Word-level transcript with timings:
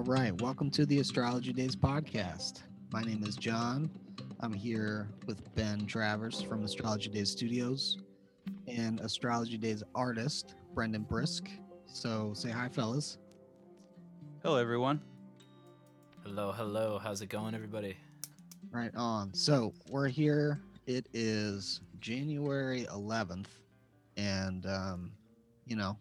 All 0.00 0.06
right, 0.06 0.32
welcome 0.40 0.70
to 0.70 0.86
the 0.86 0.98
Astrology 1.00 1.52
Days 1.52 1.76
podcast. 1.76 2.62
My 2.90 3.02
name 3.02 3.22
is 3.22 3.36
John. 3.36 3.90
I'm 4.40 4.54
here 4.54 5.10
with 5.26 5.54
Ben 5.54 5.84
Travers 5.84 6.40
from 6.40 6.64
Astrology 6.64 7.10
Days 7.10 7.30
Studios 7.30 7.98
and 8.66 8.98
Astrology 9.00 9.58
Days 9.58 9.82
artist 9.94 10.54
Brendan 10.72 11.02
Brisk. 11.02 11.50
So 11.84 12.32
say 12.32 12.48
hi, 12.48 12.70
fellas. 12.70 13.18
Hello, 14.42 14.56
everyone. 14.56 15.02
Hello, 16.24 16.50
hello. 16.50 16.98
How's 16.98 17.20
it 17.20 17.28
going, 17.28 17.54
everybody? 17.54 17.94
Right 18.70 18.92
on. 18.96 19.34
So 19.34 19.74
we're 19.90 20.08
here. 20.08 20.62
It 20.86 21.08
is 21.12 21.82
January 21.98 22.86
11th, 22.90 23.48
and 24.16 24.64
um, 24.64 25.12
you 25.66 25.76
know, 25.76 25.98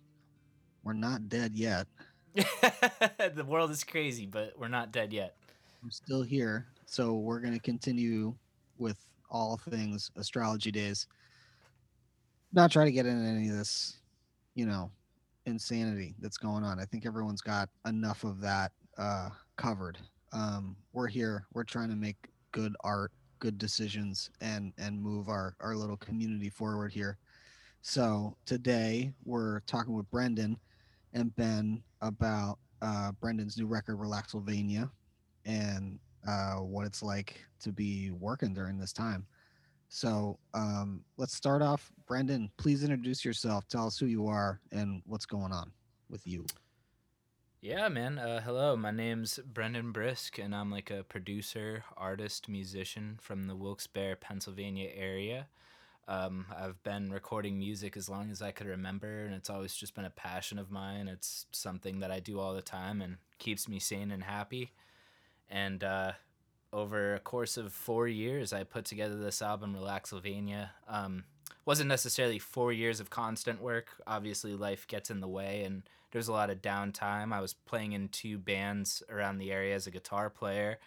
we're 0.84 0.94
not 0.94 1.28
dead 1.28 1.52
yet. 1.54 1.86
the 2.36 3.46
world 3.46 3.72
is 3.72 3.84
crazy, 3.84 4.26
but 4.26 4.54
we're 4.58 4.68
not 4.68 4.92
dead 4.92 5.14
yet. 5.14 5.36
I'm 5.84 5.92
still 5.92 6.22
here. 6.22 6.68
So 6.86 7.16
we're 7.16 7.40
going 7.40 7.54
to 7.54 7.60
continue 7.60 8.36
with 8.78 8.98
all 9.30 9.58
things 9.70 10.12
astrology 10.16 10.72
days. 10.72 11.08
Not 12.52 12.72
try 12.72 12.86
to 12.86 12.92
get 12.92 13.06
into 13.06 13.28
any 13.28 13.50
of 13.50 13.56
this, 13.56 13.98
you 14.56 14.66
know, 14.66 14.92
insanity 15.46 16.16
that's 16.20 16.38
going 16.38 16.64
on. 16.64 16.80
I 16.80 16.86
think 16.86 17.06
everyone's 17.06 17.42
got 17.42 17.70
enough 17.86 18.24
of 18.24 18.42
that 18.42 18.72
uh, 18.98 19.30
covered. 19.56 19.98
Um, 20.34 20.76
we're 20.94 21.08
here. 21.08 21.46
We're 21.54 21.64
trying 21.64 21.90
to 21.90 21.96
make 21.96 22.18
good 22.52 22.76
art, 22.84 23.12
good 23.40 23.58
decisions, 23.58 24.32
and 24.42 24.74
and 24.78 25.02
move 25.02 25.30
our 25.30 25.56
our 25.60 25.76
little 25.76 25.98
community 25.98 26.50
forward 26.50 26.92
here. 26.92 27.18
So 27.82 28.36
today 28.46 29.14
we're 29.24 29.62
talking 29.62 29.96
with 29.96 30.10
Brendan 30.12 30.58
and 31.14 31.36
Ben 31.36 31.84
about 32.02 32.60
uh, 32.82 33.12
Brendan's 33.20 33.58
new 33.58 33.68
record, 33.68 33.98
Relaxylvania, 33.98 34.90
and 35.46 36.00
uh, 36.28 36.56
what 36.56 36.86
it's 36.86 37.02
like 37.02 37.40
to 37.62 37.72
be 37.72 38.12
working 38.12 38.54
during 38.54 38.78
this 38.78 38.94
time. 38.94 39.26
So 39.90 40.38
um, 40.54 41.04
let's 41.18 41.36
start 41.36 41.62
off. 41.62 41.92
Brendan, 42.08 42.52
please 42.58 42.84
introduce 42.84 43.26
yourself. 43.26 43.68
Tell 43.68 43.88
us 43.88 43.98
who 43.98 44.06
you 44.06 44.28
are 44.28 44.60
and 44.72 45.02
what's 45.06 45.26
going 45.26 45.52
on 45.52 45.72
with 46.10 46.28
you. 46.28 46.46
Yeah, 47.62 47.90
man. 47.90 48.20
Uh, 48.20 48.40
hello, 48.40 48.78
my 48.78 48.92
name's 48.92 49.40
Brendan 49.40 49.92
Brisk, 49.92 50.38
and 50.38 50.56
I'm 50.56 50.72
like 50.72 50.90
a 50.90 51.04
producer, 51.04 51.84
artist, 51.98 52.48
musician 52.48 53.18
from 53.22 53.48
the 53.48 53.56
Wilkes-Barre, 53.56 54.16
Pennsylvania 54.16 54.90
area. 54.96 55.48
Um, 56.10 56.48
I've 56.60 56.82
been 56.82 57.12
recording 57.12 57.60
music 57.60 57.96
as 57.96 58.10
long 58.10 58.32
as 58.32 58.42
I 58.42 58.50
could 58.50 58.66
remember, 58.66 59.26
and 59.26 59.36
it's 59.36 59.50
always 59.50 59.76
just 59.76 59.94
been 59.94 60.06
a 60.06 60.10
passion 60.10 60.58
of 60.58 60.72
mine. 60.72 61.08
It's 61.08 61.46
something 61.52 62.00
that 62.00 62.10
I 62.10 62.20
do 62.20 62.40
all 62.40 62.56
the 62.56 62.64
time 62.64 63.00
and 63.04 63.18
keeps 63.38 63.70
me 63.70 63.78
sane 63.78 64.10
and 64.10 64.24
happy. 64.24 64.72
And 65.52 65.84
uh, 65.84 66.14
over 66.74 67.14
a 67.14 67.20
course 67.20 67.58
of 67.58 67.72
four 67.72 68.08
years, 68.08 68.54
I 68.54 68.64
put 68.64 68.86
together 68.86 69.18
this 69.18 69.44
album, 69.44 69.76
Relaxylvania. 69.76 70.72
Um, 70.88 71.26
wasn't 71.66 71.90
necessarily 71.90 72.40
four 72.40 72.74
years 72.74 73.00
of 73.00 73.12
constant 73.12 73.62
work. 73.62 73.90
Obviously, 74.08 74.56
life 74.56 74.88
gets 74.88 75.12
in 75.12 75.20
the 75.20 75.28
way, 75.28 75.62
and 75.64 75.84
there's 76.10 76.28
a 76.28 76.34
lot 76.34 76.50
of 76.50 76.64
downtime. 76.64 77.32
I 77.32 77.40
was 77.40 77.54
playing 77.54 77.94
in 77.94 78.08
two 78.10 78.40
bands 78.40 79.04
around 79.12 79.38
the 79.38 79.52
area 79.52 79.76
as 79.76 79.86
a 79.86 79.92
guitar 79.92 80.32
player, 80.32 80.80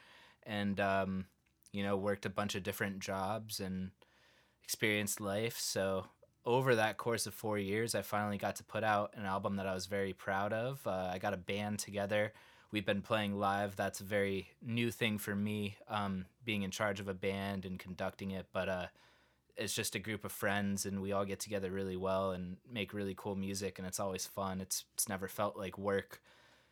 and 0.42 0.80
um, 0.80 1.26
you 1.70 1.84
know, 1.84 1.96
worked 1.96 2.26
a 2.26 2.30
bunch 2.30 2.56
of 2.56 2.64
different 2.64 2.98
jobs 2.98 3.60
and 3.60 3.92
experienced 4.62 5.20
life. 5.20 5.58
So 5.58 6.06
over 6.44 6.74
that 6.74 6.96
course 6.96 7.26
of 7.26 7.34
four 7.34 7.58
years, 7.58 7.94
I 7.94 8.02
finally 8.02 8.38
got 8.38 8.56
to 8.56 8.64
put 8.64 8.84
out 8.84 9.12
an 9.14 9.24
album 9.24 9.56
that 9.56 9.66
I 9.66 9.74
was 9.74 9.86
very 9.86 10.12
proud 10.12 10.52
of. 10.52 10.86
Uh, 10.86 11.10
I 11.12 11.18
got 11.18 11.34
a 11.34 11.38
band 11.38 11.78
together. 11.78 12.32
We've 12.70 12.86
been 12.86 13.02
playing 13.02 13.38
live. 13.38 13.76
That's 13.76 14.00
a 14.00 14.04
very 14.04 14.48
new 14.62 14.90
thing 14.90 15.18
for 15.18 15.36
me, 15.36 15.76
um, 15.88 16.24
being 16.44 16.62
in 16.62 16.70
charge 16.70 17.00
of 17.00 17.08
a 17.08 17.14
band 17.14 17.66
and 17.66 17.78
conducting 17.78 18.30
it. 18.30 18.46
But 18.52 18.68
uh, 18.68 18.86
it's 19.56 19.74
just 19.74 19.94
a 19.94 19.98
group 19.98 20.24
of 20.24 20.32
friends, 20.32 20.86
and 20.86 21.02
we 21.02 21.12
all 21.12 21.26
get 21.26 21.38
together 21.38 21.70
really 21.70 21.96
well 21.96 22.30
and 22.32 22.56
make 22.70 22.94
really 22.94 23.14
cool 23.14 23.36
music, 23.36 23.78
and 23.78 23.86
it's 23.86 24.00
always 24.00 24.26
fun. 24.26 24.60
It's 24.60 24.84
it's 24.94 25.08
never 25.08 25.28
felt 25.28 25.56
like 25.56 25.76
work. 25.76 26.22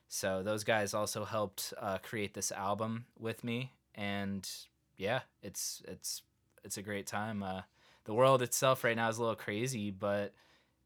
So 0.08 0.42
those 0.42 0.64
guys 0.64 0.94
also 0.94 1.24
helped 1.24 1.72
uh, 1.78 1.98
create 1.98 2.34
this 2.34 2.50
album 2.50 3.04
with 3.18 3.44
me, 3.44 3.72
and 3.94 4.48
yeah, 4.96 5.20
it's 5.42 5.82
it's 5.86 6.22
it's 6.64 6.78
a 6.78 6.82
great 6.82 7.06
time. 7.06 7.42
The 8.04 8.14
world 8.14 8.42
itself 8.42 8.84
right 8.84 8.96
now 8.96 9.08
is 9.08 9.18
a 9.18 9.20
little 9.20 9.36
crazy, 9.36 9.90
but 9.90 10.32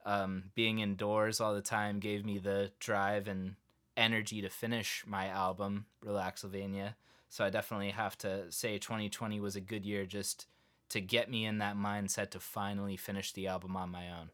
um, 0.04 0.44
being 0.54 0.80
indoors 0.80 1.40
all 1.40 1.54
the 1.54 1.62
time 1.62 1.98
gave 1.98 2.24
me 2.24 2.38
the 2.38 2.72
drive 2.78 3.28
and 3.28 3.56
energy 3.96 4.42
to 4.42 4.48
finish 4.48 5.04
my 5.06 5.28
album, 5.28 5.86
Relaxylvania. 6.04 6.94
So 7.28 7.44
I 7.44 7.50
definitely 7.50 7.90
have 7.90 8.16
to 8.18 8.50
say 8.50 8.78
2020 8.78 9.40
was 9.40 9.56
a 9.56 9.60
good 9.60 9.84
year 9.84 10.06
just 10.06 10.46
to 10.90 11.00
get 11.00 11.30
me 11.30 11.46
in 11.46 11.58
that 11.58 11.76
mindset 11.76 12.30
to 12.30 12.40
finally 12.40 12.96
finish 12.96 13.32
the 13.32 13.46
album 13.46 13.76
on 13.76 13.90
my 13.90 14.10
own. 14.10 14.30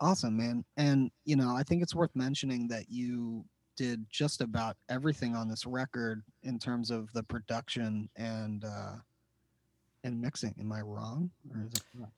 Awesome, 0.00 0.36
man. 0.36 0.64
And, 0.76 1.10
you 1.24 1.36
know, 1.36 1.54
I 1.54 1.62
think 1.62 1.82
it's 1.82 1.94
worth 1.94 2.14
mentioning 2.14 2.68
that 2.68 2.90
you 2.90 3.44
did 3.76 4.04
just 4.10 4.40
about 4.40 4.76
everything 4.88 5.34
on 5.34 5.48
this 5.48 5.64
record 5.64 6.22
in 6.42 6.58
terms 6.58 6.90
of 6.90 7.12
the 7.12 7.22
production 7.22 8.08
and 8.16 8.64
uh, 8.64 8.96
and 10.04 10.20
mixing. 10.20 10.54
Am 10.58 10.72
I 10.72 10.80
wrong, 10.80 11.30
or 11.52 11.66
is 11.66 11.72
it 11.72 11.82
correct? 11.94 12.12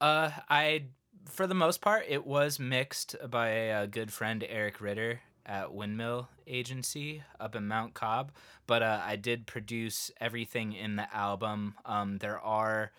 Uh, 0.00 0.30
I 0.48 0.84
for 1.24 1.46
the 1.46 1.54
most 1.54 1.80
part 1.80 2.04
it 2.08 2.26
was 2.26 2.58
mixed 2.58 3.16
by 3.30 3.48
a 3.48 3.86
good 3.86 4.12
friend 4.12 4.44
Eric 4.48 4.80
Ritter 4.80 5.20
at 5.44 5.72
Windmill 5.72 6.28
Agency 6.46 7.22
up 7.38 7.54
in 7.54 7.68
Mount 7.68 7.94
Cobb, 7.94 8.32
but 8.66 8.82
uh, 8.82 9.00
I 9.04 9.16
did 9.16 9.46
produce 9.46 10.10
everything 10.20 10.72
in 10.72 10.96
the 10.96 11.14
album. 11.14 11.74
Um, 11.84 12.18
there 12.18 12.40
are. 12.40 12.92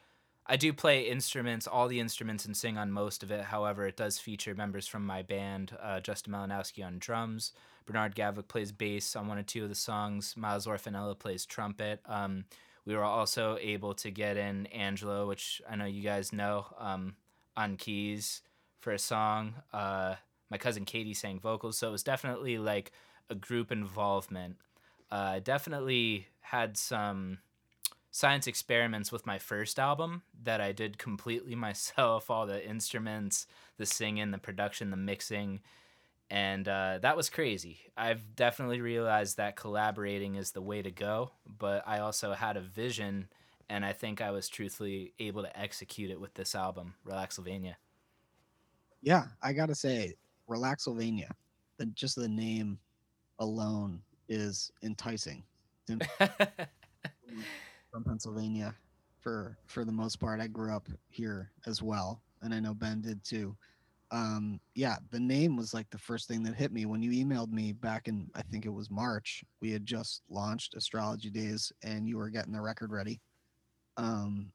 I 0.49 0.55
do 0.55 0.71
play 0.71 1.09
instruments, 1.09 1.67
all 1.67 1.89
the 1.89 1.99
instruments, 1.99 2.45
and 2.45 2.55
sing 2.55 2.77
on 2.77 2.89
most 2.89 3.21
of 3.21 3.31
it. 3.31 3.43
However, 3.43 3.85
it 3.85 3.97
does 3.97 4.17
feature 4.17 4.55
members 4.55 4.87
from 4.87 5.05
my 5.05 5.21
band, 5.21 5.75
uh, 5.81 5.99
Justin 5.99 6.31
Malinowski 6.31 6.85
on 6.85 6.99
drums, 6.99 7.51
Bernard 7.85 8.15
Gavlik 8.15 8.47
plays 8.47 8.71
bass 8.71 9.15
on 9.17 9.27
one 9.27 9.37
or 9.37 9.43
two 9.43 9.63
of 9.63 9.69
the 9.69 9.75
songs, 9.75 10.35
Miles 10.37 10.65
Orfanella 10.65 11.19
plays 11.19 11.45
trumpet. 11.45 11.99
Um, 12.05 12.45
we 12.87 12.95
were 12.95 13.03
also 13.03 13.57
able 13.59 13.93
to 13.95 14.09
get 14.09 14.37
in 14.37 14.65
Angelo, 14.67 15.27
which 15.27 15.61
I 15.69 15.75
know 15.75 15.83
you 15.83 16.01
guys 16.01 16.31
know, 16.31 16.67
um, 16.79 17.17
on 17.57 17.75
keys 17.75 18.41
for 18.79 18.93
a 18.93 18.97
song. 18.99 19.55
Uh, 19.73 20.15
my 20.49 20.57
cousin 20.57 20.85
Katie 20.85 21.13
sang 21.13 21.37
vocals, 21.37 21.77
so 21.77 21.89
it 21.89 21.91
was 21.91 22.01
definitely 22.01 22.57
like 22.57 22.93
a 23.29 23.35
group 23.35 23.73
involvement. 23.73 24.55
Uh, 25.11 25.39
definitely 25.39 26.27
had 26.39 26.77
some 26.77 27.39
science 28.09 28.47
experiments 28.47 29.11
with 29.11 29.25
my 29.25 29.37
first 29.37 29.79
album 29.79 30.21
that 30.43 30.61
I 30.61 30.71
did 30.71 30.97
completely 30.97 31.55
myself 31.67 32.31
all 32.31 32.45
the 32.47 32.65
instruments, 32.65 33.47
the 33.77 33.85
singing, 33.85 34.31
the 34.31 34.37
production, 34.37 34.91
the 34.91 34.97
mixing 34.97 35.59
and 36.29 36.67
uh, 36.67 36.99
that 37.01 37.15
was 37.15 37.29
crazy. 37.29 37.79
I've 37.95 38.35
definitely 38.35 38.81
realized 38.81 39.37
that 39.37 39.55
collaborating 39.55 40.35
is 40.35 40.51
the 40.51 40.61
way 40.61 40.81
to 40.81 40.91
go, 40.91 41.31
but 41.45 41.83
I 41.87 41.99
also 41.99 42.33
had 42.33 42.57
a 42.57 42.61
vision, 42.61 43.29
and 43.69 43.85
I 43.85 43.93
think 43.93 44.21
I 44.21 44.31
was 44.31 44.49
truthfully 44.49 45.13
able 45.19 45.43
to 45.43 45.59
execute 45.59 46.11
it 46.11 46.19
with 46.19 46.33
this 46.33 46.53
album, 46.53 46.95
Relaxylvania. 47.05 47.75
Yeah, 49.01 49.25
I 49.41 49.53
gotta 49.53 49.75
say, 49.75 50.15
Relaxylvania, 50.49 51.29
the, 51.77 51.85
just 51.87 52.15
the 52.15 52.27
name 52.27 52.79
alone 53.39 54.01
is 54.27 54.71
enticing. 54.83 55.43
From 57.91 58.03
Pennsylvania, 58.03 58.75
for 59.21 59.57
for 59.65 59.85
the 59.85 59.91
most 59.91 60.19
part, 60.19 60.41
I 60.41 60.47
grew 60.47 60.75
up 60.75 60.89
here 61.07 61.51
as 61.65 61.81
well, 61.81 62.21
and 62.41 62.53
I 62.53 62.59
know 62.59 62.73
Ben 62.73 62.99
did 62.99 63.23
too 63.23 63.55
um 64.11 64.59
yeah 64.75 64.95
the 65.11 65.19
name 65.19 65.57
was 65.57 65.73
like 65.73 65.89
the 65.89 65.97
first 65.97 66.27
thing 66.27 66.41
that 66.41 66.55
hit 66.55 66.71
me 66.71 66.85
when 66.85 67.01
you 67.01 67.11
emailed 67.11 67.51
me 67.51 67.73
back 67.73 68.07
in 68.07 68.29
i 68.35 68.41
think 68.43 68.65
it 68.65 68.73
was 68.73 68.89
march 68.89 69.43
we 69.61 69.71
had 69.71 69.85
just 69.85 70.21
launched 70.29 70.75
astrology 70.75 71.29
days 71.29 71.71
and 71.83 72.07
you 72.07 72.17
were 72.17 72.29
getting 72.29 72.53
the 72.53 72.61
record 72.61 72.91
ready 72.91 73.19
um 73.97 74.49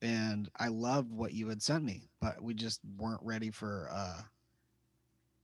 and 0.00 0.48
i 0.58 0.68
loved 0.68 1.12
what 1.12 1.34
you 1.34 1.48
had 1.48 1.60
sent 1.60 1.84
me 1.84 2.08
but 2.20 2.42
we 2.42 2.54
just 2.54 2.80
weren't 2.96 3.20
ready 3.22 3.50
for 3.50 3.88
uh 3.92 4.22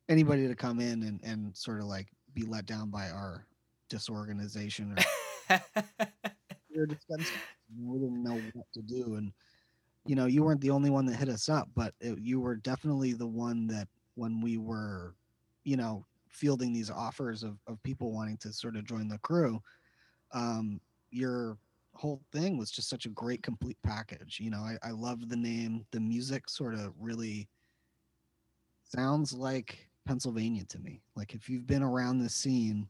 anybody 0.08 0.48
to 0.48 0.54
come 0.54 0.80
in 0.80 1.02
and 1.02 1.20
and 1.22 1.54
sort 1.54 1.80
of 1.80 1.84
like 1.84 2.08
be 2.32 2.42
let 2.42 2.64
down 2.64 2.88
by 2.88 3.10
our 3.10 3.46
disorganization 3.90 4.96
or 5.48 5.60
we, 6.70 6.86
we 7.78 7.98
didn't 7.98 8.22
know 8.22 8.40
what 8.54 8.66
to 8.72 8.80
do 8.80 9.16
and 9.16 9.32
you 10.06 10.14
know, 10.14 10.26
you 10.26 10.42
weren't 10.42 10.60
the 10.60 10.70
only 10.70 10.90
one 10.90 11.06
that 11.06 11.16
hit 11.16 11.28
us 11.28 11.48
up, 11.48 11.68
but 11.74 11.94
it, 12.00 12.18
you 12.18 12.40
were 12.40 12.56
definitely 12.56 13.12
the 13.12 13.26
one 13.26 13.66
that 13.68 13.88
when 14.14 14.40
we 14.40 14.56
were, 14.56 15.14
you 15.64 15.76
know, 15.76 16.04
fielding 16.28 16.72
these 16.72 16.90
offers 16.90 17.42
of, 17.42 17.58
of 17.66 17.82
people 17.82 18.12
wanting 18.12 18.36
to 18.38 18.52
sort 18.52 18.76
of 18.76 18.84
join 18.84 19.08
the 19.08 19.18
crew, 19.18 19.62
um, 20.32 20.80
your 21.10 21.58
whole 21.94 22.20
thing 22.32 22.56
was 22.56 22.70
just 22.70 22.88
such 22.88 23.06
a 23.06 23.10
great 23.10 23.42
complete 23.42 23.78
package. 23.82 24.38
You 24.40 24.50
know, 24.50 24.60
I, 24.60 24.76
I 24.82 24.90
loved 24.92 25.28
the 25.28 25.36
name. 25.36 25.84
The 25.90 26.00
music 26.00 26.48
sort 26.48 26.74
of 26.74 26.92
really 26.98 27.48
sounds 28.84 29.32
like 29.32 29.88
Pennsylvania 30.06 30.64
to 30.64 30.78
me. 30.78 31.02
Like 31.16 31.34
if 31.34 31.48
you've 31.48 31.66
been 31.66 31.82
around 31.82 32.18
the 32.18 32.28
scene 32.28 32.88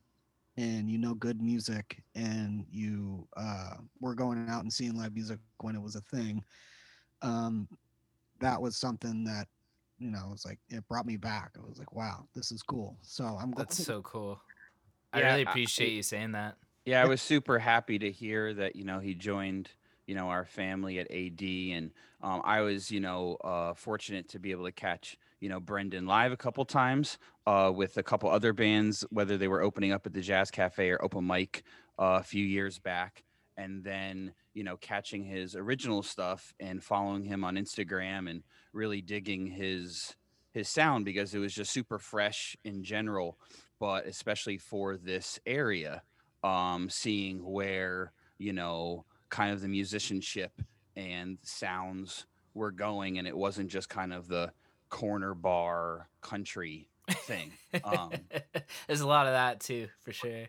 and 0.56 0.90
you 0.90 0.98
know 0.98 1.14
good 1.14 1.40
music 1.40 2.02
and 2.14 2.66
you 2.70 3.26
uh, 3.36 3.74
were 4.00 4.14
going 4.14 4.48
out 4.48 4.62
and 4.62 4.72
seeing 4.72 4.96
live 4.96 5.14
music 5.14 5.38
when 5.60 5.74
it 5.74 5.82
was 5.82 5.96
a 5.96 6.00
thing 6.02 6.44
um, 7.22 7.68
that 8.40 8.60
was 8.60 8.76
something 8.76 9.24
that 9.24 9.46
you 9.98 10.10
know 10.10 10.26
it 10.28 10.30
was 10.30 10.44
like 10.44 10.58
it 10.68 10.86
brought 10.88 11.06
me 11.06 11.16
back 11.16 11.50
i 11.56 11.66
was 11.68 11.78
like 11.78 11.92
wow 11.92 12.24
this 12.34 12.52
is 12.52 12.62
cool 12.62 12.96
so 13.02 13.24
i'm 13.40 13.50
glad 13.50 13.68
That's 13.68 13.82
so 13.84 14.00
cool. 14.02 14.40
I 15.12 15.20
Yeah, 15.20 15.30
really 15.32 15.46
I- 15.46 15.50
appreciate 15.50 15.90
you 15.94 16.02
saying 16.02 16.32
that. 16.32 16.56
Yeah, 16.84 17.02
I 17.02 17.06
was 17.06 17.20
super 17.20 17.58
happy 17.58 17.98
to 17.98 18.10
hear 18.10 18.54
that 18.54 18.76
you 18.76 18.84
know 18.84 18.98
he 19.00 19.14
joined 19.14 19.70
you 20.06 20.14
know 20.14 20.28
our 20.28 20.44
family 20.44 20.98
at 20.98 21.10
AD, 21.10 21.42
and 21.72 21.90
um, 22.22 22.40
I 22.44 22.60
was 22.60 22.90
you 22.90 23.00
know 23.00 23.36
uh, 23.42 23.74
fortunate 23.74 24.28
to 24.30 24.38
be 24.38 24.52
able 24.52 24.64
to 24.64 24.72
catch 24.72 25.16
you 25.40 25.48
know 25.48 25.60
Brendan 25.60 26.06
live 26.06 26.32
a 26.32 26.36
couple 26.36 26.64
times 26.64 27.18
uh, 27.46 27.72
with 27.74 27.96
a 27.96 28.02
couple 28.02 28.30
other 28.30 28.52
bands, 28.52 29.04
whether 29.10 29.36
they 29.36 29.48
were 29.48 29.62
opening 29.62 29.92
up 29.92 30.06
at 30.06 30.12
the 30.14 30.20
Jazz 30.20 30.50
Cafe 30.50 30.88
or 30.90 31.02
open 31.04 31.26
mic 31.26 31.62
uh, 31.98 32.18
a 32.20 32.22
few 32.22 32.44
years 32.44 32.78
back, 32.78 33.22
and 33.58 33.84
then 33.84 34.32
you 34.54 34.64
know 34.64 34.76
catching 34.78 35.24
his 35.24 35.54
original 35.54 36.02
stuff 36.02 36.54
and 36.60 36.82
following 36.82 37.24
him 37.24 37.44
on 37.44 37.56
Instagram 37.56 38.30
and 38.30 38.42
really 38.72 39.02
digging 39.02 39.46
his 39.46 40.14
his 40.52 40.68
sound 40.68 41.04
because 41.04 41.34
it 41.34 41.38
was 41.38 41.52
just 41.52 41.72
super 41.72 41.98
fresh 41.98 42.56
in 42.64 42.82
general, 42.82 43.38
but 43.78 44.06
especially 44.06 44.56
for 44.56 44.96
this 44.96 45.38
area 45.44 46.02
um, 46.42 46.88
seeing 46.88 47.44
where 47.44 48.12
you 48.38 48.52
know 48.52 49.04
kind 49.28 49.52
of 49.52 49.60
the 49.60 49.68
musicianship 49.68 50.52
and 50.96 51.38
sounds 51.42 52.26
were 52.54 52.70
going, 52.72 53.18
and 53.18 53.26
it 53.26 53.36
wasn't 53.36 53.70
just 53.70 53.88
kind 53.88 54.12
of 54.12 54.28
the 54.28 54.52
corner 54.88 55.34
bar 55.34 56.08
country 56.20 56.88
thing. 57.10 57.52
Um, 57.84 58.12
There's 58.86 59.00
a 59.00 59.06
lot 59.06 59.26
of 59.26 59.32
that 59.32 59.60
too, 59.60 59.88
for 60.00 60.12
sure. 60.12 60.46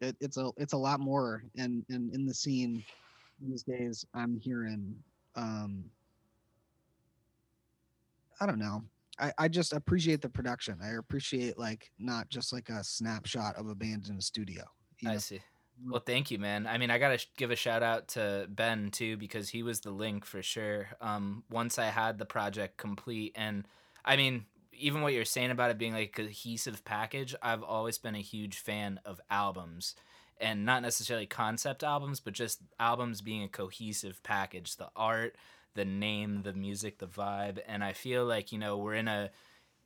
It, 0.00 0.16
it's 0.20 0.36
a 0.36 0.50
it's 0.56 0.72
a 0.72 0.76
lot 0.76 1.00
more 1.00 1.44
and 1.56 1.84
and 1.88 2.14
in 2.14 2.26
the 2.26 2.34
scene 2.34 2.84
these 3.40 3.62
days 3.62 4.04
i'm 4.14 4.38
hearing 4.38 4.94
um 5.36 5.84
i 8.40 8.46
don't 8.46 8.58
know 8.58 8.82
I, 9.20 9.32
I 9.36 9.48
just 9.48 9.72
appreciate 9.72 10.22
the 10.22 10.28
production 10.28 10.78
i 10.82 10.90
appreciate 10.98 11.58
like 11.58 11.90
not 11.98 12.28
just 12.28 12.52
like 12.52 12.68
a 12.68 12.84
snapshot 12.84 13.56
of 13.56 13.68
a 13.68 13.74
band 13.74 14.08
in 14.08 14.16
a 14.16 14.22
studio 14.22 14.64
I 15.04 15.12
know? 15.12 15.18
see. 15.18 15.40
Well, 15.86 16.02
thank 16.04 16.30
you, 16.30 16.38
man. 16.38 16.66
I 16.66 16.76
mean, 16.78 16.90
I 16.90 16.98
gotta 16.98 17.18
sh- 17.18 17.28
give 17.36 17.50
a 17.50 17.56
shout 17.56 17.82
out 17.82 18.08
to 18.08 18.46
Ben 18.50 18.90
too 18.90 19.16
because 19.16 19.48
he 19.48 19.62
was 19.62 19.80
the 19.80 19.90
link 19.90 20.24
for 20.24 20.42
sure. 20.42 20.88
Um, 21.00 21.44
once 21.50 21.78
I 21.78 21.86
had 21.86 22.18
the 22.18 22.26
project 22.26 22.78
complete, 22.78 23.32
and 23.36 23.64
I 24.04 24.16
mean, 24.16 24.46
even 24.78 25.02
what 25.02 25.12
you're 25.12 25.24
saying 25.24 25.50
about 25.50 25.70
it 25.70 25.78
being 25.78 25.92
like 25.92 26.18
a 26.18 26.22
cohesive 26.22 26.84
package, 26.84 27.34
I've 27.42 27.62
always 27.62 27.98
been 27.98 28.14
a 28.14 28.20
huge 28.20 28.58
fan 28.58 29.00
of 29.04 29.20
albums, 29.30 29.94
and 30.40 30.64
not 30.64 30.82
necessarily 30.82 31.26
concept 31.26 31.82
albums, 31.82 32.20
but 32.20 32.32
just 32.32 32.60
albums 32.78 33.20
being 33.20 33.42
a 33.42 33.48
cohesive 33.48 34.22
package. 34.22 34.76
The 34.76 34.88
art, 34.96 35.36
the 35.74 35.84
name, 35.84 36.42
the 36.42 36.52
music, 36.52 36.98
the 36.98 37.06
vibe, 37.06 37.58
and 37.66 37.82
I 37.82 37.92
feel 37.92 38.24
like 38.24 38.52
you 38.52 38.58
know 38.58 38.76
we're 38.76 38.94
in 38.94 39.08
a 39.08 39.30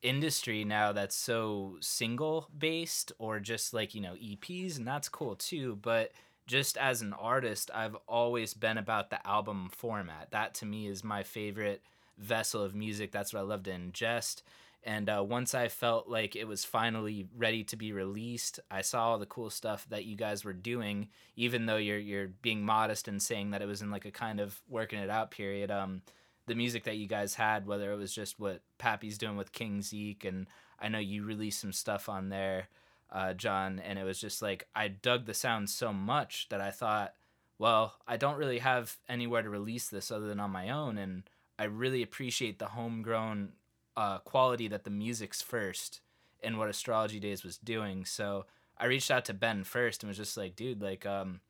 industry 0.03 0.65
now 0.65 0.93
that's 0.93 1.15
so 1.15 1.77
single 1.81 2.49
based 2.57 3.13
or 3.19 3.39
just 3.39 3.73
like 3.73 3.95
you 3.95 4.01
know 4.01 4.15
EPs 4.15 4.77
and 4.77 4.87
that's 4.87 5.09
cool 5.09 5.37
too. 5.37 5.79
But 5.81 6.13
just 6.47 6.77
as 6.77 7.03
an 7.03 7.13
artist 7.13 7.71
I've 7.73 7.97
always 8.09 8.53
been 8.53 8.79
about 8.79 9.11
the 9.11 9.25
album 9.27 9.71
format. 9.73 10.29
That 10.33 10.55
to 10.55 10.67
me 10.67 10.89
is 10.89 11.05
my 11.05 11.23
favorite 11.23 11.83
vessel 12.19 12.63
of 12.63 12.75
music. 12.75 13.13
That's 13.13 13.33
what 13.33 13.41
I 13.41 13.45
love 13.45 13.63
to 13.65 13.71
ingest 13.71 14.43
and 14.85 15.09
uh, 15.09 15.25
once 15.27 15.55
I 15.55 15.69
felt 15.69 16.09
like 16.09 16.35
it 16.35 16.49
was 16.49 16.65
finally 16.65 17.27
ready 17.37 17.65
to 17.65 17.77
be 17.77 17.93
released 17.93 18.61
I 18.71 18.83
saw 18.83 19.11
all 19.11 19.19
the 19.19 19.27
cool 19.27 19.51
stuff 19.51 19.87
that 19.91 20.05
you 20.05 20.17
guys 20.17 20.45
were 20.45 20.53
doing 20.53 21.09
even 21.37 21.67
though 21.67 21.77
you're 21.77 21.99
you're 21.99 22.29
being 22.29 22.65
modest 22.65 23.09
and 23.09 23.23
saying 23.23 23.51
that 23.51 23.63
it 23.63 23.67
was 23.67 23.83
in 23.83 23.91
like 23.91 24.05
a 24.05 24.11
kind 24.11 24.41
of 24.41 24.61
working 24.69 24.99
it 24.99 25.11
out 25.11 25.31
period 25.31 25.71
um 25.71 26.03
the 26.47 26.55
music 26.55 26.85
that 26.85 26.97
you 26.97 27.07
guys 27.07 27.35
had, 27.35 27.67
whether 27.67 27.93
it 27.93 27.97
was 27.97 28.13
just 28.13 28.41
what 28.41 28.63
Pappy's 28.79 29.19
doing 29.19 29.37
with 29.37 29.53
King 29.53 29.83
Zeke, 29.83 30.25
and 30.25 30.47
I 30.79 30.89
know 30.89 30.99
you 30.99 31.25
released 31.25 31.61
some 31.61 31.73
stuff 31.73 32.09
on 32.09 32.29
there, 32.29 32.69
uh, 33.11 33.35
John, 33.35 33.79
and 33.79 33.99
it 33.99 34.05
was 34.05 34.21
just 34.21 34.43
like 34.43 34.67
I 34.75 34.89
dug 34.89 35.27
the 35.27 35.35
sound 35.35 35.71
so 35.71 35.93
much 35.93 36.49
that 36.51 36.61
I 36.61 36.71
thought, 36.71 37.15
well, 37.59 37.95
I 38.09 38.17
don't 38.17 38.39
really 38.39 38.59
have 38.59 38.97
anywhere 39.09 39.43
to 39.43 39.51
release 39.51 39.89
this 39.89 40.11
other 40.11 40.27
than 40.27 40.41
on 40.41 40.51
my 40.51 40.71
own, 40.71 40.99
and 40.99 41.23
I 41.59 41.65
really 41.65 42.03
appreciate 42.03 42.59
the 42.59 42.67
homegrown 42.67 43.53
uh, 43.97 44.19
quality 44.19 44.69
that 44.69 44.85
the 44.85 44.91
music's 44.91 45.43
first 45.43 46.01
and 46.43 46.59
what 46.59 46.69
Astrology 46.69 47.21
Days 47.21 47.45
was 47.45 47.59
doing. 47.59 48.05
So 48.05 48.47
I 48.79 48.87
reached 48.87 49.11
out 49.11 49.25
to 49.27 49.35
Ben 49.35 49.65
first 49.65 50.03
and 50.03 50.09
was 50.09 50.17
just 50.17 50.37
like, 50.37 50.57
dude, 50.57 50.83
like, 50.83 51.07
um, 51.07 51.41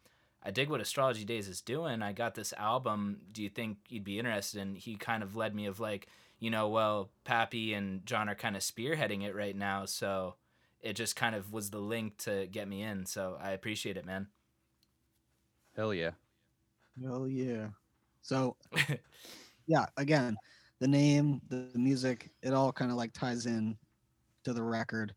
I 0.43 0.51
dig 0.51 0.69
what 0.69 0.81
Astrology 0.81 1.25
Days 1.25 1.49
is 1.49 1.61
doing. 1.61 2.03
I 2.03 2.13
got 2.13 2.35
this 2.35 2.53
album. 2.55 3.21
Do 3.33 3.43
you 3.43 3.49
think 3.49 3.79
you'd 3.89 4.05
be 4.05 4.19
interested? 4.19 4.61
And 4.61 4.77
he 4.77 4.97
kind 4.97 5.23
of 5.23 5.37
led 5.37 5.55
me 5.55 5.67
of 5.67 5.81
like, 5.81 6.09
you 6.41 6.51
know, 6.51 6.69
well, 6.69 7.11
Pappy 7.25 7.73
and 7.75 8.05
John 8.05 8.29
are 8.29 8.35
kind 8.35 8.57
of 8.57 8.63
spearheading 8.63 9.23
it 9.23 9.35
right 9.35 9.55
now, 9.57 9.85
so 9.87 10.35
it 10.81 10.95
just 10.95 11.15
kind 11.15 11.37
of 11.37 11.53
was 11.53 11.71
the 11.71 11.79
link 11.79 12.17
to 12.19 12.49
get 12.49 12.69
me 12.69 12.83
in. 12.83 13.07
So 13.07 13.39
I 13.41 13.53
appreciate 13.53 13.97
it, 13.97 14.05
man. 14.05 14.27
hell 15.77 15.93
yeah. 15.95 16.13
Hell 17.01 17.29
yeah. 17.29 17.69
So 18.23 18.57
yeah, 19.67 19.87
again, 19.97 20.39
the 20.83 20.89
name, 20.89 21.41
the, 21.49 21.69
the 21.73 21.79
music, 21.79 22.29
it 22.43 22.53
all 22.53 22.73
kind 22.73 22.91
of 22.91 22.97
like 22.97 23.13
ties 23.13 23.47
in 23.47 23.77
to 24.43 24.53
the 24.53 24.65
record. 24.65 25.15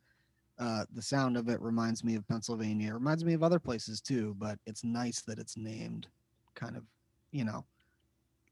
Uh, 0.60 0.86
the 0.94 1.02
sound 1.02 1.36
of 1.36 1.50
it 1.50 1.60
reminds 1.60 2.04
me 2.04 2.14
of 2.14 2.28
Pennsylvania. 2.28 2.92
It 2.92 2.94
reminds 2.94 3.26
me 3.26 3.34
of 3.34 3.42
other 3.42 3.58
places 3.58 4.00
too, 4.00 4.36
but 4.38 4.60
it's 4.68 4.84
nice 4.84 5.22
that 5.24 5.40
it's 5.40 5.58
named 5.58 6.06
kind 6.54 6.78
of, 6.78 6.84
you 7.32 7.44
know. 7.46 7.66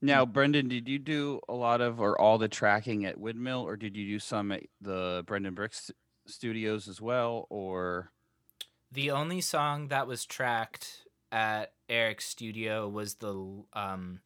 Now, 0.02 0.26
Brendan, 0.26 0.68
did 0.68 0.90
you 0.90 0.98
do 0.98 1.40
a 1.48 1.54
lot 1.54 1.82
of 1.82 2.02
or 2.02 2.20
all 2.20 2.40
the 2.40 2.48
tracking 2.48 3.06
at 3.06 3.20
Windmill, 3.20 3.62
or 3.62 3.76
did 3.76 3.96
you 3.96 4.08
do 4.08 4.18
some 4.18 4.52
at 4.52 4.64
the 4.82 5.24
Brendan 5.28 5.54
Brisk's 5.54 5.92
studios 6.26 6.88
as 6.88 7.00
well, 7.00 7.46
or 7.52 8.12
The 8.92 9.12
only 9.12 9.40
song 9.40 9.90
that 9.90 10.08
was 10.08 10.26
tracked 10.26 11.06
at 11.32 11.74
Eric's 11.88 12.26
studio 12.26 12.90
was 12.90 13.16
the 13.16 13.64
um, 13.74 14.22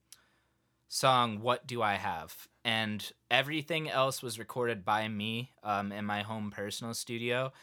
song 0.87 1.41
"What 1.41 1.67
Do 1.67 1.81
I 1.81 1.95
Have," 1.95 2.47
and 2.67 3.13
everything 3.31 3.89
else 3.89 4.21
was 4.21 4.37
recorded 4.37 4.83
by 4.83 5.07
me 5.07 5.51
um, 5.63 5.93
in 5.93 6.03
my 6.03 6.21
home 6.21 6.51
personal 6.51 6.93
studio. 6.93 7.53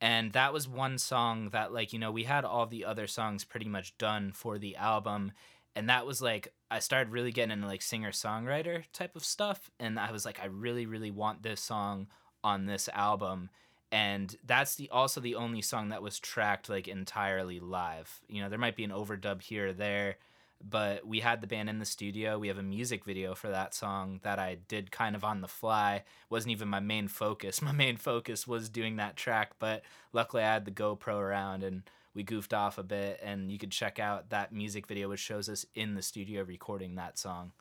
And 0.00 0.32
that 0.32 0.52
was 0.52 0.66
one 0.66 0.98
song 0.98 1.50
that, 1.50 1.72
like, 1.72 1.92
you 1.92 1.98
know, 2.00 2.10
we 2.10 2.24
had 2.24 2.44
all 2.44 2.66
the 2.66 2.84
other 2.84 3.06
songs 3.06 3.44
pretty 3.44 3.68
much 3.68 3.96
done 3.98 4.32
for 4.32 4.58
the 4.58 4.74
album. 4.74 5.30
And 5.76 5.88
that 5.88 6.06
was 6.06 6.20
like, 6.20 6.52
I 6.72 6.80
started 6.80 7.12
really 7.12 7.30
getting 7.30 7.52
into 7.52 7.68
like 7.68 7.82
singer 7.82 8.10
songwriter 8.10 8.82
type 8.92 9.14
of 9.14 9.24
stuff. 9.24 9.70
And 9.78 9.96
I 9.96 10.10
was 10.10 10.24
like, 10.24 10.40
I 10.42 10.46
really, 10.46 10.86
really 10.86 11.12
want 11.12 11.44
this 11.44 11.60
song 11.60 12.08
on 12.42 12.66
this 12.66 12.88
album 12.92 13.50
and 13.90 14.36
that's 14.46 14.74
the 14.74 14.90
also 14.90 15.18
the 15.18 15.34
only 15.34 15.62
song 15.62 15.88
that 15.88 16.02
was 16.02 16.18
tracked 16.18 16.68
like 16.68 16.86
entirely 16.86 17.58
live. 17.58 18.20
You 18.28 18.42
know, 18.42 18.50
there 18.50 18.58
might 18.58 18.76
be 18.76 18.84
an 18.84 18.90
overdub 18.90 19.40
here 19.40 19.68
or 19.68 19.72
there, 19.72 20.16
but 20.62 21.06
we 21.06 21.20
had 21.20 21.40
the 21.40 21.46
band 21.46 21.68
in 21.68 21.78
the 21.78 21.84
studio. 21.84 22.38
We 22.38 22.48
have 22.48 22.58
a 22.58 22.62
music 22.62 23.04
video 23.04 23.34
for 23.34 23.48
that 23.48 23.74
song 23.74 24.20
that 24.22 24.38
I 24.38 24.56
did 24.68 24.90
kind 24.90 25.14
of 25.14 25.24
on 25.24 25.40
the 25.40 25.48
fly. 25.48 26.04
wasn't 26.30 26.52
even 26.52 26.68
my 26.68 26.80
main 26.80 27.08
focus. 27.08 27.62
My 27.68 27.72
main 27.72 27.96
focus 27.96 28.46
was 28.46 28.68
doing 28.68 28.96
that 28.96 29.16
track, 29.16 29.52
but 29.58 29.82
luckily 30.12 30.42
I 30.42 30.52
had 30.52 30.64
the 30.64 30.70
GoPro 30.70 31.18
around 31.18 31.62
and 31.62 31.82
we 32.14 32.22
goofed 32.22 32.52
off 32.54 32.78
a 32.78 32.82
bit 32.82 33.20
and 33.22 33.50
you 33.50 33.58
could 33.58 33.70
check 33.70 33.98
out 33.98 34.30
that 34.30 34.52
music 34.52 34.86
video 34.86 35.08
which 35.08 35.20
shows 35.20 35.48
us 35.48 35.64
in 35.74 35.94
the 35.94 36.02
studio 36.02 36.42
recording 36.42 36.96
that 36.96 37.18
song. 37.18 37.52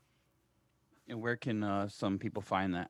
and 1.08 1.22
where 1.22 1.36
can 1.36 1.64
uh, 1.64 1.88
some 1.90 2.18
people 2.18 2.42
find 2.42 2.74
that? 2.74 2.90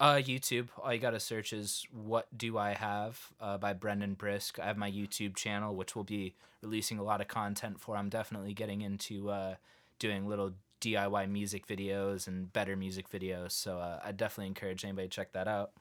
Uh, 0.00 0.16
YouTube. 0.16 0.68
All 0.82 0.94
you 0.94 0.98
gotta 0.98 1.20
search 1.20 1.52
is 1.52 1.86
"What 1.92 2.26
Do 2.36 2.56
I 2.56 2.72
Have" 2.72 3.20
uh, 3.38 3.58
by 3.58 3.74
Brendan 3.74 4.14
Brisk. 4.14 4.58
I 4.58 4.64
have 4.64 4.78
my 4.78 4.90
YouTube 4.90 5.36
channel, 5.36 5.76
which 5.76 5.94
will 5.94 6.04
be 6.04 6.34
releasing 6.62 6.98
a 6.98 7.02
lot 7.02 7.20
of 7.20 7.28
content 7.28 7.78
for. 7.78 7.98
I'm 7.98 8.08
definitely 8.08 8.54
getting 8.54 8.80
into 8.80 9.28
uh, 9.28 9.56
doing 9.98 10.26
little 10.26 10.54
DIY 10.80 11.30
music 11.30 11.66
videos 11.66 12.26
and 12.26 12.50
better 12.50 12.76
music 12.76 13.10
videos. 13.10 13.52
So 13.52 13.78
uh, 13.78 14.00
I 14.02 14.12
definitely 14.12 14.46
encourage 14.46 14.84
anybody 14.84 15.06
to 15.06 15.14
check 15.14 15.32
that 15.32 15.46
out. 15.46 15.72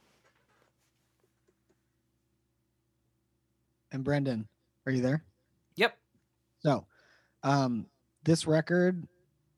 And 3.93 4.03
Brendan, 4.03 4.49
are 4.85 4.91
you 4.91 5.01
there? 5.01 5.23
Yep. 5.75 5.97
So, 6.59 6.85
um, 7.43 7.85
this 8.25 8.45
record, 8.45 9.07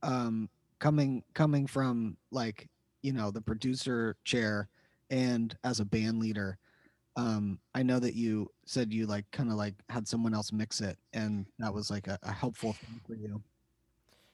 um, 0.03 0.50
coming 0.77 1.24
coming 1.34 1.65
from 1.65 2.18
like 2.30 2.68
you 3.01 3.13
know 3.13 3.31
the 3.31 3.41
producer 3.41 4.17
chair 4.24 4.70
and 5.10 5.55
as 5.63 5.79
a 5.79 5.86
band 5.86 6.20
leader, 6.20 6.58
um, 7.15 7.60
I 7.75 7.84
know 7.84 8.00
that 8.00 8.15
you 8.15 8.50
said 8.65 8.93
you 8.93 9.05
like 9.05 9.29
kind 9.31 9.50
of 9.50 9.55
like 9.55 9.75
had 9.89 10.08
someone 10.08 10.34
else 10.34 10.51
mix 10.51 10.81
it, 10.81 10.98
and 11.13 11.46
that 11.60 11.74
was 11.74 11.91
like 11.91 12.08
a, 12.08 12.17
a 12.24 12.31
helpful 12.31 12.74
thing 12.74 13.01
for 13.05 13.15
you. 13.15 13.43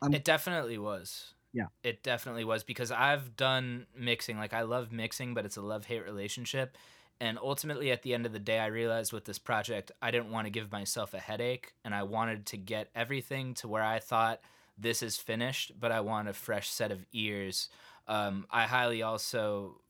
Um, 0.01 0.13
It 0.13 0.23
definitely 0.23 0.77
was. 0.77 1.33
Yeah. 1.53 1.67
It 1.83 2.03
definitely 2.03 2.43
was 2.43 2.63
because 2.63 2.91
I've 2.91 3.35
done 3.35 3.87
mixing. 3.97 4.37
Like 4.37 4.53
I 4.53 4.61
love 4.61 4.91
mixing, 4.91 5.33
but 5.33 5.45
it's 5.45 5.57
a 5.57 5.61
love 5.61 5.85
hate 5.85 6.05
relationship. 6.05 6.77
And 7.19 7.39
ultimately, 7.39 7.91
at 7.91 8.03
the 8.03 8.13
end 8.13 8.27
of 8.27 8.31
the 8.31 8.39
day, 8.39 8.59
I 8.59 8.67
realized 8.67 9.11
with 9.11 9.25
this 9.25 9.39
project, 9.39 9.91
I 9.99 10.11
didn't 10.11 10.29
want 10.31 10.45
to 10.45 10.51
give 10.51 10.71
myself 10.71 11.15
a 11.15 11.19
headache 11.19 11.73
and 11.83 11.95
I 11.95 12.03
wanted 12.03 12.45
to 12.47 12.57
get 12.57 12.89
everything 12.93 13.55
to 13.55 13.67
where 13.67 13.81
I 13.81 13.97
thought 13.97 14.39
this 14.77 15.01
is 15.01 15.17
finished, 15.17 15.71
but 15.79 15.91
I 15.91 16.01
want 16.01 16.27
a 16.27 16.33
fresh 16.33 16.69
set 16.69 16.91
of 16.91 17.07
ears. 17.11 17.69
Um, 18.07 18.47
I 18.49 18.63
highly 18.63 19.01
also, 19.01 19.81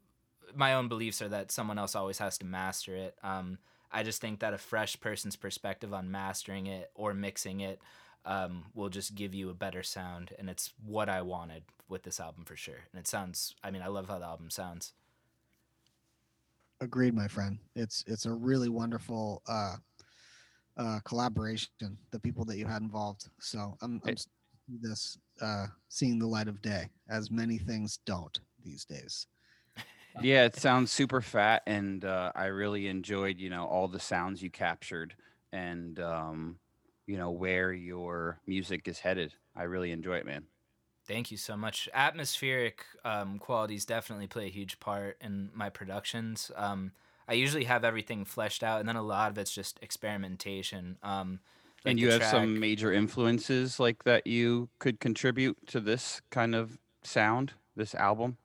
my 0.55 0.73
own 0.73 0.87
beliefs 0.87 1.21
are 1.21 1.29
that 1.29 1.51
someone 1.51 1.77
else 1.77 1.95
always 1.95 2.17
has 2.17 2.37
to 2.39 2.45
master 2.45 2.95
it. 2.95 3.15
Um, 3.23 3.59
I 3.91 4.03
just 4.03 4.21
think 4.21 4.39
that 4.39 4.53
a 4.53 4.57
fresh 4.57 4.99
person's 4.99 5.35
perspective 5.35 5.93
on 5.93 6.11
mastering 6.11 6.67
it 6.67 6.91
or 6.95 7.13
mixing 7.13 7.61
it 7.61 7.79
um, 8.25 8.65
will 8.73 8.89
just 8.89 9.15
give 9.15 9.33
you 9.33 9.49
a 9.49 9.53
better 9.53 9.83
sound. 9.83 10.33
And 10.37 10.49
it's 10.49 10.73
what 10.85 11.09
I 11.09 11.21
wanted 11.21 11.63
with 11.87 12.03
this 12.03 12.19
album 12.19 12.43
for 12.43 12.55
sure. 12.55 12.79
And 12.91 12.99
it 12.99 13.07
sounds, 13.07 13.55
I 13.63 13.71
mean, 13.71 13.81
I 13.81 13.87
love 13.87 14.09
how 14.09 14.19
the 14.19 14.25
album 14.25 14.49
sounds. 14.49 14.93
Agreed, 16.79 17.15
my 17.15 17.27
friend. 17.27 17.57
It's 17.75 18.03
it's 18.05 18.27
a 18.27 18.31
really 18.31 18.69
wonderful 18.69 19.41
uh, 19.47 19.77
uh, 20.77 20.99
collaboration. 21.05 21.97
The 22.11 22.19
people 22.19 22.45
that 22.45 22.57
you 22.57 22.67
had 22.67 22.83
involved. 22.83 23.29
So 23.39 23.77
I'm, 23.81 23.99
I'm 24.05 24.15
this 24.81 25.17
uh, 25.41 25.67
seeing 25.89 26.19
the 26.19 26.27
light 26.27 26.47
of 26.47 26.61
day, 26.61 26.89
as 27.09 27.31
many 27.31 27.57
things 27.57 27.99
don't 28.05 28.39
these 28.63 28.85
days. 28.85 29.27
Yeah, 30.21 30.45
it 30.45 30.55
sounds 30.55 30.91
super 30.91 31.21
fat, 31.21 31.63
and 31.67 32.03
uh, 32.03 32.31
I 32.35 32.45
really 32.45 32.87
enjoyed, 32.87 33.37
you 33.39 33.49
know, 33.49 33.65
all 33.65 33.87
the 33.87 33.99
sounds 33.99 34.41
you 34.41 34.49
captured, 34.49 35.13
and 35.51 35.99
um, 35.99 36.59
you 37.05 37.17
know 37.17 37.31
where 37.31 37.71
your 37.71 38.39
music 38.47 38.87
is 38.87 38.99
headed. 38.99 39.33
I 39.55 39.63
really 39.63 39.91
enjoy 39.91 40.17
it, 40.17 40.25
man. 40.25 40.45
Thank 41.07 41.31
you 41.31 41.37
so 41.37 41.55
much. 41.55 41.87
Atmospheric 41.93 42.83
um, 43.05 43.39
qualities 43.39 43.85
definitely 43.85 44.27
play 44.27 44.47
a 44.47 44.49
huge 44.51 44.79
part 44.79 45.17
in 45.21 45.49
my 45.53 45.69
productions. 45.69 46.51
Um, 46.55 46.91
I 47.29 47.33
usually 47.33 47.65
have 47.65 47.85
everything 47.85 48.25
fleshed 48.25 48.63
out, 48.63 48.79
and 48.79 48.89
then 48.89 48.95
a 48.95 49.03
lot 49.03 49.31
of 49.31 49.37
it's 49.37 49.53
just 49.53 49.79
experimentation. 49.81 50.97
Um, 51.03 51.39
like 51.85 51.91
and 51.91 51.99
you 51.99 52.11
have 52.11 52.19
track, 52.19 52.31
some 52.31 52.59
major 52.59 52.91
influences 52.91 53.79
like 53.79 54.03
that 54.03 54.27
you 54.27 54.69
could 54.79 54.99
contribute 54.99 55.57
to 55.67 55.79
this 55.79 56.21
kind 56.29 56.55
of 56.55 56.77
sound, 57.03 57.53
this 57.75 57.95
album. 57.95 58.37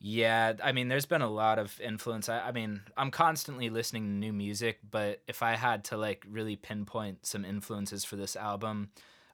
Yeah, 0.00 0.52
I 0.62 0.70
mean, 0.72 0.88
there's 0.88 1.06
been 1.06 1.22
a 1.22 1.30
lot 1.30 1.58
of 1.58 1.80
influence. 1.80 2.28
I, 2.28 2.40
I 2.40 2.52
mean, 2.52 2.82
I'm 2.96 3.10
constantly 3.10 3.68
listening 3.68 4.04
to 4.04 4.10
new 4.10 4.32
music, 4.32 4.78
but 4.88 5.22
if 5.26 5.42
I 5.42 5.56
had 5.56 5.84
to 5.86 5.96
like 5.96 6.24
really 6.30 6.54
pinpoint 6.54 7.26
some 7.26 7.44
influences 7.44 8.04
for 8.04 8.14
this 8.14 8.36
album, 8.36 8.90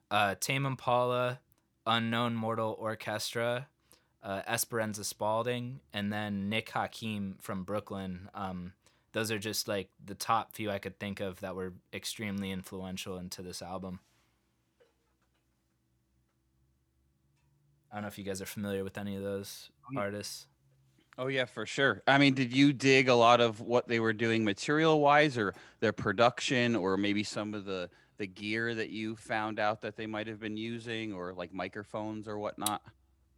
uh, 0.09 0.35
Tame 0.39 0.65
Impala, 0.65 1.39
Unknown 1.85 2.33
Mortal 2.33 2.75
Orchestra, 2.79 3.67
uh, 4.23 4.41
Esperanza 4.47 5.03
Spalding, 5.03 5.81
and 5.93 6.11
then 6.11 6.49
Nick 6.49 6.71
Hakim 6.71 7.37
from 7.39 7.63
Brooklyn. 7.63 8.29
Um, 8.33 8.73
those 9.15 9.31
are 9.31 9.39
just 9.39 9.69
like 9.69 9.87
the 10.03 10.13
top 10.13 10.51
few 10.51 10.69
I 10.69 10.77
could 10.77 10.99
think 10.99 11.21
of 11.21 11.39
that 11.39 11.55
were 11.55 11.71
extremely 11.93 12.51
influential 12.51 13.17
into 13.17 13.41
this 13.41 13.61
album. 13.61 14.01
I 17.89 17.95
don't 17.95 18.01
know 18.01 18.07
if 18.09 18.17
you 18.17 18.25
guys 18.25 18.41
are 18.41 18.45
familiar 18.45 18.83
with 18.83 18.97
any 18.97 19.15
of 19.15 19.23
those 19.23 19.69
oh, 19.95 20.01
artists. 20.01 20.47
Oh 21.17 21.27
yeah, 21.27 21.45
for 21.45 21.65
sure. 21.65 22.03
I 22.05 22.17
mean, 22.17 22.33
did 22.33 22.53
you 22.53 22.73
dig 22.73 23.07
a 23.07 23.15
lot 23.15 23.39
of 23.39 23.61
what 23.61 23.87
they 23.87 24.01
were 24.01 24.11
doing 24.11 24.43
material 24.43 24.99
wise 24.99 25.37
or 25.37 25.53
their 25.79 25.93
production 25.93 26.75
or 26.75 26.97
maybe 26.97 27.23
some 27.23 27.53
of 27.53 27.63
the 27.63 27.89
the 28.17 28.27
gear 28.27 28.75
that 28.75 28.89
you 28.89 29.15
found 29.15 29.61
out 29.61 29.81
that 29.83 29.95
they 29.95 30.07
might 30.07 30.27
have 30.27 30.41
been 30.41 30.57
using 30.57 31.13
or 31.13 31.33
like 31.33 31.53
microphones 31.53 32.27
or 32.27 32.37
whatnot? 32.37 32.81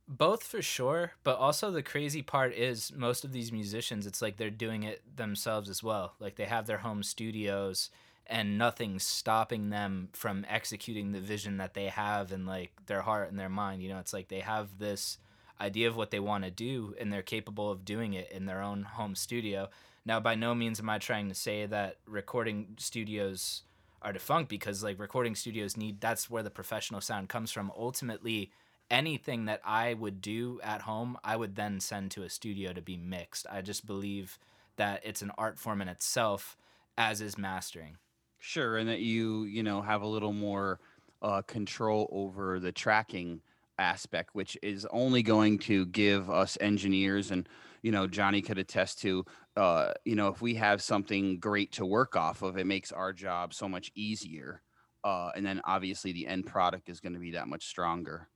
Both 0.08 0.44
for 0.44 0.62
sure, 0.62 1.12
but 1.24 1.38
also 1.38 1.70
the 1.70 1.84
crazy 1.84 2.22
part 2.22 2.54
is 2.54 2.94
most 2.96 3.26
of 3.26 3.34
these 3.34 3.52
musicians, 3.52 4.08
it's 4.08 4.22
like 4.22 4.38
they're 4.38 4.50
doing 4.50 4.84
it 4.84 5.02
themselves 5.18 5.70
as 5.70 5.84
well. 5.84 6.14
Like 6.20 6.36
they 6.36 6.46
have 6.46 6.66
their 6.66 6.78
home 6.78 7.04
studios 7.04 7.90
and 8.26 8.58
nothing's 8.58 9.04
stopping 9.04 9.70
them 9.70 10.10
from 10.14 10.46
executing 10.50 11.12
the 11.12 11.20
vision 11.20 11.58
that 11.58 11.74
they 11.74 11.88
have 11.88 12.32
in 12.32 12.46
like 12.46 12.72
their 12.86 13.02
heart 13.02 13.30
and 13.30 13.38
their 13.38 13.50
mind. 13.50 13.82
You 13.84 13.90
know, 13.90 14.00
it's 14.00 14.14
like 14.14 14.30
they 14.30 14.40
have 14.40 14.80
this 14.80 15.18
idea 15.60 15.90
of 15.90 15.98
what 15.98 16.12
they 16.12 16.20
want 16.20 16.46
to 16.46 16.52
do 16.52 16.96
and 17.00 17.12
they're 17.12 17.22
capable 17.22 17.70
of 17.70 17.84
doing 17.84 18.14
it 18.14 18.32
in 18.32 18.46
their 18.46 18.62
own 18.62 18.84
home 18.84 19.16
studio. 19.16 19.70
Now, 20.06 20.22
by 20.22 20.36
no 20.36 20.56
means 20.56 20.80
am 20.80 20.90
I 20.90 21.00
trying 21.00 21.28
to 21.28 21.36
say 21.36 21.66
that 21.66 21.98
recording 22.06 22.76
studios 22.78 23.64
are 24.02 24.14
defunct 24.14 24.50
because 24.50 24.84
like 24.84 25.00
recording 25.00 25.36
studios 25.36 25.76
need 25.76 26.00
that's 26.00 26.30
where 26.30 26.44
the 26.44 26.50
professional 26.50 27.02
sound 27.02 27.28
comes 27.28 27.52
from. 27.52 27.72
Ultimately, 27.78 28.52
anything 28.90 29.46
that 29.46 29.62
I 29.66 29.94
would 29.94 30.22
do 30.22 30.60
at 30.64 30.82
home, 30.82 31.18
I 31.24 31.36
would 31.36 31.56
then 31.56 31.80
send 31.80 32.12
to 32.12 32.24
a 32.24 32.30
studio 32.30 32.74
to 32.74 32.82
be 32.82 32.98
mixed. 32.98 33.46
I 33.50 33.62
just 33.62 33.86
believe 33.86 34.40
that 34.78 35.02
it's 35.04 35.22
an 35.22 35.32
art 35.38 35.58
form 35.60 35.82
in 35.82 35.88
itself 35.88 36.58
as 36.98 37.22
is 37.22 37.38
mastering. 37.38 37.98
Sure, 38.40 38.78
and 38.78 38.88
that 38.90 39.00
you, 39.00 39.44
you 39.44 39.64
know, 39.64 39.82
have 39.82 40.02
a 40.02 40.08
little 40.08 40.34
more 40.34 40.80
uh, 41.22 41.42
control 41.42 42.08
over 42.12 42.60
the 42.60 42.72
tracking 42.72 43.42
aspect, 43.80 44.34
which 44.34 44.58
is 44.62 44.86
only 44.92 45.24
going 45.24 45.60
to 45.60 45.86
give 45.88 46.30
us 46.30 46.58
engineers 46.62 47.32
and 47.32 47.48
you 47.84 47.92
know 47.92 48.08
Johnny 48.08 48.42
could 48.42 48.58
attest 48.58 49.00
to. 49.02 49.26
Uh, 49.56 49.92
you 50.06 50.16
know, 50.16 50.28
if 50.28 50.42
we 50.42 50.56
have 50.56 50.82
something 50.82 51.40
great 51.40 51.72
to 51.74 51.86
work 51.86 52.16
off 52.16 52.42
of, 52.42 52.58
it 52.58 52.68
makes 52.68 52.92
our 52.92 53.14
job 53.14 53.54
so 53.54 53.68
much 53.68 53.92
easier. 53.96 54.62
Uh, 55.04 55.30
and 55.36 55.46
then 55.46 55.62
obviously 55.64 56.12
the 56.12 56.28
end 56.28 56.46
product 56.46 56.90
is 56.90 57.00
going 57.00 57.14
to 57.14 57.20
be 57.20 57.32
that 57.32 57.48
much 57.48 57.66
stronger. 57.66 58.28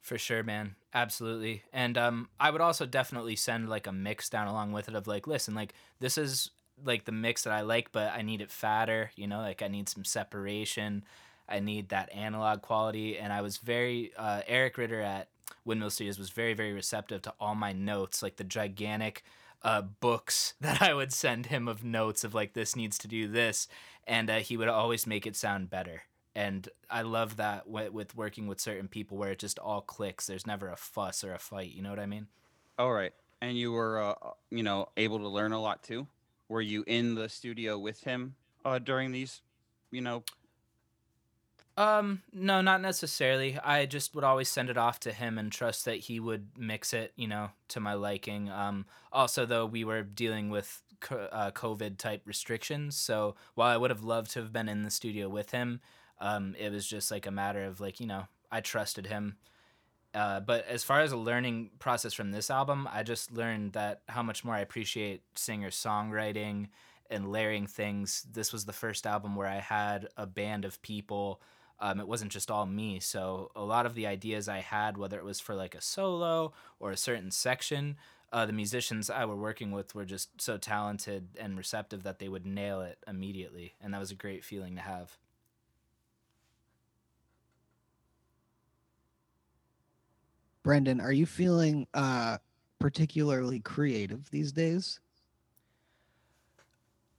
For 0.00 0.18
sure, 0.18 0.42
man. 0.42 0.74
Absolutely. 0.92 1.62
And 1.72 1.96
um, 1.96 2.28
I 2.38 2.50
would 2.50 2.60
also 2.60 2.84
definitely 2.84 3.36
send 3.36 3.68
like 3.68 3.86
a 3.86 3.92
mix 3.92 4.28
down 4.28 4.46
along 4.46 4.72
with 4.72 4.88
it 4.88 4.94
of 4.94 5.06
like, 5.06 5.26
listen, 5.26 5.54
like 5.54 5.72
this 5.98 6.18
is 6.18 6.50
like 6.84 7.04
the 7.04 7.12
mix 7.12 7.42
that 7.44 7.52
I 7.52 7.62
like, 7.62 7.90
but 7.90 8.12
I 8.12 8.22
need 8.22 8.40
it 8.40 8.50
fatter. 8.50 9.10
You 9.16 9.26
know, 9.26 9.38
like 9.38 9.62
I 9.62 9.68
need 9.68 9.88
some 9.88 10.04
separation. 10.04 11.04
I 11.48 11.60
need 11.60 11.88
that 11.88 12.12
analog 12.12 12.62
quality. 12.62 13.18
And 13.18 13.32
I 13.32 13.40
was 13.40 13.56
very, 13.56 14.12
uh, 14.16 14.42
Eric 14.46 14.78
Ritter 14.78 15.00
at 15.00 15.28
Windmill 15.64 15.90
Studios 15.90 16.18
was 16.18 16.30
very, 16.30 16.54
very 16.54 16.72
receptive 16.72 17.22
to 17.22 17.34
all 17.40 17.54
my 17.54 17.72
notes, 17.72 18.22
like 18.22 18.36
the 18.36 18.44
gigantic 18.44 19.24
uh, 19.62 19.82
books 19.82 20.54
that 20.60 20.82
I 20.82 20.94
would 20.94 21.12
send 21.12 21.46
him 21.46 21.66
of 21.66 21.82
notes 21.82 22.24
of 22.24 22.34
like, 22.34 22.52
this 22.52 22.76
needs 22.76 22.98
to 22.98 23.08
do 23.08 23.26
this. 23.26 23.68
And 24.06 24.28
uh, 24.28 24.38
he 24.38 24.56
would 24.56 24.68
always 24.68 25.06
make 25.06 25.26
it 25.26 25.36
sound 25.36 25.70
better. 25.70 26.02
And 26.36 26.68
I 26.90 27.02
love 27.02 27.36
that 27.36 27.68
with 27.68 28.16
working 28.16 28.46
with 28.46 28.60
certain 28.60 28.88
people 28.88 29.16
where 29.16 29.30
it 29.30 29.38
just 29.38 29.58
all 29.58 29.80
clicks. 29.80 30.26
There's 30.26 30.46
never 30.46 30.68
a 30.68 30.76
fuss 30.76 31.22
or 31.22 31.32
a 31.32 31.38
fight. 31.38 31.72
You 31.72 31.82
know 31.82 31.90
what 31.90 32.00
I 32.00 32.06
mean? 32.06 32.26
All 32.78 32.92
right. 32.92 33.12
And 33.40 33.56
you 33.56 33.72
were, 33.72 34.02
uh, 34.02 34.14
you 34.50 34.62
know, 34.62 34.88
able 34.96 35.18
to 35.18 35.28
learn 35.28 35.52
a 35.52 35.60
lot 35.60 35.82
too. 35.82 36.08
Were 36.48 36.60
you 36.60 36.82
in 36.86 37.14
the 37.14 37.28
studio 37.28 37.78
with 37.78 38.02
him 38.02 38.34
uh, 38.64 38.78
during 38.78 39.12
these, 39.12 39.42
you 39.90 40.00
know, 40.00 40.24
um, 41.76 42.22
no, 42.32 42.60
not 42.60 42.80
necessarily. 42.80 43.58
I 43.58 43.86
just 43.86 44.14
would 44.14 44.24
always 44.24 44.48
send 44.48 44.70
it 44.70 44.76
off 44.76 45.00
to 45.00 45.12
him 45.12 45.38
and 45.38 45.50
trust 45.50 45.84
that 45.86 45.96
he 45.96 46.20
would 46.20 46.50
mix 46.56 46.92
it, 46.92 47.12
you 47.16 47.26
know, 47.26 47.50
to 47.68 47.80
my 47.80 47.94
liking. 47.94 48.48
Um, 48.48 48.86
also, 49.12 49.44
though, 49.44 49.66
we 49.66 49.82
were 49.82 50.02
dealing 50.02 50.50
with 50.50 50.82
uh, 51.10 51.50
COVID 51.50 51.98
type 51.98 52.22
restrictions. 52.26 52.96
So 52.96 53.34
while 53.54 53.72
I 53.72 53.76
would 53.76 53.90
have 53.90 54.04
loved 54.04 54.30
to 54.32 54.40
have 54.40 54.52
been 54.52 54.68
in 54.68 54.84
the 54.84 54.90
studio 54.90 55.28
with 55.28 55.50
him, 55.50 55.80
um, 56.20 56.54
it 56.58 56.72
was 56.72 56.86
just 56.86 57.10
like 57.10 57.26
a 57.26 57.30
matter 57.30 57.64
of 57.64 57.80
like, 57.80 58.00
you 58.00 58.06
know, 58.06 58.26
I 58.50 58.60
trusted 58.60 59.06
him. 59.06 59.36
Uh, 60.14 60.40
but 60.40 60.66
as 60.68 60.84
far 60.84 61.00
as 61.00 61.10
a 61.10 61.16
learning 61.16 61.70
process 61.80 62.14
from 62.14 62.30
this 62.30 62.50
album, 62.50 62.88
I 62.92 63.02
just 63.02 63.32
learned 63.32 63.72
that 63.72 64.02
how 64.08 64.22
much 64.22 64.44
more 64.44 64.54
I 64.54 64.60
appreciate 64.60 65.22
singer 65.34 65.70
songwriting 65.70 66.68
and 67.10 67.32
layering 67.32 67.66
things. 67.66 68.24
This 68.30 68.52
was 68.52 68.64
the 68.64 68.72
first 68.72 69.06
album 69.06 69.34
where 69.34 69.48
I 69.48 69.58
had 69.58 70.08
a 70.16 70.26
band 70.26 70.64
of 70.64 70.80
people 70.82 71.40
um, 71.80 72.00
it 72.00 72.08
wasn't 72.08 72.32
just 72.32 72.50
all 72.50 72.66
me. 72.66 73.00
So 73.00 73.50
a 73.54 73.62
lot 73.62 73.86
of 73.86 73.94
the 73.94 74.06
ideas 74.06 74.48
I 74.48 74.60
had, 74.60 74.96
whether 74.96 75.18
it 75.18 75.24
was 75.24 75.40
for 75.40 75.54
like 75.54 75.74
a 75.74 75.80
solo 75.80 76.52
or 76.78 76.90
a 76.90 76.96
certain 76.96 77.30
section, 77.30 77.96
uh, 78.32 78.46
the 78.46 78.52
musicians 78.52 79.10
I 79.10 79.24
were 79.24 79.36
working 79.36 79.70
with 79.70 79.94
were 79.94 80.04
just 80.04 80.40
so 80.40 80.56
talented 80.56 81.28
and 81.38 81.56
receptive 81.56 82.02
that 82.02 82.18
they 82.18 82.28
would 82.28 82.46
nail 82.46 82.80
it 82.80 82.98
immediately, 83.06 83.74
and 83.80 83.94
that 83.94 84.00
was 84.00 84.10
a 84.10 84.16
great 84.16 84.44
feeling 84.44 84.74
to 84.76 84.80
have. 84.82 85.18
Brendan, 90.64 91.00
are 91.00 91.12
you 91.12 91.26
feeling 91.26 91.86
uh, 91.94 92.38
particularly 92.80 93.60
creative 93.60 94.30
these 94.30 94.50
days? 94.50 94.98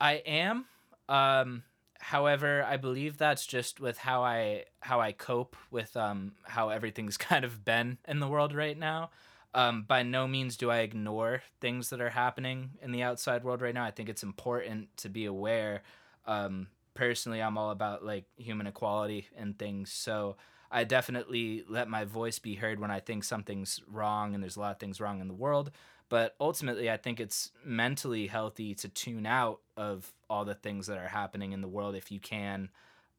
I 0.02 0.16
am. 0.26 0.66
Um, 1.08 1.64
However, 2.06 2.64
I 2.64 2.78
believe 2.78 3.18
that's 3.18 3.48
just 3.48 3.80
with 3.80 3.98
how 3.98 4.24
I 4.24 4.66
how 4.80 5.02
I 5.02 5.12
cope 5.12 5.56
with 5.72 5.98
um, 5.98 6.34
how 6.44 6.70
everything's 6.70 7.18
kind 7.32 7.44
of 7.44 7.66
been 7.66 7.98
in 8.08 8.20
the 8.20 8.28
world 8.28 8.54
right 8.54 8.78
now. 8.78 9.10
Um, 9.56 9.82
by 9.82 10.04
no 10.04 10.28
means 10.28 10.56
do 10.56 10.70
I 10.70 10.82
ignore 10.82 11.42
things 11.62 11.90
that 11.90 12.02
are 12.02 12.12
happening 12.12 12.72
in 12.84 12.92
the 12.92 13.02
outside 13.02 13.44
world 13.44 13.60
right 13.60 13.74
now. 13.74 13.84
I 13.86 13.90
think 13.90 14.10
it's 14.10 14.22
important 14.22 14.96
to 14.98 15.10
be 15.10 15.26
aware. 15.26 15.82
Um, 16.28 16.68
personally, 16.94 17.42
I'm 17.42 17.58
all 17.58 17.72
about 17.72 18.06
like 18.06 18.26
human 18.38 18.68
equality 18.68 19.28
and 19.36 19.58
things. 19.58 19.92
So 19.92 20.36
I 20.76 20.84
definitely 20.84 21.64
let 21.70 21.88
my 21.88 22.04
voice 22.04 22.38
be 22.38 22.56
heard 22.56 22.82
when 22.82 22.92
I 22.92 23.00
think 23.00 23.24
something's 23.24 23.80
wrong 23.90 24.34
and 24.34 24.44
there's 24.44 24.58
a 24.58 24.60
lot 24.60 24.74
of 24.74 24.78
things 24.78 25.00
wrong 25.00 25.22
in 25.22 25.30
the 25.30 25.34
world. 25.34 25.72
But 26.10 26.36
ultimately, 26.38 26.92
I 26.92 26.98
think 26.98 27.22
it's 27.22 27.52
mentally 27.64 28.28
healthy 28.28 28.76
to 28.76 28.90
tune 28.90 29.26
out 29.26 29.62
of 29.78 30.14
all 30.30 30.44
the 30.44 30.54
things 30.54 30.88
that 30.88 30.98
are 30.98 31.08
happening 31.08 31.54
in 31.54 31.62
the 31.62 31.70
world 31.70 31.96
if 31.96 32.12
you 32.12 32.20
can, 32.20 32.70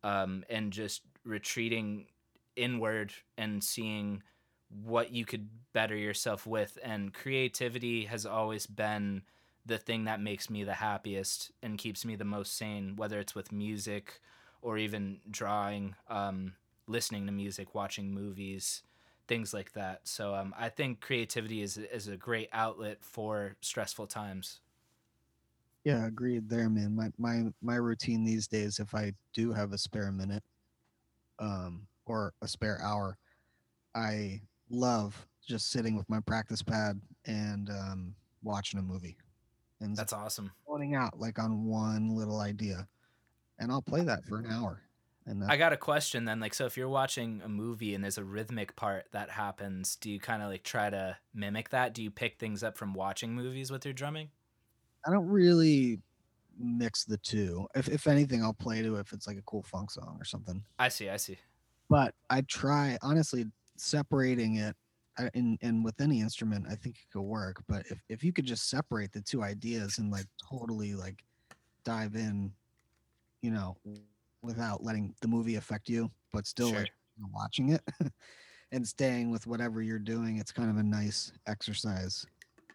um, 0.05 0.45
and 0.51 0.71
just 0.71 1.01
retreating 1.25 2.09
inward 2.57 3.15
and 3.39 3.65
seeing 3.65 4.23
what 4.69 5.11
you 5.11 5.25
could 5.25 5.49
better 5.73 5.97
yourself 5.97 6.47
with. 6.47 6.77
And 6.85 7.15
creativity 7.15 8.05
has 8.05 8.27
always 8.27 8.67
been 8.67 9.23
the 9.65 9.79
thing 9.79 10.05
that 10.05 10.21
makes 10.21 10.51
me 10.51 10.63
the 10.63 10.75
happiest 10.75 11.53
and 11.63 11.79
keeps 11.79 12.05
me 12.05 12.17
the 12.17 12.25
most 12.27 12.55
sane, 12.55 12.97
whether 12.97 13.19
it's 13.19 13.35
with 13.35 13.51
music 13.51 14.21
or 14.61 14.77
even 14.77 15.21
drawing, 15.31 15.95
um, 16.11 16.53
listening 16.87 17.27
to 17.27 17.33
music, 17.33 17.75
watching 17.75 18.13
movies 18.13 18.83
things 19.29 19.53
like 19.53 19.73
that. 19.73 20.07
So 20.07 20.35
um, 20.35 20.55
I 20.57 20.69
think 20.69 21.01
creativity 21.01 21.61
is 21.63 21.77
is 21.79 22.09
a 22.09 22.17
great 22.17 22.49
outlet 22.53 23.05
for 23.05 23.57
stressful 23.61 24.07
times. 24.07 24.61
Yeah, 25.85 26.07
agreed 26.07 26.49
there, 26.49 26.69
man. 26.69 26.97
My 26.97 27.11
my 27.17 27.53
my 27.61 27.77
routine 27.77 28.25
these 28.25 28.49
days, 28.49 28.81
if 28.81 28.95
I 28.95 29.13
do 29.33 29.53
have 29.53 29.73
a 29.73 29.79
spare 29.79 30.11
minute, 30.11 30.43
um, 31.41 31.89
or 32.07 32.35
a 32.43 32.49
spare 32.49 32.81
hour, 32.83 33.19
I 33.95 34.43
love 34.71 35.29
just 35.47 35.71
sitting 35.71 35.97
with 35.97 36.09
my 36.11 36.21
practice 36.21 36.63
pad 36.63 37.01
and 37.27 37.71
um, 37.71 38.17
watching 38.43 38.81
a 38.81 38.83
movie. 38.83 39.19
And 39.81 39.97
that's 39.97 40.13
awesome. 40.13 40.53
Pointing 40.67 40.95
out 40.95 41.19
like 41.21 41.39
on 41.39 41.67
one 41.67 42.11
little 42.17 42.41
idea, 42.41 42.89
and 43.59 43.73
I'll 43.73 43.83
play 43.83 44.03
that 44.05 44.25
for 44.27 44.39
an 44.39 44.47
hour. 44.47 44.86
And 45.27 45.43
uh, 45.43 45.47
I 45.49 45.57
got 45.57 45.73
a 45.73 45.77
question 45.77 46.25
then. 46.25 46.39
Like, 46.39 46.55
so 46.55 46.67
if 46.67 46.77
you're 46.77 46.89
watching 46.89 47.43
a 47.45 47.49
movie 47.49 47.95
and 47.95 48.03
there's 48.03 48.19
a 48.19 48.25
rhythmic 48.25 48.77
part 48.77 49.07
that 49.13 49.31
happens, 49.31 49.97
do 49.97 50.11
you 50.11 50.21
kind 50.21 50.43
of 50.43 50.49
like 50.49 50.63
try 50.63 50.89
to 50.89 51.17
mimic 51.35 51.71
that? 51.71 51.95
Do 51.95 52.03
you 52.03 52.11
pick 52.11 52.39
things 52.39 52.63
up 52.63 52.77
from 52.77 52.95
watching 52.95 53.35
movies 53.35 53.71
with 53.71 53.85
your 53.85 53.95
drumming? 53.95 54.31
I 55.07 55.11
don't 55.11 55.27
really 55.27 56.01
mix 56.59 57.05
the 57.05 57.19
two. 57.19 57.67
If 57.75 57.89
if 57.89 58.07
anything, 58.07 58.43
I'll 58.43 58.55
play 58.55 58.83
to 58.83 58.97
it 58.97 59.01
if 59.01 59.13
it's 59.13 59.27
like 59.27 59.39
a 59.39 59.43
cool 59.43 59.63
funk 59.63 59.91
song 59.91 60.17
or 60.21 60.25
something. 60.25 60.63
I 60.79 60.89
see. 60.89 61.09
I 61.09 61.17
see. 61.17 61.39
But 61.91 62.15
I 62.31 62.43
try 62.43 62.99
honestly 63.03 63.47
separating 63.77 64.57
it 64.57 64.77
uh, 65.19 65.29
in 65.35 65.59
and 65.63 65.85
with 65.85 66.01
any 66.01 66.21
instrument. 66.21 66.67
I 66.71 66.77
think 66.77 66.97
it 66.97 67.13
could 67.13 67.23
work. 67.23 67.63
But 67.69 67.85
if 67.91 67.99
if 68.09 68.25
you 68.25 68.33
could 68.33 68.47
just 68.47 68.71
separate 68.71 69.13
the 69.13 69.23
two 69.23 69.43
ideas 69.43 69.99
and 69.99 70.11
like 70.11 70.27
totally 70.51 70.95
like 70.95 71.25
dive 71.85 72.15
in, 72.15 72.53
you 73.43 73.51
know, 73.51 73.77
without 74.43 74.83
letting 74.83 75.15
the 75.21 75.29
movie 75.29 75.57
affect 75.57 75.89
you, 75.89 76.11
but 76.33 76.47
still 76.47 76.71
sure. 76.71 76.81
like 76.81 76.93
watching 77.33 77.71
it 77.71 77.83
and 78.73 78.87
staying 78.87 79.31
with 79.31 79.47
whatever 79.47 79.83
you're 79.83 79.99
doing. 79.99 80.39
It's 80.39 80.53
kind 80.53 80.71
of 80.71 80.77
a 80.77 80.83
nice 80.83 81.33
exercise. 81.47 82.25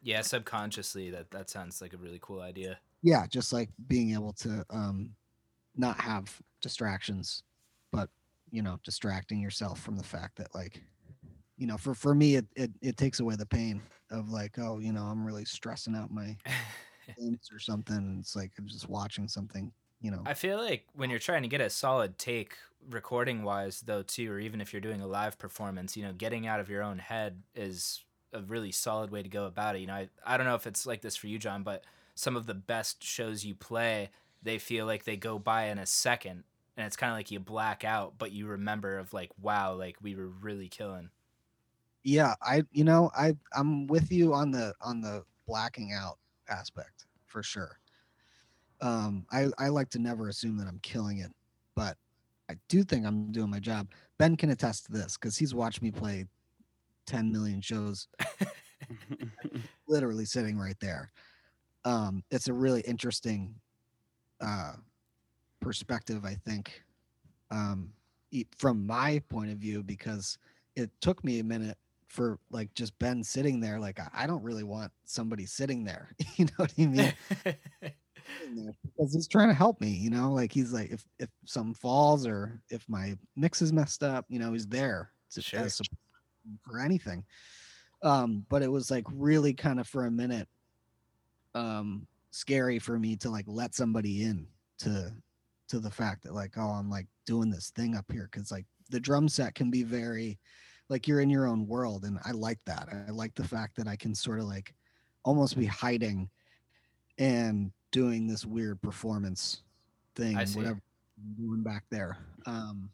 Yeah, 0.03 0.21
subconsciously 0.21 1.11
that 1.11 1.29
that 1.31 1.49
sounds 1.49 1.81
like 1.81 1.93
a 1.93 1.97
really 1.97 2.19
cool 2.21 2.41
idea. 2.41 2.79
Yeah, 3.03 3.25
just 3.27 3.53
like 3.53 3.69
being 3.87 4.13
able 4.13 4.33
to 4.33 4.65
um 4.69 5.11
not 5.75 5.99
have 5.99 6.41
distractions, 6.61 7.43
but 7.91 8.09
you 8.51 8.61
know, 8.61 8.79
distracting 8.83 9.39
yourself 9.39 9.79
from 9.79 9.97
the 9.97 10.03
fact 10.03 10.37
that 10.37 10.53
like 10.55 10.81
you 11.57 11.67
know, 11.67 11.77
for 11.77 11.93
for 11.93 12.15
me 12.15 12.35
it 12.35 12.45
it, 12.55 12.71
it 12.81 12.97
takes 12.97 13.19
away 13.19 13.35
the 13.35 13.45
pain 13.45 13.81
of 14.09 14.29
like, 14.29 14.57
oh, 14.57 14.79
you 14.79 14.91
know, 14.91 15.03
I'm 15.03 15.25
really 15.25 15.45
stressing 15.45 15.95
out 15.95 16.11
my 16.11 16.35
or 17.53 17.59
something. 17.59 18.17
It's 18.19 18.35
like 18.35 18.51
I'm 18.57 18.67
just 18.67 18.89
watching 18.89 19.27
something 19.27 19.71
you 20.01 20.11
know. 20.11 20.23
I 20.25 20.33
feel 20.33 20.57
like 20.57 20.85
when 20.93 21.09
you're 21.09 21.19
trying 21.19 21.43
to 21.43 21.47
get 21.47 21.61
a 21.61 21.69
solid 21.69 22.17
take 22.17 22.55
recording 22.89 23.43
wise 23.43 23.81
though 23.81 24.01
too 24.01 24.31
or 24.31 24.39
even 24.39 24.59
if 24.59 24.73
you're 24.73 24.81
doing 24.81 25.01
a 25.01 25.07
live 25.07 25.37
performance, 25.37 25.95
you 25.95 26.03
know, 26.03 26.13
getting 26.13 26.47
out 26.47 26.59
of 26.59 26.69
your 26.69 26.83
own 26.83 26.99
head 26.99 27.41
is 27.55 28.03
a 28.33 28.41
really 28.41 28.71
solid 28.71 29.11
way 29.11 29.21
to 29.21 29.29
go 29.29 29.45
about 29.45 29.75
it. 29.75 29.79
You 29.79 29.87
know, 29.87 29.93
I, 29.93 30.09
I 30.25 30.37
don't 30.37 30.47
know 30.47 30.55
if 30.55 30.67
it's 30.67 30.85
like 30.85 31.01
this 31.01 31.15
for 31.15 31.27
you 31.27 31.37
John, 31.37 31.63
but 31.63 31.83
some 32.15 32.35
of 32.35 32.47
the 32.47 32.53
best 32.53 33.03
shows 33.03 33.45
you 33.45 33.53
play, 33.55 34.09
they 34.41 34.57
feel 34.57 34.85
like 34.85 35.03
they 35.03 35.17
go 35.17 35.37
by 35.37 35.65
in 35.65 35.77
a 35.77 35.85
second 35.85 36.43
and 36.75 36.87
it's 36.87 36.97
kind 36.97 37.11
of 37.11 37.17
like 37.17 37.29
you 37.29 37.39
black 37.39 37.83
out 37.83 38.13
but 38.17 38.31
you 38.31 38.47
remember 38.47 38.97
of 38.97 39.13
like 39.13 39.29
wow, 39.39 39.75
like 39.75 39.97
we 40.01 40.15
were 40.15 40.27
really 40.27 40.67
killing. 40.67 41.09
Yeah, 42.03 42.33
I 42.41 42.63
you 42.71 42.83
know, 42.83 43.11
I 43.15 43.37
I'm 43.53 43.85
with 43.85 44.11
you 44.11 44.33
on 44.33 44.49
the 44.49 44.73
on 44.81 45.01
the 45.01 45.23
blacking 45.45 45.93
out 45.93 46.17
aspect 46.49 47.05
for 47.27 47.43
sure 47.43 47.80
um, 48.81 49.25
I, 49.31 49.47
I 49.57 49.69
like 49.69 49.89
to 49.91 49.99
never 49.99 50.27
assume 50.27 50.57
that 50.57 50.67
I'm 50.67 50.79
killing 50.81 51.19
it, 51.19 51.31
but 51.75 51.97
I 52.49 52.55
do 52.67 52.83
think 52.83 53.05
I'm 53.05 53.31
doing 53.31 53.49
my 53.49 53.59
job. 53.59 53.87
Ben 54.17 54.35
can 54.35 54.49
attest 54.49 54.85
to 54.85 54.91
this 54.91 55.17
because 55.17 55.37
he's 55.37 55.53
watched 55.53 55.81
me 55.81 55.91
play 55.91 56.25
10 57.05 57.31
million 57.31 57.61
shows, 57.61 58.07
literally 59.87 60.25
sitting 60.25 60.57
right 60.57 60.79
there. 60.79 61.11
Um, 61.85 62.23
it's 62.31 62.47
a 62.47 62.53
really 62.53 62.81
interesting 62.81 63.55
uh, 64.39 64.73
perspective, 65.59 66.25
I 66.25 66.35
think, 66.35 66.83
um, 67.49 67.91
from 68.57 68.85
my 68.85 69.21
point 69.29 69.51
of 69.51 69.57
view, 69.57 69.83
because 69.83 70.37
it 70.75 70.89
took 71.01 71.23
me 71.23 71.39
a 71.39 71.43
minute 71.43 71.77
for 72.07 72.39
like 72.49 72.73
just 72.73 72.97
Ben 72.99 73.23
sitting 73.23 73.59
there. 73.59 73.79
Like, 73.79 73.99
I, 73.99 74.07
I 74.13 74.27
don't 74.27 74.43
really 74.43 74.63
want 74.63 74.91
somebody 75.05 75.45
sitting 75.45 75.83
there. 75.85 76.09
you 76.35 76.45
know 76.45 76.51
what 76.57 76.73
I 76.77 76.85
mean? 76.85 77.13
because 78.83 79.13
he's 79.13 79.27
trying 79.27 79.49
to 79.49 79.53
help 79.53 79.81
me, 79.81 79.89
you 79.89 80.09
know, 80.09 80.31
like 80.31 80.51
he's 80.51 80.71
like 80.71 80.91
if 80.91 81.05
if 81.19 81.29
something 81.45 81.73
falls 81.73 82.25
or 82.25 82.61
if 82.69 82.87
my 82.87 83.17
mix 83.35 83.61
is 83.61 83.73
messed 83.73 84.03
up, 84.03 84.25
you 84.29 84.39
know, 84.39 84.53
he's 84.53 84.67
there 84.67 85.11
to 85.31 85.41
sure. 85.41 85.67
for 86.65 86.79
anything. 86.79 87.23
Um, 88.03 88.45
but 88.49 88.61
it 88.61 88.71
was 88.71 88.89
like 88.89 89.05
really 89.11 89.53
kind 89.53 89.79
of 89.79 89.87
for 89.87 90.05
a 90.05 90.11
minute 90.11 90.47
um 91.53 92.07
scary 92.31 92.79
for 92.79 92.97
me 92.97 93.17
to 93.17 93.29
like 93.29 93.43
let 93.47 93.75
somebody 93.75 94.23
in 94.23 94.47
to 94.79 95.13
to 95.67 95.79
the 95.79 95.91
fact 95.91 96.23
that 96.23 96.33
like 96.33 96.53
oh 96.57 96.69
I'm 96.69 96.89
like 96.89 97.07
doing 97.25 97.49
this 97.49 97.71
thing 97.71 97.95
up 97.95 98.09
here 98.09 98.29
cuz 98.31 98.51
like 98.51 98.65
the 98.89 98.99
drum 98.99 99.27
set 99.27 99.53
can 99.53 99.69
be 99.69 99.83
very 99.83 100.39
like 100.89 101.07
you're 101.07 101.21
in 101.21 101.29
your 101.29 101.47
own 101.47 101.67
world 101.67 102.03
and 102.03 102.19
I 102.25 102.31
like 102.31 102.59
that. 102.65 102.89
I 102.91 103.11
like 103.11 103.33
the 103.35 103.47
fact 103.47 103.77
that 103.77 103.87
I 103.87 103.95
can 103.95 104.13
sort 104.13 104.39
of 104.39 104.45
like 104.45 104.75
almost 105.23 105.57
be 105.57 105.65
hiding 105.65 106.29
and 107.17 107.71
doing 107.91 108.27
this 108.27 108.45
weird 108.45 108.81
performance 108.81 109.61
thing, 110.15 110.35
whatever 110.35 110.81
doing 111.37 111.61
back 111.61 111.83
there. 111.89 112.17
Um, 112.45 112.89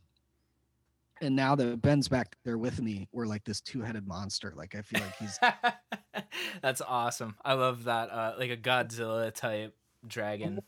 and 1.22 1.36
now 1.36 1.56
that 1.56 1.82
Ben's 1.82 2.08
back 2.08 2.36
there 2.44 2.58
with 2.58 2.82
me, 2.82 3.08
we're 3.12 3.26
like 3.26 3.44
this 3.44 3.62
two-headed 3.62 4.08
monster. 4.08 4.54
Like 4.56 4.76
I 4.76 4.82
feel 4.82 5.02
like 5.02 5.18
he's. 5.18 5.40
That's 6.62 6.82
awesome. 6.82 7.36
I 7.44 7.54
love 7.54 7.86
that. 7.86 8.12
Uh, 8.12 8.34
like 8.38 8.52
a 8.52 8.58
Godzilla 8.58 9.34
type 9.34 9.76
dragon. 10.06 10.60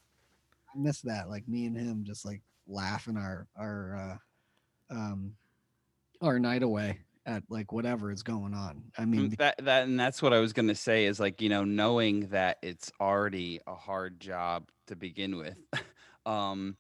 I 0.74 0.80
miss 0.80 1.02
that. 1.02 1.30
Like 1.30 1.48
me 1.48 1.66
and 1.66 1.78
him 1.78 2.04
just 2.04 2.26
like 2.26 2.42
laughing 2.68 3.18
our 3.18 3.48
our 3.56 4.20
uh, 4.92 4.94
um 4.94 5.34
our 6.22 6.40
night 6.40 6.64
away 6.64 7.00
at 7.26 7.44
like 7.50 7.72
whatever 7.72 8.12
is 8.12 8.24
going 8.24 8.54
on. 8.54 8.84
I 8.98 9.06
mean 9.06 9.32
mm, 9.32 9.38
that 9.38 9.58
that 9.64 9.84
and 9.84 10.00
that's 10.00 10.22
what 10.22 10.34
I 10.34 10.40
was 10.40 10.54
gonna 10.54 10.76
say 10.76 11.06
is 11.06 11.20
like, 11.20 11.42
you 11.42 11.50
know, 11.50 11.64
knowing 11.64 12.28
that 12.30 12.58
it's 12.62 12.92
already 13.00 13.60
a 13.68 13.76
hard 13.76 14.20
job 14.20 14.70
to 14.88 14.96
begin 14.96 15.38
with. 15.38 15.58
um 16.26 16.78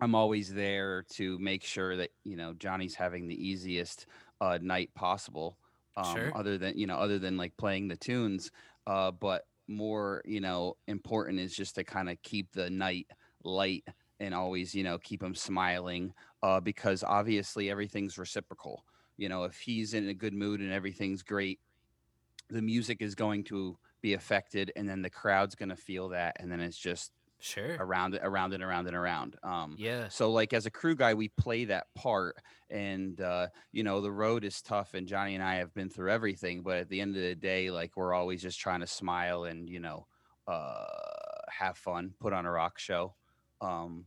I'm 0.00 0.14
always 0.14 0.52
there 0.52 1.04
to 1.14 1.38
make 1.38 1.64
sure 1.64 1.96
that, 1.96 2.10
you 2.24 2.36
know, 2.36 2.54
Johnny's 2.54 2.94
having 2.94 3.28
the 3.28 3.48
easiest 3.48 4.06
uh 4.40 4.58
night 4.60 4.90
possible. 4.94 5.58
Um 5.96 6.16
sure. 6.16 6.32
other 6.36 6.58
than, 6.58 6.78
you 6.78 6.86
know, 6.86 6.96
other 6.96 7.18
than 7.18 7.36
like 7.36 7.56
playing 7.56 7.88
the 7.88 7.96
tunes. 7.96 8.50
Uh 8.86 9.10
but 9.10 9.44
more, 9.68 10.22
you 10.24 10.40
know, 10.40 10.76
important 10.86 11.38
is 11.38 11.54
just 11.54 11.74
to 11.74 11.84
kind 11.84 12.08
of 12.08 12.20
keep 12.22 12.50
the 12.52 12.70
night 12.70 13.06
light 13.44 13.84
and 14.20 14.34
always, 14.34 14.74
you 14.74 14.82
know, 14.82 14.98
keep 14.98 15.22
him 15.22 15.34
smiling. 15.34 16.12
Uh, 16.42 16.60
because 16.60 17.02
obviously 17.02 17.68
everything's 17.68 18.16
reciprocal 18.16 18.84
you 19.18 19.28
know 19.28 19.44
if 19.44 19.58
he's 19.58 19.92
in 19.92 20.08
a 20.08 20.14
good 20.14 20.32
mood 20.32 20.60
and 20.60 20.72
everything's 20.72 21.22
great 21.22 21.60
the 22.48 22.62
music 22.62 23.02
is 23.02 23.14
going 23.14 23.44
to 23.44 23.76
be 24.00 24.14
affected 24.14 24.72
and 24.76 24.88
then 24.88 25.02
the 25.02 25.10
crowd's 25.10 25.54
going 25.54 25.68
to 25.68 25.76
feel 25.76 26.08
that 26.08 26.36
and 26.40 26.50
then 26.50 26.60
it's 26.60 26.78
just 26.78 27.12
sure. 27.40 27.76
around 27.78 28.14
it 28.14 28.20
around 28.24 28.54
and 28.54 28.62
around 28.62 28.86
and 28.86 28.96
around. 28.96 29.36
Um 29.42 29.76
yeah. 29.78 30.08
so 30.08 30.30
like 30.30 30.52
as 30.52 30.66
a 30.66 30.70
crew 30.70 30.94
guy 30.94 31.14
we 31.14 31.28
play 31.28 31.66
that 31.66 31.92
part 31.94 32.36
and 32.70 33.20
uh 33.20 33.48
you 33.72 33.82
know 33.82 34.00
the 34.00 34.10
road 34.10 34.44
is 34.44 34.62
tough 34.62 34.94
and 34.94 35.06
johnny 35.06 35.34
and 35.34 35.42
i 35.42 35.56
have 35.56 35.72
been 35.74 35.88
through 35.88 36.10
everything 36.10 36.62
but 36.62 36.76
at 36.76 36.88
the 36.88 37.00
end 37.00 37.16
of 37.16 37.22
the 37.22 37.34
day 37.34 37.70
like 37.70 37.96
we're 37.96 38.14
always 38.14 38.42
just 38.42 38.60
trying 38.60 38.80
to 38.80 38.86
smile 38.86 39.44
and 39.44 39.68
you 39.68 39.80
know 39.80 40.06
uh 40.46 40.84
have 41.50 41.76
fun 41.76 42.14
put 42.20 42.32
on 42.32 42.46
a 42.46 42.50
rock 42.50 42.78
show. 42.78 43.14
Um 43.60 44.06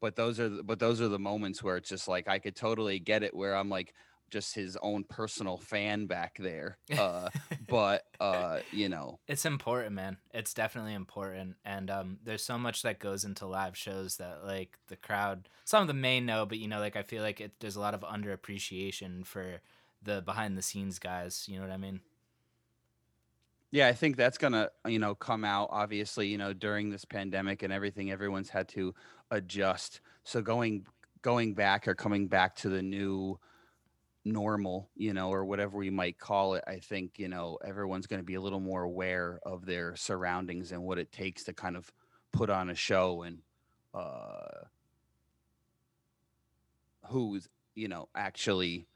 but 0.00 0.16
those 0.16 0.40
are 0.40 0.48
the, 0.48 0.62
but 0.62 0.78
those 0.78 1.00
are 1.00 1.08
the 1.08 1.18
moments 1.18 1.62
where 1.62 1.76
it's 1.76 1.88
just 1.88 2.08
like 2.08 2.28
i 2.28 2.38
could 2.38 2.56
totally 2.56 2.98
get 2.98 3.22
it 3.22 3.34
where 3.34 3.54
i'm 3.54 3.68
like 3.68 3.94
just 4.30 4.54
his 4.54 4.76
own 4.82 5.04
personal 5.04 5.58
fan 5.58 6.06
back 6.06 6.36
there. 6.38 6.78
Uh, 6.96 7.28
but 7.68 8.04
uh, 8.20 8.60
you 8.72 8.88
know, 8.88 9.18
it's 9.28 9.44
important, 9.44 9.92
man. 9.92 10.16
It's 10.32 10.54
definitely 10.54 10.94
important, 10.94 11.56
and 11.64 11.90
um, 11.90 12.18
there's 12.24 12.44
so 12.44 12.58
much 12.58 12.82
that 12.82 12.98
goes 12.98 13.24
into 13.24 13.46
live 13.46 13.76
shows 13.76 14.16
that 14.16 14.44
like 14.44 14.78
the 14.88 14.96
crowd, 14.96 15.48
some 15.64 15.82
of 15.82 15.88
them 15.88 16.00
may 16.00 16.20
know, 16.20 16.46
but 16.46 16.58
you 16.58 16.68
know, 16.68 16.80
like 16.80 16.96
I 16.96 17.02
feel 17.02 17.22
like 17.22 17.40
it, 17.40 17.52
there's 17.60 17.76
a 17.76 17.80
lot 17.80 17.94
of 17.94 18.00
underappreciation 18.00 19.26
for 19.26 19.60
the 20.02 20.22
behind 20.22 20.56
the 20.56 20.62
scenes 20.62 20.98
guys. 20.98 21.46
You 21.48 21.56
know 21.56 21.62
what 21.62 21.72
I 21.72 21.76
mean? 21.76 22.00
Yeah, 23.72 23.86
I 23.86 23.92
think 23.92 24.16
that's 24.16 24.38
gonna 24.38 24.70
you 24.86 24.98
know 24.98 25.14
come 25.14 25.44
out 25.44 25.68
obviously 25.70 26.26
you 26.28 26.38
know 26.38 26.52
during 26.52 26.90
this 26.90 27.04
pandemic 27.04 27.62
and 27.62 27.72
everything. 27.72 28.10
Everyone's 28.10 28.50
had 28.50 28.68
to 28.70 28.94
adjust. 29.30 30.00
So 30.24 30.42
going 30.42 30.86
going 31.22 31.54
back 31.54 31.86
or 31.86 31.94
coming 31.94 32.26
back 32.28 32.56
to 32.56 32.68
the 32.68 32.82
new 32.82 33.38
normal, 34.24 34.90
you 34.94 35.14
know, 35.14 35.30
or 35.30 35.44
whatever 35.44 35.78
we 35.78 35.90
might 35.90 36.18
call 36.18 36.54
it, 36.54 36.64
I 36.66 36.78
think, 36.78 37.18
you 37.18 37.28
know, 37.28 37.58
everyone's 37.64 38.06
going 38.06 38.20
to 38.20 38.24
be 38.26 38.34
a 38.34 38.40
little 38.40 38.60
more 38.60 38.82
aware 38.82 39.40
of 39.44 39.64
their 39.66 39.96
surroundings 39.96 40.72
and 40.72 40.82
what 40.82 40.98
it 40.98 41.12
takes 41.12 41.44
to 41.44 41.52
kind 41.52 41.76
of 41.76 41.90
put 42.32 42.50
on 42.50 42.70
a 42.70 42.74
show 42.74 43.22
and 43.22 43.42
uh 43.94 44.64
who's, 47.06 47.48
you 47.74 47.88
know, 47.88 48.08
actually 48.14 48.86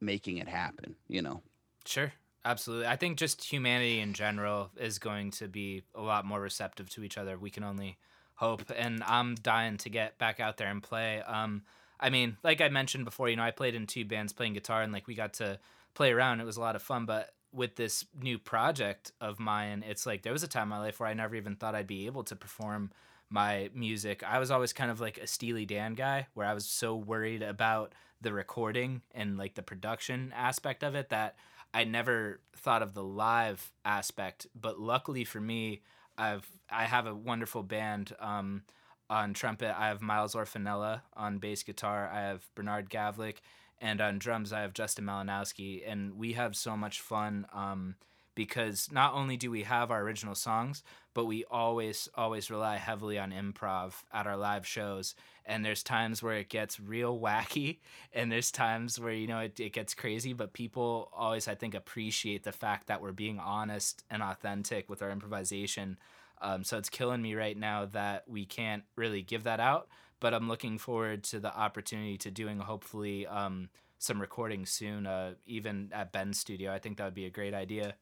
making 0.00 0.38
it 0.38 0.48
happen, 0.48 0.96
you 1.08 1.22
know. 1.22 1.42
Sure. 1.84 2.12
Absolutely. 2.44 2.86
I 2.86 2.96
think 2.96 3.18
just 3.18 3.42
humanity 3.42 4.00
in 4.00 4.12
general 4.12 4.70
is 4.76 4.98
going 4.98 5.32
to 5.32 5.48
be 5.48 5.82
a 5.94 6.00
lot 6.00 6.24
more 6.24 6.40
receptive 6.40 6.88
to 6.90 7.02
each 7.02 7.18
other. 7.18 7.38
We 7.38 7.50
can 7.50 7.64
only 7.64 7.98
hope 8.34 8.70
and 8.74 9.02
I'm 9.04 9.34
dying 9.34 9.78
to 9.78 9.88
get 9.88 10.18
back 10.18 10.38
out 10.38 10.56
there 10.56 10.68
and 10.68 10.82
play. 10.82 11.22
Um 11.22 11.62
I 11.98 12.10
mean, 12.10 12.36
like 12.42 12.60
I 12.60 12.68
mentioned 12.68 13.04
before, 13.04 13.28
you 13.28 13.36
know, 13.36 13.42
I 13.42 13.50
played 13.50 13.74
in 13.74 13.86
two 13.86 14.04
bands 14.04 14.32
playing 14.32 14.54
guitar 14.54 14.82
and 14.82 14.92
like 14.92 15.06
we 15.06 15.14
got 15.14 15.34
to 15.34 15.58
play 15.94 16.12
around. 16.12 16.40
It 16.40 16.44
was 16.44 16.56
a 16.56 16.60
lot 16.60 16.76
of 16.76 16.82
fun. 16.82 17.06
But 17.06 17.30
with 17.52 17.76
this 17.76 18.04
new 18.20 18.38
project 18.38 19.12
of 19.20 19.40
mine, 19.40 19.84
it's 19.86 20.06
like 20.06 20.22
there 20.22 20.32
was 20.32 20.42
a 20.42 20.48
time 20.48 20.64
in 20.64 20.68
my 20.68 20.78
life 20.78 21.00
where 21.00 21.08
I 21.08 21.14
never 21.14 21.34
even 21.34 21.56
thought 21.56 21.74
I'd 21.74 21.86
be 21.86 22.06
able 22.06 22.24
to 22.24 22.36
perform 22.36 22.90
my 23.30 23.70
music. 23.74 24.22
I 24.22 24.38
was 24.38 24.50
always 24.50 24.72
kind 24.72 24.90
of 24.90 25.00
like 25.00 25.18
a 25.18 25.26
Steely 25.26 25.64
Dan 25.64 25.94
guy 25.94 26.26
where 26.34 26.46
I 26.46 26.54
was 26.54 26.66
so 26.66 26.94
worried 26.94 27.42
about 27.42 27.94
the 28.20 28.32
recording 28.32 29.02
and 29.14 29.36
like 29.36 29.54
the 29.54 29.62
production 29.62 30.32
aspect 30.36 30.82
of 30.82 30.94
it 30.94 31.08
that 31.08 31.36
I 31.74 31.84
never 31.84 32.40
thought 32.56 32.82
of 32.82 32.94
the 32.94 33.02
live 33.02 33.72
aspect. 33.84 34.46
But 34.54 34.78
luckily 34.80 35.24
for 35.24 35.40
me, 35.40 35.82
I've 36.16 36.48
I 36.70 36.84
have 36.84 37.06
a 37.06 37.14
wonderful 37.14 37.62
band. 37.62 38.14
Um, 38.20 38.62
on 39.08 39.34
trumpet, 39.34 39.78
I 39.78 39.88
have 39.88 40.02
Miles 40.02 40.34
Orfanella. 40.34 41.02
On 41.16 41.38
bass 41.38 41.62
guitar, 41.62 42.10
I 42.12 42.20
have 42.22 42.48
Bernard 42.54 42.90
Gavlik. 42.90 43.36
And 43.80 44.00
on 44.00 44.18
drums, 44.18 44.52
I 44.52 44.62
have 44.62 44.72
Justin 44.72 45.04
Malinowski. 45.04 45.82
And 45.86 46.16
we 46.16 46.32
have 46.32 46.56
so 46.56 46.76
much 46.76 47.00
fun 47.00 47.46
um, 47.52 47.96
because 48.34 48.90
not 48.92 49.14
only 49.14 49.36
do 49.36 49.50
we 49.50 49.62
have 49.62 49.90
our 49.90 50.02
original 50.02 50.34
songs, 50.34 50.82
but 51.14 51.24
we 51.24 51.44
always, 51.50 52.08
always 52.14 52.50
rely 52.50 52.76
heavily 52.76 53.18
on 53.18 53.32
improv 53.32 53.94
at 54.12 54.26
our 54.26 54.36
live 54.36 54.66
shows. 54.66 55.14
And 55.46 55.64
there's 55.64 55.82
times 55.82 56.22
where 56.22 56.36
it 56.36 56.50
gets 56.50 56.78
real 56.78 57.18
wacky, 57.20 57.78
and 58.12 58.30
there's 58.30 58.50
times 58.50 59.00
where, 59.00 59.12
you 59.12 59.26
know, 59.26 59.40
it, 59.40 59.58
it 59.58 59.72
gets 59.72 59.94
crazy, 59.94 60.34
but 60.34 60.52
people 60.52 61.10
always, 61.16 61.48
I 61.48 61.54
think, 61.54 61.74
appreciate 61.74 62.44
the 62.44 62.52
fact 62.52 62.88
that 62.88 63.00
we're 63.00 63.12
being 63.12 63.38
honest 63.38 64.04
and 64.10 64.22
authentic 64.22 64.90
with 64.90 65.00
our 65.00 65.10
improvisation. 65.10 65.96
Um, 66.40 66.64
so 66.64 66.78
it's 66.78 66.88
killing 66.88 67.22
me 67.22 67.34
right 67.34 67.56
now 67.56 67.86
that 67.86 68.24
we 68.28 68.44
can't 68.44 68.84
really 68.94 69.22
give 69.22 69.44
that 69.44 69.60
out. 69.60 69.88
But 70.20 70.32
I'm 70.32 70.48
looking 70.48 70.78
forward 70.78 71.24
to 71.24 71.40
the 71.40 71.54
opportunity 71.54 72.16
to 72.18 72.30
doing 72.30 72.58
hopefully 72.58 73.26
um, 73.26 73.68
some 73.98 74.20
recording 74.20 74.64
soon, 74.64 75.06
uh, 75.06 75.34
even 75.46 75.90
at 75.92 76.12
Ben's 76.12 76.38
studio. 76.38 76.72
I 76.72 76.78
think 76.78 76.98
that 76.98 77.04
would 77.04 77.14
be 77.14 77.26
a 77.26 77.30
great 77.30 77.54
idea. 77.54 77.94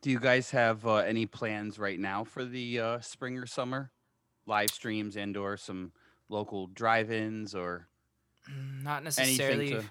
Do 0.00 0.10
you 0.10 0.20
guys 0.20 0.50
have 0.50 0.86
uh, 0.86 0.96
any 0.96 1.26
plans 1.26 1.78
right 1.78 1.98
now 1.98 2.24
for 2.24 2.44
the 2.44 2.80
uh, 2.80 3.00
spring 3.00 3.38
or 3.38 3.46
summer? 3.46 3.90
Live 4.46 4.70
streams 4.70 5.16
and 5.16 5.36
or 5.36 5.56
some 5.56 5.92
local 6.28 6.66
drive-ins 6.66 7.54
or 7.54 7.88
mm, 8.50 8.82
not 8.82 9.02
necessarily 9.02 9.70
to 9.70 9.84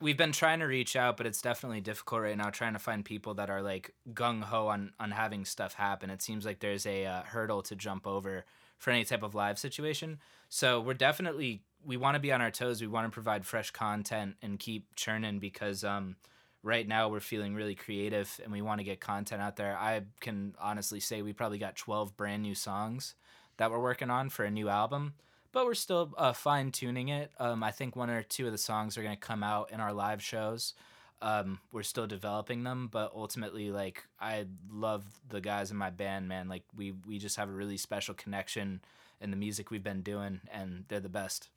we've 0.00 0.16
been 0.16 0.32
trying 0.32 0.60
to 0.60 0.66
reach 0.66 0.96
out, 0.96 1.16
but 1.16 1.26
it's 1.26 1.40
definitely 1.40 1.80
difficult 1.80 2.22
right 2.22 2.36
now 2.36 2.50
trying 2.50 2.72
to 2.72 2.78
find 2.78 3.04
people 3.04 3.34
that 3.34 3.50
are 3.50 3.62
like 3.62 3.94
gung 4.12 4.42
ho 4.42 4.68
on 4.68 4.92
on 4.98 5.10
having 5.10 5.44
stuff 5.44 5.74
happen. 5.74 6.10
It 6.10 6.22
seems 6.22 6.44
like 6.44 6.60
there's 6.60 6.86
a 6.86 7.06
uh, 7.06 7.22
hurdle 7.22 7.62
to 7.62 7.76
jump 7.76 8.06
over 8.06 8.44
for 8.78 8.90
any 8.90 9.04
type 9.04 9.22
of 9.22 9.34
live 9.34 9.58
situation. 9.58 10.18
So 10.48 10.80
we're 10.80 10.94
definitely 10.94 11.62
we 11.84 11.96
want 11.96 12.14
to 12.14 12.20
be 12.20 12.32
on 12.32 12.40
our 12.40 12.50
toes. 12.50 12.80
We 12.80 12.86
want 12.86 13.06
to 13.06 13.10
provide 13.10 13.44
fresh 13.44 13.70
content 13.70 14.36
and 14.42 14.58
keep 14.58 14.94
churning 14.96 15.38
because 15.38 15.84
um, 15.84 16.16
right 16.62 16.88
now 16.88 17.08
we're 17.08 17.20
feeling 17.20 17.54
really 17.54 17.74
creative 17.74 18.40
and 18.42 18.52
we 18.52 18.62
want 18.62 18.80
to 18.80 18.84
get 18.84 19.00
content 19.00 19.42
out 19.42 19.56
there. 19.56 19.76
I 19.76 20.02
can 20.20 20.54
honestly 20.60 21.00
say 21.00 21.22
we 21.22 21.32
probably 21.32 21.58
got 21.58 21.76
12 21.76 22.16
brand 22.16 22.42
new 22.42 22.54
songs 22.54 23.14
that 23.58 23.70
we're 23.70 23.80
working 23.80 24.10
on 24.10 24.30
for 24.30 24.44
a 24.44 24.50
new 24.50 24.68
album 24.68 25.14
but 25.54 25.64
we're 25.64 25.74
still 25.74 26.12
uh, 26.18 26.32
fine 26.32 26.72
tuning 26.72 27.08
it. 27.08 27.30
Um, 27.38 27.62
I 27.62 27.70
think 27.70 27.94
one 27.94 28.10
or 28.10 28.22
two 28.22 28.44
of 28.44 28.52
the 28.52 28.58
songs 28.58 28.98
are 28.98 29.02
going 29.02 29.14
to 29.14 29.20
come 29.20 29.42
out 29.42 29.70
in 29.70 29.80
our 29.80 29.92
live 29.92 30.20
shows. 30.20 30.74
Um, 31.22 31.60
we're 31.72 31.84
still 31.84 32.08
developing 32.08 32.64
them, 32.64 32.88
but 32.92 33.12
ultimately, 33.14 33.70
like 33.70 34.04
I 34.20 34.46
love 34.70 35.04
the 35.30 35.40
guys 35.40 35.70
in 35.70 35.76
my 35.76 35.90
band, 35.90 36.28
man. 36.28 36.48
Like 36.48 36.64
we 36.76 36.92
we 37.06 37.18
just 37.18 37.36
have 37.36 37.48
a 37.48 37.52
really 37.52 37.78
special 37.78 38.14
connection 38.14 38.82
in 39.20 39.30
the 39.30 39.36
music 39.36 39.70
we've 39.70 39.82
been 39.82 40.02
doing, 40.02 40.40
and 40.52 40.84
they're 40.88 41.00
the 41.00 41.08
best. 41.08 41.48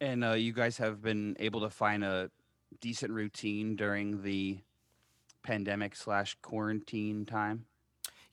And 0.00 0.24
uh, 0.24 0.32
you 0.32 0.54
guys 0.54 0.78
have 0.78 1.02
been 1.02 1.36
able 1.38 1.60
to 1.60 1.70
find 1.70 2.02
a 2.02 2.30
decent 2.80 3.12
routine 3.12 3.76
during 3.76 4.22
the 4.22 4.60
pandemic 5.42 5.94
slash 5.94 6.36
quarantine 6.40 7.26
time. 7.26 7.66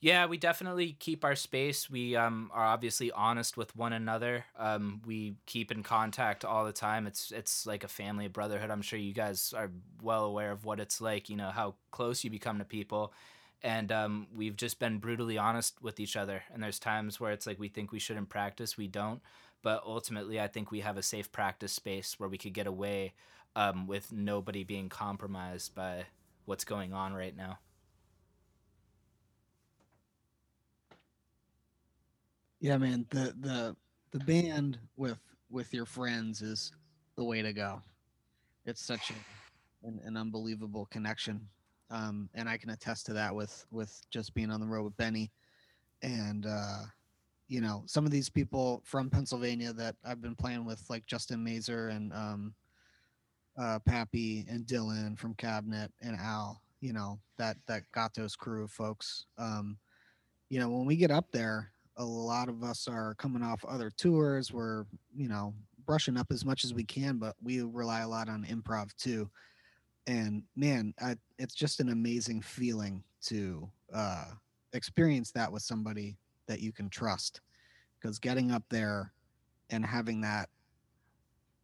Yeah, 0.00 0.26
we 0.26 0.36
definitely 0.36 0.92
keep 0.92 1.24
our 1.24 1.34
space. 1.34 1.90
We 1.90 2.14
um, 2.14 2.50
are 2.54 2.64
obviously 2.64 3.10
honest 3.10 3.56
with 3.56 3.74
one 3.74 3.92
another. 3.92 4.44
Um, 4.56 5.02
we 5.04 5.34
keep 5.46 5.72
in 5.72 5.82
contact 5.82 6.44
all 6.44 6.64
the 6.64 6.72
time. 6.72 7.08
It's 7.08 7.32
it's 7.32 7.66
like 7.66 7.82
a 7.82 7.88
family, 7.88 8.26
a 8.26 8.30
brotherhood. 8.30 8.70
I'm 8.70 8.82
sure 8.82 8.98
you 8.98 9.12
guys 9.12 9.52
are 9.56 9.70
well 10.00 10.24
aware 10.24 10.52
of 10.52 10.64
what 10.64 10.78
it's 10.78 11.00
like. 11.00 11.28
You 11.28 11.36
know 11.36 11.50
how 11.50 11.74
close 11.90 12.22
you 12.22 12.30
become 12.30 12.58
to 12.58 12.64
people, 12.64 13.12
and 13.60 13.90
um, 13.90 14.28
we've 14.36 14.56
just 14.56 14.78
been 14.78 14.98
brutally 14.98 15.36
honest 15.36 15.82
with 15.82 15.98
each 15.98 16.16
other. 16.16 16.44
And 16.54 16.62
there's 16.62 16.78
times 16.78 17.18
where 17.18 17.32
it's 17.32 17.46
like 17.46 17.58
we 17.58 17.68
think 17.68 17.90
we 17.90 17.98
shouldn't 17.98 18.28
practice, 18.28 18.76
we 18.76 18.86
don't. 18.86 19.20
But 19.62 19.82
ultimately, 19.84 20.40
I 20.40 20.46
think 20.46 20.70
we 20.70 20.80
have 20.80 20.96
a 20.96 21.02
safe 21.02 21.32
practice 21.32 21.72
space 21.72 22.20
where 22.20 22.28
we 22.28 22.38
could 22.38 22.52
get 22.54 22.68
away 22.68 23.14
um, 23.56 23.88
with 23.88 24.12
nobody 24.12 24.62
being 24.62 24.88
compromised 24.88 25.74
by 25.74 26.04
what's 26.44 26.64
going 26.64 26.92
on 26.92 27.14
right 27.14 27.36
now. 27.36 27.58
Yeah, 32.60 32.76
man. 32.78 33.06
The 33.10 33.34
the 33.40 33.76
the 34.10 34.24
band 34.24 34.78
with 34.96 35.18
with 35.50 35.72
your 35.72 35.86
friends 35.86 36.42
is 36.42 36.72
the 37.16 37.24
way 37.24 37.40
to 37.42 37.52
go. 37.52 37.80
It's 38.66 38.82
such 38.82 39.10
a, 39.10 39.86
an, 39.86 40.00
an 40.04 40.16
unbelievable 40.16 40.86
connection, 40.90 41.48
um, 41.90 42.28
and 42.34 42.48
I 42.48 42.56
can 42.56 42.70
attest 42.70 43.06
to 43.06 43.12
that 43.14 43.34
with 43.34 43.64
with 43.70 44.00
just 44.10 44.34
being 44.34 44.50
on 44.50 44.60
the 44.60 44.66
road 44.66 44.84
with 44.84 44.96
Benny, 44.96 45.30
and 46.02 46.46
uh, 46.46 46.82
you 47.46 47.60
know 47.60 47.84
some 47.86 48.04
of 48.04 48.10
these 48.10 48.28
people 48.28 48.82
from 48.84 49.08
Pennsylvania 49.08 49.72
that 49.74 49.94
I've 50.04 50.20
been 50.20 50.34
playing 50.34 50.64
with, 50.64 50.82
like 50.90 51.06
Justin 51.06 51.44
Mazer 51.44 51.88
and 51.88 52.12
um, 52.12 52.54
uh, 53.56 53.78
Pappy 53.86 54.46
and 54.50 54.66
Dylan 54.66 55.16
from 55.16 55.34
Cabinet 55.34 55.92
and 56.02 56.16
Al. 56.16 56.60
You 56.80 56.92
know 56.92 57.20
that 57.36 57.56
that 57.68 57.84
Gatos 57.94 58.34
crew 58.34 58.64
of 58.64 58.72
folks. 58.72 59.26
Um, 59.38 59.78
you 60.50 60.58
know 60.58 60.70
when 60.70 60.86
we 60.86 60.96
get 60.96 61.12
up 61.12 61.30
there 61.30 61.72
a 61.98 62.04
lot 62.04 62.48
of 62.48 62.62
us 62.62 62.88
are 62.88 63.14
coming 63.16 63.42
off 63.42 63.64
other 63.64 63.90
tours. 63.90 64.52
We're, 64.52 64.84
you 65.14 65.28
know, 65.28 65.52
brushing 65.84 66.16
up 66.16 66.28
as 66.30 66.44
much 66.44 66.64
as 66.64 66.72
we 66.72 66.84
can, 66.84 67.18
but 67.18 67.34
we 67.42 67.60
rely 67.62 68.00
a 68.00 68.08
lot 68.08 68.28
on 68.28 68.44
improv 68.44 68.94
too. 68.96 69.28
And 70.06 70.42
man, 70.56 70.94
I, 71.02 71.16
it's 71.38 71.54
just 71.54 71.80
an 71.80 71.90
amazing 71.90 72.40
feeling 72.40 73.02
to 73.26 73.68
uh, 73.92 74.26
experience 74.72 75.32
that 75.32 75.52
with 75.52 75.62
somebody 75.62 76.16
that 76.46 76.60
you 76.60 76.72
can 76.72 76.88
trust. 76.88 77.40
Because 78.00 78.18
getting 78.18 78.52
up 78.52 78.62
there 78.70 79.12
and 79.70 79.84
having 79.84 80.20
that 80.20 80.48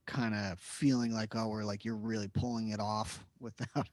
kind 0.07 0.35
of 0.35 0.59
feeling 0.59 1.15
like, 1.15 1.35
oh, 1.37 1.49
we're 1.49 1.65
like, 1.65 1.85
you're 1.85 1.97
really 1.97 2.29
pulling 2.29 2.71
it 2.71 2.81
off 2.81 3.25
without 3.41 3.89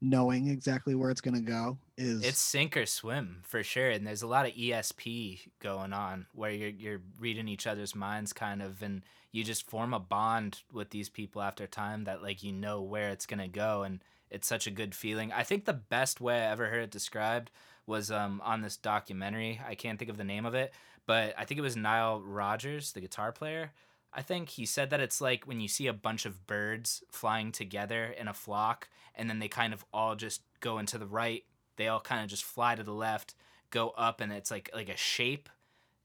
knowing 0.00 0.48
exactly 0.48 0.94
where 0.94 1.10
it's 1.10 1.20
going 1.20 1.34
to 1.34 1.40
go 1.40 1.76
is 1.98 2.24
it's 2.24 2.38
sink 2.38 2.76
or 2.76 2.86
swim 2.86 3.42
for 3.44 3.62
sure 3.62 3.90
and 3.90 4.06
there's 4.06 4.22
a 4.22 4.26
lot 4.26 4.46
of 4.46 4.52
esp 4.54 5.38
going 5.60 5.92
on 5.92 6.26
where 6.32 6.50
you're 6.50 6.70
you're 6.70 7.00
reading 7.18 7.48
each 7.48 7.66
other's 7.66 7.94
minds 7.94 8.32
kind 8.32 8.62
of 8.62 8.82
and 8.82 9.02
you 9.30 9.44
just 9.44 9.68
form 9.68 9.92
a 9.92 10.00
bond 10.00 10.62
with 10.72 10.90
these 10.90 11.10
people 11.10 11.42
after 11.42 11.66
time 11.66 12.04
that 12.04 12.22
like 12.22 12.42
you 12.42 12.52
know 12.52 12.80
where 12.80 13.10
it's 13.10 13.26
going 13.26 13.40
to 13.40 13.48
go 13.48 13.82
and 13.82 14.02
it's 14.30 14.46
such 14.46 14.68
a 14.68 14.70
good 14.70 14.94
feeling. 14.94 15.32
I 15.32 15.42
think 15.42 15.64
the 15.64 15.72
best 15.72 16.20
way 16.20 16.36
i 16.36 16.50
ever 16.52 16.68
heard 16.68 16.84
it 16.84 16.90
described 16.92 17.50
was 17.84 18.12
um, 18.12 18.40
on 18.44 18.62
this 18.62 18.76
documentary. 18.76 19.60
I 19.66 19.74
can't 19.74 19.98
think 19.98 20.10
of 20.10 20.16
the 20.16 20.24
name 20.24 20.46
of 20.46 20.54
it 20.54 20.72
but 21.10 21.34
i 21.36 21.44
think 21.44 21.58
it 21.58 21.62
was 21.62 21.76
nile 21.76 22.20
rodgers 22.20 22.92
the 22.92 23.00
guitar 23.00 23.32
player 23.32 23.72
I 24.12 24.22
think 24.22 24.48
he 24.50 24.66
said 24.66 24.90
that 24.90 25.00
it's 25.00 25.20
like 25.20 25.46
when 25.46 25.60
you 25.60 25.68
see 25.68 25.86
a 25.86 25.92
bunch 25.92 26.26
of 26.26 26.46
birds 26.46 27.02
flying 27.10 27.52
together 27.52 28.06
in 28.06 28.26
a 28.26 28.34
flock 28.34 28.88
and 29.14 29.30
then 29.30 29.38
they 29.38 29.48
kind 29.48 29.72
of 29.72 29.84
all 29.92 30.16
just 30.16 30.42
go 30.60 30.78
into 30.78 30.98
the 30.98 31.06
right, 31.06 31.44
they 31.76 31.88
all 31.88 32.00
kind 32.00 32.22
of 32.22 32.28
just 32.28 32.44
fly 32.44 32.74
to 32.74 32.82
the 32.82 32.92
left, 32.92 33.34
go 33.70 33.90
up 33.90 34.20
and 34.20 34.32
it's 34.32 34.50
like 34.50 34.70
like 34.74 34.88
a 34.88 34.96
shape. 34.96 35.48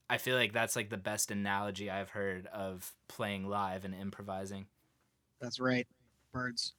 I 0.08 0.18
feel 0.18 0.36
like 0.36 0.52
that's 0.52 0.76
like 0.76 0.88
the 0.88 0.96
best 0.96 1.32
analogy 1.32 1.90
I've 1.90 2.10
heard 2.10 2.46
of 2.46 2.94
playing 3.08 3.48
live 3.48 3.84
and 3.84 3.94
improvising. 3.94 4.66
That's 5.40 5.58
right. 5.58 5.86
Birds. 6.32 6.74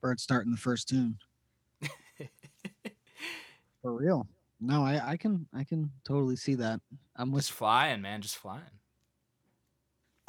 Birds 0.00 0.22
starting 0.22 0.52
the 0.52 0.58
first 0.58 0.88
tune. 0.88 1.18
For 3.82 3.92
real. 3.92 4.28
No, 4.60 4.84
I, 4.84 5.12
I 5.12 5.16
can 5.16 5.46
I 5.54 5.64
can 5.64 5.90
totally 6.04 6.36
see 6.36 6.54
that. 6.56 6.80
I'm 7.16 7.32
with 7.32 7.44
just 7.44 7.52
flying, 7.52 8.02
man, 8.02 8.20
just 8.20 8.36
flying. 8.36 8.79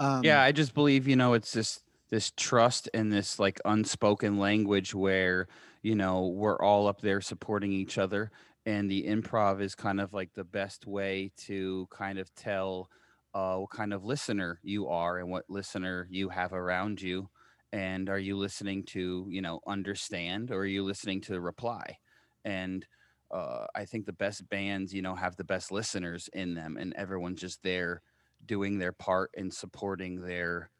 Um 0.02 0.24
yeah 0.24 0.42
i 0.42 0.52
just 0.52 0.74
believe 0.74 1.08
you 1.08 1.16
know 1.16 1.34
it's 1.34 1.54
this 1.54 1.82
this 2.10 2.32
trust 2.38 2.90
and 2.94 3.12
this 3.12 3.40
like 3.40 3.60
unspoken 3.66 4.38
language 4.38 4.94
where 4.96 5.48
you 5.84 5.96
know 5.96 6.28
we're 6.28 6.62
all 6.62 6.88
up 6.88 7.02
there 7.02 7.22
supporting 7.22 7.72
each 7.74 7.98
other 7.98 8.32
and 8.66 8.92
the 8.92 9.06
improv 9.08 9.62
is 9.62 9.76
kind 9.76 10.02
of 10.02 10.14
like 10.14 10.34
the 10.36 10.46
best 10.46 10.88
way 10.88 11.32
to 11.38 11.88
kind 11.92 12.20
of 12.20 12.34
tell 12.36 12.90
uh, 13.34 13.58
what 13.58 13.72
kind 13.72 13.94
of 13.94 14.06
listener 14.06 14.60
you 14.64 14.88
are 14.90 15.20
and 15.20 15.30
what 15.30 15.46
listener 15.50 16.08
you 16.12 16.30
have 16.30 16.54
around 16.54 17.02
you 17.02 17.30
and 17.74 18.10
are 18.10 18.20
you 18.20 18.38
listening 18.38 18.84
to 18.86 19.28
you 19.30 19.42
know 19.42 19.62
understand 19.68 20.52
or 20.52 20.60
are 20.62 20.66
you 20.66 20.84
listening 20.84 21.22
to 21.22 21.40
reply? 21.42 21.98
And 22.46 22.86
uh, 23.32 23.66
i 23.76 23.86
think 23.86 24.06
the 24.06 24.14
best 24.14 24.48
bands 24.50 24.94
you 24.94 25.02
know 25.02 25.16
have 25.16 25.36
the 25.38 25.44
best 25.44 25.72
listeners 25.72 26.30
in 26.34 26.54
them 26.54 26.78
and 26.78 26.94
everyone's 26.96 27.40
just 27.42 27.64
there 27.64 28.02
doing 28.46 28.78
their 28.78 28.92
part 28.92 29.32
in 29.36 29.52
supporting 29.52 30.22
their 30.22 30.72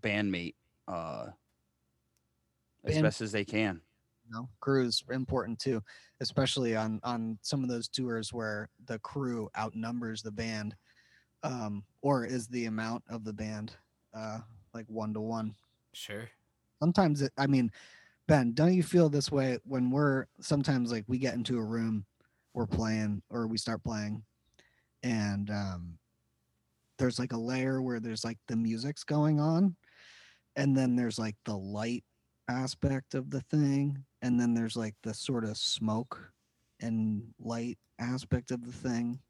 bandmate 0.00 0.54
uh, 0.88 1.28
as 2.84 2.92
Band- 2.92 3.02
best 3.04 3.20
as 3.20 3.32
they 3.32 3.44
can. 3.44 3.80
you 4.24 4.30
know, 4.32 4.48
crew 4.60 4.86
is 4.86 5.02
important 5.10 5.58
too, 5.58 5.82
especially 6.20 6.76
on 6.76 7.00
on 7.02 7.38
some 7.42 7.62
of 7.62 7.68
those 7.68 7.88
tours 7.88 8.32
where 8.32 8.68
the 8.86 8.98
crew 9.00 9.50
outnumbers 9.56 10.22
the 10.22 10.30
band, 10.30 10.76
um, 11.42 11.84
or 12.02 12.24
is 12.24 12.48
the 12.48 12.66
amount 12.66 13.04
of 13.08 13.24
the 13.24 13.32
band, 13.32 13.76
uh, 14.14 14.40
like 14.74 14.86
one 14.88 15.14
to 15.14 15.20
one. 15.20 15.54
Sure. 15.92 16.30
Sometimes 16.82 17.22
it, 17.22 17.32
I 17.36 17.46
mean, 17.46 17.70
Ben, 18.28 18.52
don't 18.52 18.74
you 18.74 18.82
feel 18.82 19.08
this 19.08 19.30
way 19.30 19.58
when 19.64 19.90
we're 19.90 20.26
sometimes 20.40 20.92
like 20.92 21.04
we 21.08 21.18
get 21.18 21.34
into 21.34 21.58
a 21.58 21.64
room, 21.64 22.06
we're 22.54 22.66
playing 22.66 23.22
or 23.30 23.46
we 23.46 23.58
start 23.58 23.84
playing, 23.84 24.24
and 25.02 25.50
um, 25.50 25.99
there's 27.00 27.18
like 27.18 27.32
a 27.32 27.38
layer 27.38 27.82
where 27.82 27.98
there's 27.98 28.24
like 28.24 28.38
the 28.46 28.56
music's 28.56 29.02
going 29.04 29.40
on, 29.40 29.74
and 30.56 30.76
then 30.76 30.94
there's 30.94 31.18
like 31.18 31.36
the 31.44 31.56
light 31.56 32.04
aspect 32.48 33.14
of 33.14 33.30
the 33.30 33.40
thing 33.42 34.04
and 34.22 34.38
then 34.38 34.54
there's 34.54 34.76
like 34.76 34.94
the 35.04 35.14
sort 35.14 35.44
of 35.44 35.56
smoke 35.56 36.32
and 36.80 37.22
light 37.38 37.78
aspect 38.00 38.50
of 38.50 38.64
the 38.64 38.72
thing 38.72 39.20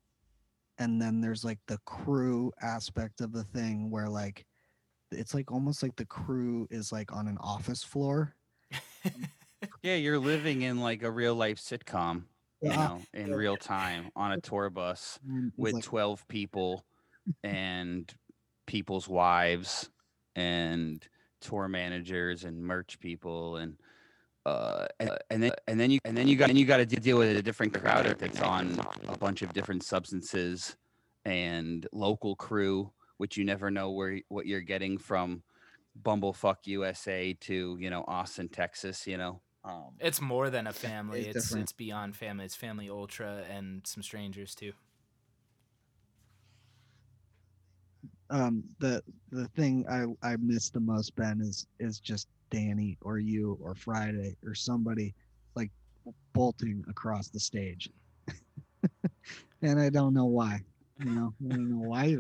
and 0.79 1.01
then 1.01 1.21
there's 1.21 1.45
like 1.45 1.59
the 1.69 1.79
crew 1.85 2.51
aspect 2.63 3.21
of 3.21 3.33
the 3.33 3.45
thing 3.45 3.91
where 3.91 4.09
like 4.09 4.47
it's 5.13 5.35
like 5.35 5.53
almost 5.53 5.83
like 5.83 5.95
the 5.97 6.07
crew 6.07 6.67
is 6.71 6.93
like 6.93 7.13
on 7.13 7.29
an 7.29 7.37
office 7.39 7.83
floor. 7.83 8.35
Yeah, 9.83 9.97
you're 9.97 10.19
living 10.19 10.63
in 10.63 10.81
like 10.81 11.03
a 11.03 11.11
real 11.11 11.35
life 11.35 11.59
sitcom, 11.59 12.25
you 12.63 12.71
know, 12.71 13.03
in 13.13 13.35
real 13.35 13.57
time 13.59 14.11
on 14.17 14.33
a 14.33 14.41
tour 14.41 14.71
bus 14.71 15.19
with 15.57 15.75
like, 15.75 15.85
12 15.85 16.27
people 16.29 16.85
and 17.43 18.13
people's 18.67 19.09
wives 19.09 19.91
and 20.37 21.07
tour 21.41 21.69
managers 21.69 22.45
and 22.45 22.63
merch 22.63 23.01
people 23.01 23.57
and 23.57 23.77
uh 24.47 24.87
and, 24.99 25.11
and 25.31 25.43
then 25.43 25.53
and 25.67 25.81
then 25.81 25.91
you 25.91 25.99
and 26.05 26.17
then 26.17 26.29
you 26.29 26.37
got 26.37 26.49
and 26.51 26.59
you 26.59 26.65
got 26.65 26.79
to 26.79 26.87
deal 26.87 27.19
with 27.19 27.37
a 27.37 27.43
different 27.43 27.75
crowd 27.75 28.07
that's 28.19 28.41
on 28.41 28.79
a 29.09 29.17
bunch 29.19 29.43
of 29.43 29.53
different 29.53 29.83
substances 29.83 30.77
and 31.25 31.87
local 31.93 32.37
crew 32.37 32.93
which 33.19 33.37
you 33.37 33.45
never 33.45 33.71
know 33.71 33.91
where 33.91 34.21
what 34.29 34.47
you're 34.47 34.61
getting 34.61 34.97
from 34.97 35.43
bumblefuck 36.03 36.57
usa 36.65 37.35
to 37.35 37.77
you 37.81 37.91
know 37.91 38.05
austin 38.07 38.49
texas 38.49 39.07
you 39.07 39.17
know 39.17 39.41
um 39.65 39.95
It's 39.99 40.21
more 40.21 40.49
than 40.49 40.67
a 40.67 40.73
family. 40.73 41.23
It's 41.23 41.37
It's 41.37 41.55
it's 41.55 41.73
beyond 41.73 42.17
family. 42.17 42.45
It's 42.47 42.55
family 42.55 42.89
ultra 42.89 43.45
and 43.51 43.87
some 43.87 44.03
strangers 44.03 44.55
too. 44.55 44.73
Um 48.31 48.63
the 48.79 49.03
the 49.31 49.47
thing 49.49 49.85
i 49.91 50.05
i 50.27 50.37
miss 50.37 50.71
the 50.71 50.81
most 50.81 51.15
ben 51.17 51.41
is 51.41 51.67
is 51.79 52.01
just 52.01 52.29
danny 52.51 52.97
or 53.03 53.19
you 53.19 53.59
or 53.63 53.75
friday 53.75 54.37
or 54.45 54.55
somebody 54.55 55.15
like 55.55 55.71
bolting 56.33 56.85
across 56.89 57.29
the 57.29 57.41
stage. 57.41 57.91
And 59.63 59.79
i 59.79 59.91
don't 59.91 60.15
know 60.15 60.25
why 60.25 60.63
you 60.99 61.11
know? 61.11 61.35
I 61.45 61.55
don't 61.55 61.71
know 61.71 61.89
why 61.89 62.17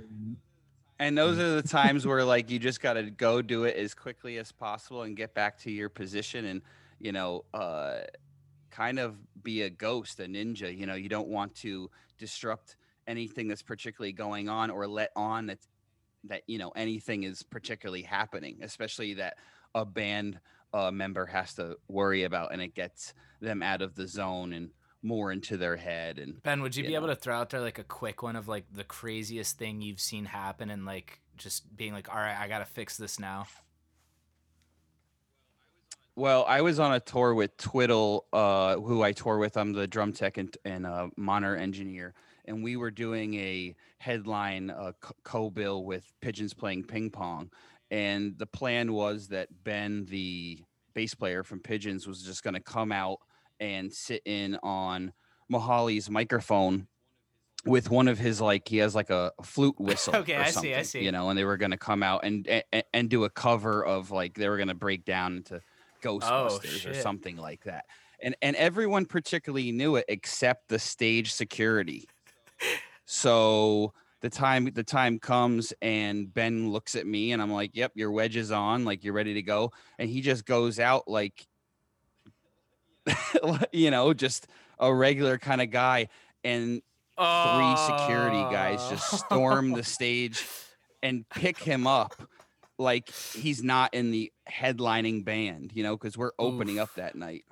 And 0.98 1.16
those 1.16 1.38
are 1.38 1.60
the 1.60 1.66
times 1.66 2.06
where 2.06 2.24
like 2.24 2.50
you 2.50 2.58
just 2.58 2.80
got 2.80 2.94
to 2.94 3.04
go 3.04 3.40
do 3.40 3.64
it 3.64 3.76
as 3.76 3.94
quickly 3.94 4.36
as 4.38 4.52
possible 4.52 5.02
and 5.02 5.16
get 5.16 5.34
back 5.34 5.58
to 5.60 5.70
your 5.70 5.88
position 5.88 6.44
and 6.44 6.62
you 6.98 7.12
know 7.12 7.44
uh 7.54 8.00
kind 8.70 8.98
of 8.98 9.16
be 9.42 9.62
a 9.62 9.70
ghost, 9.70 10.20
a 10.20 10.24
ninja, 10.24 10.74
you 10.76 10.86
know, 10.86 10.94
you 10.94 11.08
don't 11.08 11.28
want 11.28 11.54
to 11.56 11.90
disrupt 12.18 12.76
anything 13.06 13.48
that's 13.48 13.62
particularly 13.62 14.12
going 14.12 14.48
on 14.48 14.70
or 14.70 14.86
let 14.86 15.10
on 15.16 15.46
that 15.46 15.58
that 16.24 16.42
you 16.46 16.58
know 16.58 16.70
anything 16.76 17.24
is 17.24 17.42
particularly 17.42 18.02
happening, 18.02 18.58
especially 18.62 19.14
that 19.14 19.38
a 19.74 19.84
band 19.84 20.38
uh, 20.72 20.90
member 20.90 21.26
has 21.26 21.54
to 21.54 21.76
worry 21.88 22.24
about 22.24 22.52
and 22.52 22.62
it 22.62 22.74
gets 22.74 23.14
them 23.40 23.62
out 23.62 23.82
of 23.82 23.94
the 23.94 24.06
zone 24.06 24.52
and 24.52 24.70
more 25.02 25.32
into 25.32 25.56
their 25.56 25.76
head 25.76 26.18
and 26.18 26.42
Ben, 26.42 26.60
would 26.60 26.76
you, 26.76 26.82
You 26.82 26.90
be 26.90 26.94
able 26.94 27.06
to 27.06 27.14
throw 27.14 27.36
out 27.36 27.50
there 27.50 27.60
like 27.60 27.78
a 27.78 27.84
quick 27.84 28.22
one 28.22 28.36
of 28.36 28.48
like 28.48 28.64
the 28.72 28.84
craziest 28.84 29.58
thing 29.58 29.80
you've 29.80 30.00
seen 30.00 30.26
happen 30.26 30.68
and 30.70 30.84
like 30.84 31.20
just 31.38 31.74
being 31.74 31.92
like, 31.92 32.10
all 32.10 32.20
right, 32.20 32.36
I 32.38 32.48
gotta 32.48 32.66
fix 32.66 32.96
this 32.96 33.18
now. 33.18 33.46
Well, 36.16 36.44
I 36.46 36.60
was 36.60 36.78
on 36.78 36.92
a 36.92 37.00
tour 37.00 37.32
with 37.34 37.56
Twiddle, 37.56 38.26
uh, 38.32 38.76
who 38.76 39.02
I 39.02 39.12
tour 39.12 39.38
with. 39.38 39.56
I'm 39.56 39.72
the 39.72 39.86
drum 39.86 40.12
tech 40.12 40.36
and, 40.36 40.54
and 40.66 40.84
uh, 40.84 41.08
monitor 41.16 41.56
engineer, 41.56 42.12
and 42.50 42.64
we 42.64 42.76
were 42.76 42.90
doing 42.90 43.34
a 43.34 43.74
headline 43.98 44.70
uh, 44.70 44.92
co- 45.00 45.14
co-bill 45.22 45.84
with 45.84 46.12
Pigeons 46.20 46.52
playing 46.52 46.84
ping 46.84 47.08
pong, 47.08 47.50
and 47.90 48.36
the 48.36 48.46
plan 48.46 48.92
was 48.92 49.28
that 49.28 49.48
Ben, 49.64 50.04
the 50.06 50.58
bass 50.92 51.14
player 51.14 51.42
from 51.44 51.60
Pigeons, 51.60 52.06
was 52.06 52.22
just 52.22 52.42
going 52.42 52.54
to 52.54 52.60
come 52.60 52.92
out 52.92 53.20
and 53.60 53.92
sit 53.92 54.22
in 54.24 54.58
on 54.62 55.12
Mihali's 55.50 56.10
microphone 56.10 56.88
with 57.64 57.90
one 57.90 58.08
of 58.08 58.18
his 58.18 58.40
like 58.40 58.68
he 58.68 58.78
has 58.78 58.94
like 58.94 59.10
a 59.10 59.32
flute 59.42 59.76
whistle. 59.78 60.16
Okay, 60.16 60.34
or 60.34 60.40
I 60.40 60.50
see, 60.50 60.74
I 60.74 60.82
see. 60.82 61.04
You 61.04 61.12
know, 61.12 61.30
and 61.30 61.38
they 61.38 61.44
were 61.44 61.56
going 61.56 61.70
to 61.70 61.78
come 61.78 62.02
out 62.02 62.24
and, 62.24 62.46
and 62.48 62.84
and 62.92 63.08
do 63.08 63.24
a 63.24 63.30
cover 63.30 63.84
of 63.84 64.10
like 64.10 64.34
they 64.34 64.48
were 64.48 64.56
going 64.56 64.68
to 64.68 64.74
break 64.74 65.04
down 65.04 65.36
into 65.36 65.60
Ghostbusters 66.02 66.88
or 66.90 66.94
something 66.94 67.36
like 67.36 67.64
that. 67.64 67.84
And 68.22 68.34
and 68.42 68.56
everyone 68.56 69.06
particularly 69.06 69.72
knew 69.72 69.96
it 69.96 70.04
except 70.08 70.68
the 70.68 70.78
stage 70.78 71.32
security. 71.32 72.08
So 73.12 73.92
the 74.20 74.30
time 74.30 74.70
the 74.72 74.84
time 74.84 75.18
comes 75.18 75.72
and 75.82 76.32
Ben 76.32 76.70
looks 76.70 76.94
at 76.94 77.08
me 77.08 77.32
and 77.32 77.42
I'm 77.42 77.52
like, 77.52 77.72
"Yep, 77.74 77.92
your 77.96 78.12
wedge 78.12 78.36
is 78.36 78.52
on, 78.52 78.84
like 78.84 79.02
you're 79.02 79.12
ready 79.12 79.34
to 79.34 79.42
go." 79.42 79.72
And 79.98 80.08
he 80.08 80.20
just 80.20 80.46
goes 80.46 80.78
out 80.78 81.08
like 81.08 81.44
you 83.72 83.90
know, 83.90 84.14
just 84.14 84.46
a 84.78 84.94
regular 84.94 85.38
kind 85.38 85.60
of 85.60 85.72
guy 85.72 86.08
and 86.44 86.82
three 87.18 87.76
security 87.76 88.42
guys 88.54 88.88
just 88.88 89.10
storm 89.10 89.72
the 89.72 89.82
stage 89.82 90.46
and 91.02 91.28
pick 91.30 91.58
him 91.58 91.88
up 91.88 92.14
like 92.78 93.10
he's 93.10 93.60
not 93.64 93.92
in 93.92 94.12
the 94.12 94.30
headlining 94.48 95.24
band, 95.24 95.72
you 95.74 95.82
know, 95.82 95.96
because 95.96 96.16
we're 96.16 96.30
opening 96.38 96.78
up 96.78 96.94
that 96.94 97.16
night. 97.16 97.44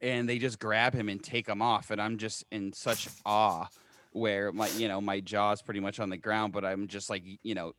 And 0.00 0.28
they 0.28 0.38
just 0.38 0.58
grab 0.58 0.92
him 0.92 1.08
and 1.08 1.22
take 1.22 1.48
him 1.48 1.62
off. 1.62 1.92
And 1.92 2.02
I'm 2.02 2.18
just 2.18 2.44
in 2.50 2.72
such 2.72 3.06
awe 3.24 3.68
where 4.12 4.52
my, 4.52 4.68
you 4.70 4.88
know, 4.88 5.00
my 5.00 5.20
jaw's 5.20 5.62
pretty 5.62 5.80
much 5.80 6.00
on 6.00 6.10
the 6.10 6.16
ground, 6.16 6.52
but 6.52 6.64
I'm 6.64 6.88
just 6.88 7.10
like, 7.10 7.22
you 7.42 7.54
know, 7.54 7.72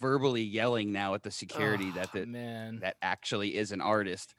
verbally 0.00 0.42
yelling 0.42 0.92
now 0.92 1.14
at 1.14 1.22
the 1.22 1.30
security 1.30 1.90
that 1.92 2.10
Oh, 2.14 2.20
the, 2.20 2.26
man. 2.26 2.78
that 2.80 2.96
actually 3.02 3.56
is 3.56 3.72
an 3.72 3.80
artist. 3.80 4.34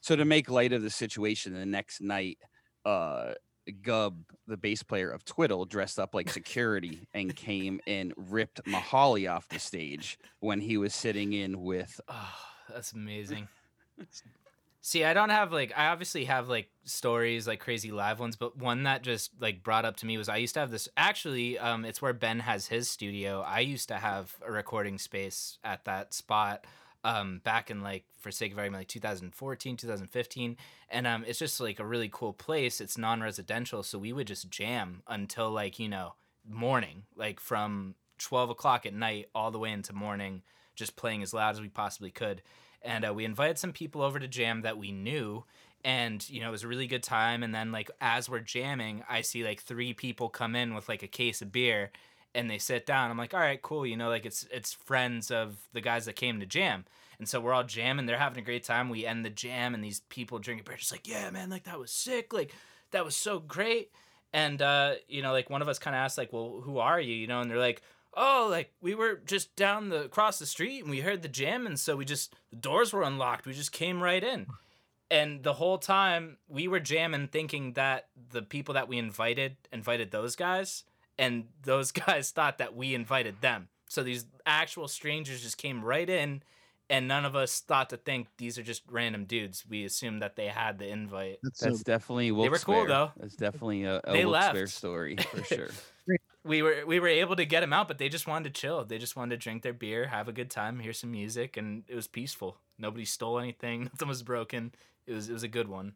So 0.00 0.16
to 0.16 0.24
make 0.24 0.50
light 0.50 0.72
of 0.72 0.82
the 0.82 0.90
situation, 0.90 1.54
the 1.54 1.66
next 1.66 2.00
night, 2.00 2.38
uh, 2.84 3.34
Gubb, 3.82 4.22
the 4.46 4.56
bass 4.56 4.82
player 4.82 5.10
of 5.10 5.24
Twiddle, 5.24 5.66
dressed 5.66 5.98
up 5.98 6.14
like 6.14 6.30
security 6.30 7.06
and 7.12 7.34
came 7.34 7.80
and 7.86 8.14
ripped 8.16 8.64
Mihali 8.64 9.30
off 9.30 9.48
the 9.48 9.58
stage 9.58 10.18
when 10.40 10.60
he 10.60 10.76
was 10.78 10.94
sitting 10.94 11.32
in 11.32 11.60
with. 11.62 12.00
Oh, 12.08 12.34
that's 12.72 12.92
amazing. 12.92 13.46
See, 14.88 15.04
I 15.04 15.12
don't 15.12 15.28
have 15.28 15.52
like 15.52 15.70
I 15.76 15.88
obviously 15.88 16.24
have 16.24 16.48
like 16.48 16.70
stories 16.84 17.46
like 17.46 17.60
crazy 17.60 17.90
live 17.90 18.20
ones, 18.20 18.36
but 18.36 18.56
one 18.56 18.84
that 18.84 19.02
just 19.02 19.32
like 19.38 19.62
brought 19.62 19.84
up 19.84 19.96
to 19.96 20.06
me 20.06 20.16
was 20.16 20.30
I 20.30 20.38
used 20.38 20.54
to 20.54 20.60
have 20.60 20.70
this 20.70 20.88
actually 20.96 21.58
um 21.58 21.84
it's 21.84 22.00
where 22.00 22.14
Ben 22.14 22.40
has 22.40 22.68
his 22.68 22.88
studio. 22.88 23.42
I 23.42 23.60
used 23.60 23.88
to 23.88 23.96
have 23.96 24.34
a 24.40 24.50
recording 24.50 24.96
space 24.96 25.58
at 25.62 25.84
that 25.84 26.14
spot 26.14 26.64
um 27.04 27.42
back 27.44 27.70
in 27.70 27.82
like 27.82 28.04
for 28.16 28.30
sake 28.30 28.52
of 28.52 28.58
argument 28.58 28.80
like 28.80 28.88
2014 28.88 29.76
2015 29.76 30.56
and 30.88 31.06
um 31.06 31.22
it's 31.28 31.38
just 31.38 31.60
like 31.60 31.78
a 31.78 31.86
really 31.86 32.08
cool 32.10 32.32
place 32.32 32.80
it's 32.80 32.96
non-residential 32.96 33.82
so 33.82 33.98
we 33.98 34.14
would 34.14 34.26
just 34.26 34.48
jam 34.48 35.02
until 35.06 35.50
like 35.50 35.78
you 35.78 35.88
know 35.88 36.14
morning 36.48 37.02
like 37.14 37.40
from 37.40 37.94
12 38.16 38.50
o'clock 38.50 38.86
at 38.86 38.94
night 38.94 39.28
all 39.34 39.50
the 39.50 39.58
way 39.58 39.70
into 39.70 39.92
morning 39.92 40.40
just 40.74 40.96
playing 40.96 41.22
as 41.22 41.34
loud 41.34 41.50
as 41.50 41.60
we 41.60 41.68
possibly 41.68 42.10
could 42.10 42.40
and 42.82 43.04
uh, 43.06 43.12
we 43.12 43.24
invited 43.24 43.58
some 43.58 43.72
people 43.72 44.02
over 44.02 44.18
to 44.18 44.28
jam 44.28 44.62
that 44.62 44.78
we 44.78 44.92
knew 44.92 45.44
and 45.84 46.28
you 46.28 46.40
know 46.40 46.48
it 46.48 46.52
was 46.52 46.64
a 46.64 46.68
really 46.68 46.86
good 46.86 47.02
time 47.02 47.42
and 47.42 47.54
then 47.54 47.70
like 47.70 47.90
as 48.00 48.28
we're 48.28 48.40
jamming 48.40 49.02
i 49.08 49.20
see 49.20 49.44
like 49.44 49.60
three 49.60 49.92
people 49.92 50.28
come 50.28 50.56
in 50.56 50.74
with 50.74 50.88
like 50.88 51.02
a 51.02 51.08
case 51.08 51.40
of 51.40 51.52
beer 51.52 51.90
and 52.34 52.50
they 52.50 52.58
sit 52.58 52.86
down. 52.86 53.10
I'm 53.10 53.18
like 53.18 53.34
all 53.34 53.40
right 53.40 53.60
cool 53.60 53.86
you 53.86 53.96
know 53.96 54.08
like 54.08 54.26
it's 54.26 54.46
it's 54.52 54.72
friends 54.72 55.30
of 55.30 55.56
the 55.72 55.80
guys 55.80 56.06
that 56.06 56.16
came 56.16 56.40
to 56.40 56.46
jam. 56.46 56.84
And 57.18 57.28
so 57.28 57.40
we're 57.40 57.52
all 57.52 57.64
jamming 57.64 58.06
they're 58.06 58.16
having 58.18 58.38
a 58.38 58.44
great 58.44 58.64
time 58.64 58.88
we 58.88 59.04
end 59.04 59.24
the 59.24 59.30
jam 59.30 59.74
and 59.74 59.82
these 59.82 60.00
people 60.08 60.38
drinking 60.38 60.64
beer 60.66 60.76
just 60.76 60.92
like 60.92 61.08
yeah 61.08 61.30
man 61.30 61.50
like 61.50 61.64
that 61.64 61.78
was 61.78 61.90
sick 61.90 62.32
like 62.32 62.54
that 62.92 63.04
was 63.04 63.16
so 63.16 63.38
great. 63.38 63.90
And 64.32 64.60
uh 64.62 64.94
you 65.08 65.22
know 65.22 65.32
like 65.32 65.50
one 65.50 65.62
of 65.62 65.68
us 65.68 65.78
kind 65.78 65.96
of 65.96 66.00
asked 66.00 66.18
like 66.18 66.32
well 66.32 66.60
who 66.62 66.78
are 66.78 67.00
you? 67.00 67.14
You 67.14 67.26
know 67.26 67.40
and 67.40 67.50
they're 67.50 67.58
like 67.58 67.82
oh, 68.18 68.48
like 68.50 68.72
we 68.80 68.94
were 68.94 69.20
just 69.24 69.54
down 69.56 69.88
the 69.88 70.04
across 70.04 70.38
the 70.38 70.46
street 70.46 70.80
and 70.80 70.90
we 70.90 71.00
heard 71.00 71.22
the 71.22 71.28
jam, 71.28 71.66
and 71.66 71.78
so 71.78 71.96
we 71.96 72.04
just 72.04 72.34
the 72.50 72.56
doors 72.56 72.92
were 72.92 73.02
unlocked. 73.02 73.46
We 73.46 73.52
just 73.54 73.72
came 73.72 74.02
right 74.02 74.22
in, 74.22 74.46
and 75.10 75.42
the 75.42 75.54
whole 75.54 75.78
time 75.78 76.36
we 76.48 76.68
were 76.68 76.80
jamming, 76.80 77.28
thinking 77.28 77.72
that 77.74 78.08
the 78.30 78.42
people 78.42 78.74
that 78.74 78.88
we 78.88 78.98
invited 78.98 79.56
invited 79.72 80.10
those 80.10 80.36
guys, 80.36 80.84
and 81.18 81.44
those 81.62 81.92
guys 82.06 82.30
thought 82.30 82.58
that 82.58 82.74
we 82.76 82.94
invited 82.94 83.40
them. 83.40 83.68
So 83.88 84.02
these 84.02 84.26
actual 84.44 84.88
strangers 84.88 85.42
just 85.42 85.56
came 85.56 85.82
right 85.84 86.08
in. 86.08 86.42
And 86.90 87.06
none 87.06 87.26
of 87.26 87.36
us 87.36 87.60
thought 87.60 87.90
to 87.90 87.98
think 87.98 88.28
these 88.38 88.58
are 88.58 88.62
just 88.62 88.82
random 88.90 89.26
dudes. 89.26 89.62
We 89.68 89.84
assumed 89.84 90.22
that 90.22 90.36
they 90.36 90.46
had 90.46 90.78
the 90.78 90.88
invite. 90.88 91.38
That's, 91.42 91.60
That's 91.60 91.78
so, 91.80 91.84
definitely 91.84 92.32
Wilkes 92.32 92.46
They 92.46 92.48
were 92.48 92.58
cool, 92.78 92.86
Barre. 92.86 92.88
though. 92.88 93.12
That's 93.18 93.36
definitely 93.36 93.84
a, 93.84 94.00
a 94.04 94.12
They 94.12 94.24
Wilkes 94.24 94.46
Barre 94.46 94.60
left. 94.62 94.72
story 94.72 95.16
for 95.16 95.44
sure. 95.54 95.68
We 96.48 96.62
were 96.62 96.82
we 96.86 96.98
were 96.98 97.08
able 97.08 97.36
to 97.36 97.44
get 97.44 97.60
them 97.60 97.72
out, 97.72 97.86
but 97.86 97.98
they 97.98 98.08
just 98.08 98.26
wanted 98.26 98.52
to 98.54 98.60
chill. 98.60 98.84
They 98.84 98.98
just 98.98 99.14
wanted 99.14 99.36
to 99.36 99.42
drink 99.42 99.62
their 99.62 99.72
beer, 99.72 100.06
have 100.08 100.28
a 100.28 100.32
good 100.32 100.50
time, 100.50 100.80
hear 100.80 100.92
some 100.92 101.12
music, 101.12 101.56
and 101.56 101.84
it 101.86 101.94
was 101.94 102.08
peaceful. 102.08 102.58
Nobody 102.78 103.04
stole 103.04 103.38
anything. 103.38 103.84
Nothing 103.92 104.08
was 104.08 104.22
broken. 104.22 104.74
It 105.06 105.12
was 105.12 105.28
it 105.28 105.32
was 105.32 105.42
a 105.42 105.48
good 105.48 105.68
one. 105.68 105.92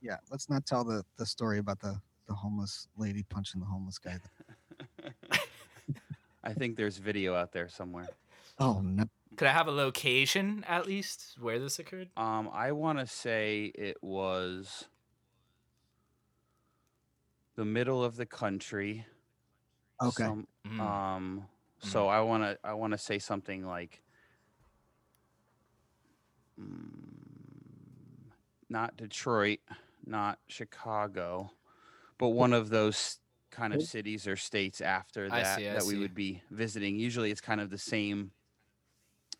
yeah. 0.00 0.16
Let's 0.30 0.50
not 0.50 0.66
tell 0.66 0.84
the 0.84 1.04
the 1.16 1.24
story 1.24 1.58
about 1.58 1.80
the 1.80 2.00
the 2.26 2.34
homeless 2.34 2.88
lady 2.96 3.22
punching 3.22 3.60
the 3.60 3.66
homeless 3.66 3.98
guy. 3.98 4.18
I 6.44 6.52
think 6.52 6.76
there's 6.76 6.98
video 6.98 7.34
out 7.34 7.52
there 7.52 7.68
somewhere. 7.68 8.08
Oh 8.58 8.80
no. 8.80 9.04
Could 9.36 9.48
I 9.48 9.52
have 9.52 9.68
a 9.68 9.72
location 9.72 10.64
at 10.68 10.86
least 10.86 11.36
where 11.40 11.58
this 11.58 11.78
occurred? 11.78 12.10
Um, 12.16 12.50
I 12.52 12.72
want 12.72 12.98
to 12.98 13.06
say 13.06 13.72
it 13.74 13.96
was 14.02 14.88
the 17.54 17.64
middle 17.64 18.04
of 18.04 18.16
the 18.16 18.26
country. 18.26 19.06
Okay. 20.08 20.24
some- 20.24 20.46
Mm. 20.66 20.80
um, 20.80 21.48
so 21.80 22.06
I 22.08 22.20
want 22.20 22.44
to 22.44 22.58
I 22.64 22.74
want 22.74 22.92
to 22.92 22.98
say 22.98 23.18
something 23.18 23.66
like, 23.66 24.02
mm, 26.60 28.30
not 28.68 28.96
Detroit, 28.96 29.60
not 30.06 30.38
Chicago, 30.48 31.50
but 32.18 32.28
one 32.30 32.52
of 32.52 32.68
those 32.70 33.18
kind 33.50 33.74
of 33.74 33.82
cities 33.82 34.26
or 34.26 34.36
states 34.36 34.80
after 34.80 35.26
I 35.30 35.42
that 35.42 35.56
see, 35.58 35.68
I 35.68 35.74
that 35.74 35.84
we 35.84 35.98
would 35.98 36.14
be 36.14 36.42
visiting. 36.50 36.98
Usually, 36.98 37.30
it's 37.30 37.40
kind 37.40 37.60
of 37.60 37.70
the 37.70 37.78
same 37.78 38.32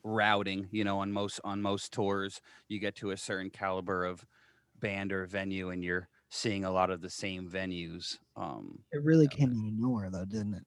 routing 0.05 0.69
you 0.73 0.83
know 0.83 0.99
on 0.99 1.13
most 1.13 1.41
on 1.45 1.63
most 1.63 1.93
tours 1.93 2.41
you 2.67 2.81
get 2.81 2.97
to 2.97 3.13
a 3.13 3.17
certain 3.17 3.51
caliber 3.51 4.05
of 4.05 4.27
band 4.81 5.13
or 5.13 5.27
venue 5.27 5.71
and 5.71 5.85
you're 5.85 6.09
seeing 6.33 6.65
a 6.65 6.73
lot 6.73 6.91
of 6.91 7.03
the 7.03 7.11
same 7.11 7.49
venues 7.51 8.19
um 8.37 8.85
It 8.93 9.03
really 9.03 9.27
came 9.27 9.51
out 9.51 9.67
of 9.67 9.73
nowhere 9.75 10.09
though, 10.09 10.25
didn't 10.25 10.55
it? 10.55 10.67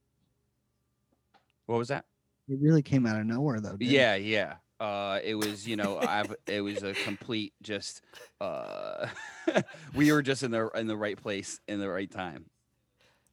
what 1.66 1.78
was 1.78 1.88
that 1.90 2.06
It 2.48 2.60
really 2.60 2.82
came 2.82 3.06
out 3.06 3.20
of 3.20 3.26
nowhere 3.26 3.60
though. 3.60 3.78
didn't 3.78 4.02
it? 4.02 4.12
yeah 4.12 4.16
yeah 4.16 4.58
uh 4.80 5.20
it 5.24 5.36
was 5.36 5.68
you 5.68 5.76
know 5.76 5.98
i've 5.98 6.36
it 6.48 6.62
was 6.62 6.84
a 6.84 6.94
complete 6.94 7.54
just 7.62 8.02
uh 8.42 9.08
we 9.94 10.12
were 10.12 10.22
just 10.22 10.44
in 10.44 10.52
the 10.52 10.68
in 10.76 10.88
the 10.88 10.98
right 10.98 11.18
place 11.18 11.60
in 11.68 11.80
the 11.80 11.90
right 11.90 12.12
time 12.12 12.50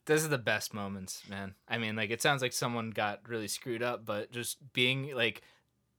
Those 0.07 0.25
are 0.25 0.29
the 0.29 0.39
best 0.39 0.75
moments, 0.75 1.29
man. 1.29 1.55
I 1.69 1.79
mean, 1.79 1.95
like 1.97 2.11
it 2.11 2.21
sounds 2.23 2.43
like 2.43 2.53
someone 2.53 2.91
got 2.91 3.29
really 3.29 3.49
screwed 3.49 3.83
up, 3.83 4.05
but 4.05 4.33
just 4.33 4.73
being 4.73 5.15
like 5.15 5.43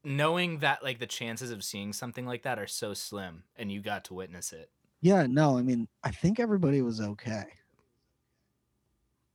knowing 0.04 0.60
that 0.60 0.84
like 0.84 1.00
the 1.00 1.08
chances 1.08 1.52
of 1.52 1.64
seeing 1.64 1.94
something 1.94 2.26
like 2.26 2.44
that 2.44 2.60
are 2.60 2.68
so 2.68 2.94
slim 2.94 3.46
and 3.56 3.72
you 3.72 3.82
got 3.82 4.04
to 4.06 4.14
witness 4.14 4.52
it. 4.54 4.70
Yeah, 5.04 5.28
no, 5.30 5.58
I 5.58 5.62
mean, 5.62 5.90
I 6.02 6.12
think 6.12 6.40
everybody 6.40 6.82
was 6.82 7.02
okay. 7.02 7.44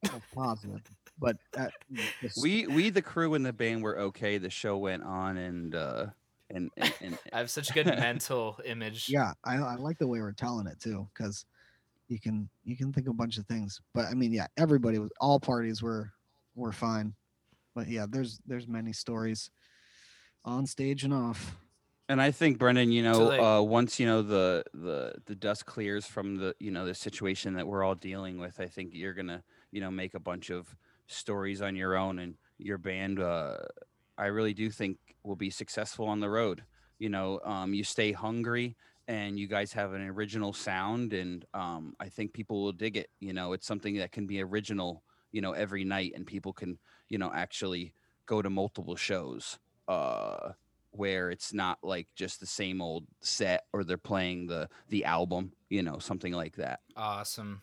Not 0.02 0.22
positive, 0.34 0.80
but 1.18 1.36
that, 1.52 1.72
the 1.90 2.30
we 2.40 2.66
we 2.66 2.88
the 2.88 3.02
crew 3.02 3.34
and 3.34 3.44
the 3.44 3.52
band 3.52 3.82
were 3.82 3.98
okay 3.98 4.38
the 4.38 4.48
show 4.48 4.78
went 4.78 5.02
on 5.02 5.36
and 5.36 5.74
uh 5.74 6.06
and 6.48 6.70
and, 6.78 6.94
and 7.02 7.18
I 7.34 7.38
have 7.38 7.50
such 7.50 7.68
a 7.68 7.74
good 7.74 7.86
mental 7.86 8.58
image. 8.64 9.10
yeah, 9.10 9.32
I, 9.44 9.56
I 9.56 9.74
like 9.74 9.98
the 9.98 10.06
way 10.06 10.20
we're 10.20 10.32
telling 10.32 10.66
it 10.66 10.80
too, 10.80 11.06
because 11.12 11.44
you 12.08 12.18
can 12.18 12.48
you 12.64 12.74
can 12.74 12.90
think 12.90 13.06
of 13.06 13.10
a 13.10 13.16
bunch 13.16 13.36
of 13.36 13.44
things. 13.44 13.78
But 13.92 14.06
I 14.06 14.14
mean, 14.14 14.32
yeah, 14.32 14.46
everybody 14.56 14.98
was 14.98 15.10
all 15.20 15.38
parties 15.38 15.82
were 15.82 16.12
were 16.54 16.72
fine. 16.72 17.12
But 17.74 17.88
yeah, 17.88 18.06
there's 18.08 18.40
there's 18.46 18.66
many 18.66 18.94
stories 18.94 19.50
on 20.46 20.66
stage 20.66 21.04
and 21.04 21.12
off. 21.12 21.58
And 22.08 22.22
I 22.22 22.30
think 22.30 22.58
Brendan, 22.58 22.90
you 22.90 23.02
know, 23.02 23.24
like- 23.24 23.40
uh, 23.40 23.62
once 23.62 24.00
you 24.00 24.06
know 24.06 24.22
the 24.22 24.64
the 24.72 25.14
the 25.26 25.34
dust 25.34 25.66
clears 25.66 26.06
from 26.06 26.36
the 26.36 26.54
you 26.58 26.70
know 26.70 26.86
the 26.86 26.94
situation 26.94 27.54
that 27.54 27.66
we're 27.66 27.84
all 27.84 27.94
dealing 27.94 28.38
with, 28.38 28.60
I 28.60 28.66
think 28.66 28.94
you're 28.94 29.12
gonna 29.14 29.42
you 29.70 29.80
know 29.80 29.90
make 29.90 30.14
a 30.14 30.20
bunch 30.20 30.50
of 30.50 30.74
stories 31.06 31.60
on 31.60 31.76
your 31.76 31.96
own, 31.96 32.18
and 32.18 32.36
your 32.58 32.78
band, 32.78 33.20
uh, 33.20 33.58
I 34.16 34.26
really 34.26 34.54
do 34.54 34.70
think 34.70 34.98
will 35.22 35.36
be 35.36 35.50
successful 35.50 36.06
on 36.06 36.20
the 36.20 36.30
road. 36.30 36.64
You 36.98 37.10
know, 37.10 37.40
um, 37.44 37.74
you 37.74 37.84
stay 37.84 38.12
hungry, 38.12 38.76
and 39.06 39.38
you 39.38 39.46
guys 39.46 39.72
have 39.74 39.92
an 39.92 40.02
original 40.02 40.52
sound, 40.54 41.12
and 41.12 41.44
um, 41.54 41.94
I 42.00 42.08
think 42.08 42.32
people 42.32 42.62
will 42.62 42.72
dig 42.72 42.96
it. 42.96 43.10
You 43.20 43.34
know, 43.34 43.52
it's 43.52 43.66
something 43.66 43.96
that 43.98 44.12
can 44.12 44.26
be 44.26 44.42
original. 44.42 45.02
You 45.30 45.42
know, 45.42 45.52
every 45.52 45.84
night, 45.84 46.12
and 46.14 46.26
people 46.26 46.54
can 46.54 46.78
you 47.10 47.18
know 47.18 47.30
actually 47.34 47.92
go 48.24 48.40
to 48.40 48.48
multiple 48.48 48.96
shows. 48.96 49.58
Uh, 49.86 50.52
where 50.90 51.30
it's 51.30 51.52
not 51.52 51.78
like 51.82 52.08
just 52.16 52.40
the 52.40 52.46
same 52.46 52.80
old 52.80 53.06
set 53.20 53.66
or 53.72 53.84
they're 53.84 53.98
playing 53.98 54.46
the 54.46 54.68
the 54.88 55.04
album 55.04 55.52
you 55.68 55.82
know 55.82 55.98
something 55.98 56.32
like 56.32 56.56
that 56.56 56.80
Awesome. 56.96 57.62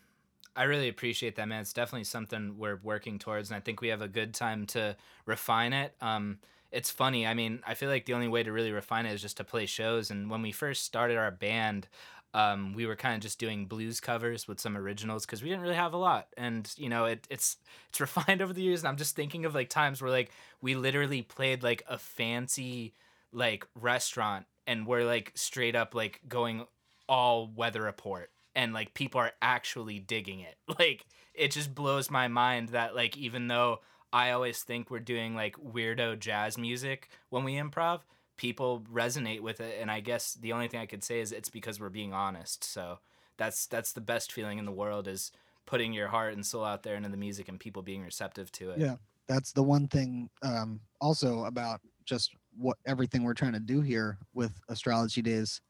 I 0.56 0.64
really 0.64 0.88
appreciate 0.88 1.36
that, 1.36 1.48
man. 1.48 1.62
It's 1.62 1.74
definitely 1.74 2.06
something 2.06 2.58
we're 2.58 2.78
working 2.78 3.20
towards, 3.20 3.50
and 3.50 3.58
I 3.58 3.60
think 3.60 3.82
we 3.82 3.90
have 3.90 4.02
a 4.02 4.08
good 4.08 4.34
time 4.34 4.66
to 4.68 4.96
refine 5.26 5.74
it. 5.74 5.96
Um, 6.00 6.40
it's 6.72 6.90
funny. 6.90 7.28
I 7.28 7.34
mean, 7.34 7.62
I 7.68 7.74
feel 7.74 7.90
like 7.90 8.06
the 8.06 8.14
only 8.14 8.30
way 8.30 8.44
to 8.44 8.52
really 8.52 8.72
refine 8.72 9.06
it 9.06 9.14
is 9.14 9.22
just 9.22 9.38
to 9.38 9.44
play 9.44 9.66
shows. 9.66 10.12
And 10.12 10.30
when 10.30 10.42
we 10.42 10.52
first 10.52 10.84
started 10.84 11.18
our 11.18 11.32
band, 11.32 11.90
um, 12.34 12.74
we 12.74 12.86
were 12.86 12.96
kind 12.96 13.16
of 13.16 13.22
just 13.22 13.40
doing 13.40 13.66
blues 13.66 14.00
covers 14.00 14.48
with 14.48 14.60
some 14.60 14.78
originals 14.78 15.26
because 15.26 15.44
we 15.44 15.50
didn't 15.50 15.62
really 15.62 15.76
have 15.76 15.94
a 15.94 15.98
lot. 15.98 16.30
And 16.38 16.74
you 16.78 16.90
know, 16.90 17.06
it, 17.06 17.28
it's 17.30 17.58
it's 17.90 18.00
refined 18.00 18.42
over 18.42 18.54
the 18.54 18.62
years. 18.62 18.82
And 18.82 18.88
I'm 18.88 18.98
just 18.98 19.16
thinking 19.16 19.46
of 19.46 19.54
like 19.56 19.70
times 19.70 20.02
where 20.02 20.12
like 20.12 20.32
we 20.62 20.76
literally 20.76 21.22
played 21.22 21.64
like 21.64 21.84
a 21.88 21.98
fancy 21.98 22.94
like 23.36 23.68
restaurant, 23.76 24.46
and 24.66 24.88
we're 24.88 25.06
like 25.06 25.32
straight 25.36 25.76
up 25.76 25.94
like 25.94 26.22
going 26.28 26.66
all 27.08 27.52
weather 27.56 27.84
report 27.84 28.32
and 28.56 28.74
like 28.74 28.94
people 28.94 29.20
are 29.22 29.34
actually 29.42 30.00
digging 30.00 30.40
it. 30.40 30.56
Like 30.80 31.06
it 31.34 31.52
just 31.52 31.76
blows 31.76 32.10
my 32.10 32.28
mind 32.28 32.70
that 32.70 32.96
like 32.96 33.18
even 33.18 33.48
though 33.48 33.80
I 34.12 34.32
always 34.32 34.64
think 34.64 34.90
we're 34.90 35.00
doing 35.00 35.36
like 35.36 35.56
weirdo 35.58 36.20
jazz 36.20 36.58
music 36.58 37.10
when 37.30 37.44
we 37.44 37.56
improv, 37.56 38.02
people 38.38 38.84
resonate 38.92 39.42
with 39.42 39.60
it 39.62 39.78
and 39.80 39.92
I 39.92 40.00
guess 40.00 40.34
the 40.34 40.54
only 40.54 40.68
thing 40.68 40.80
I 40.80 40.86
could 40.86 41.04
say 41.04 41.20
is 41.20 41.32
it's 41.32 41.50
because 41.50 41.80
we're 41.80 41.90
being 41.90 42.14
honest. 42.14 42.64
So 42.64 43.00
that's 43.38 43.68
that's 43.68 43.92
the 43.94 44.02
best 44.02 44.32
feeling 44.32 44.58
in 44.58 44.66
the 44.66 44.72
world 44.72 45.08
is 45.08 45.32
putting 45.66 45.94
your 45.94 46.08
heart 46.08 46.34
and 46.34 46.46
soul 46.46 46.64
out 46.64 46.84
there 46.84 46.96
into 46.96 47.10
the 47.10 47.18
music 47.18 47.48
and 47.50 47.60
people 47.60 47.82
being 47.82 48.04
receptive 48.04 48.52
to 48.54 48.72
it. 48.72 48.80
Yeah. 48.80 48.96
That's 49.28 49.52
the 49.52 49.64
one 49.64 49.88
thing 49.88 50.30
um 50.42 50.80
also 51.02 51.46
about 51.46 51.82
just 52.06 52.36
what 52.58 52.78
everything 52.86 53.24
we're 53.24 53.34
trying 53.34 53.54
to 53.54 53.60
do 53.60 53.82
here 53.82 54.18
with 54.34 54.52
astrology 54.70 55.22
days 55.22 55.62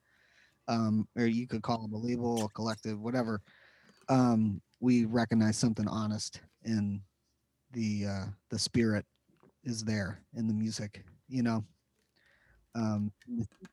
um 0.68 1.08
or 1.18 1.26
you 1.26 1.48
could 1.48 1.62
call 1.62 1.82
them 1.82 1.94
a 1.94 1.98
label 1.98 2.46
a 2.46 2.50
collective 2.50 3.00
whatever 3.00 3.42
um 4.10 4.62
we 4.80 5.06
recognize 5.06 5.58
something 5.58 5.88
honest 5.88 6.42
in 6.64 7.02
the 7.72 8.06
uh 8.08 8.26
the 8.50 8.60
spirit 8.60 9.06
is 9.64 9.84
there 9.84 10.20
in 10.36 10.48
the 10.48 10.54
music 10.54 11.04
you 11.28 11.44
know 11.44 11.64
Um, 12.76 13.14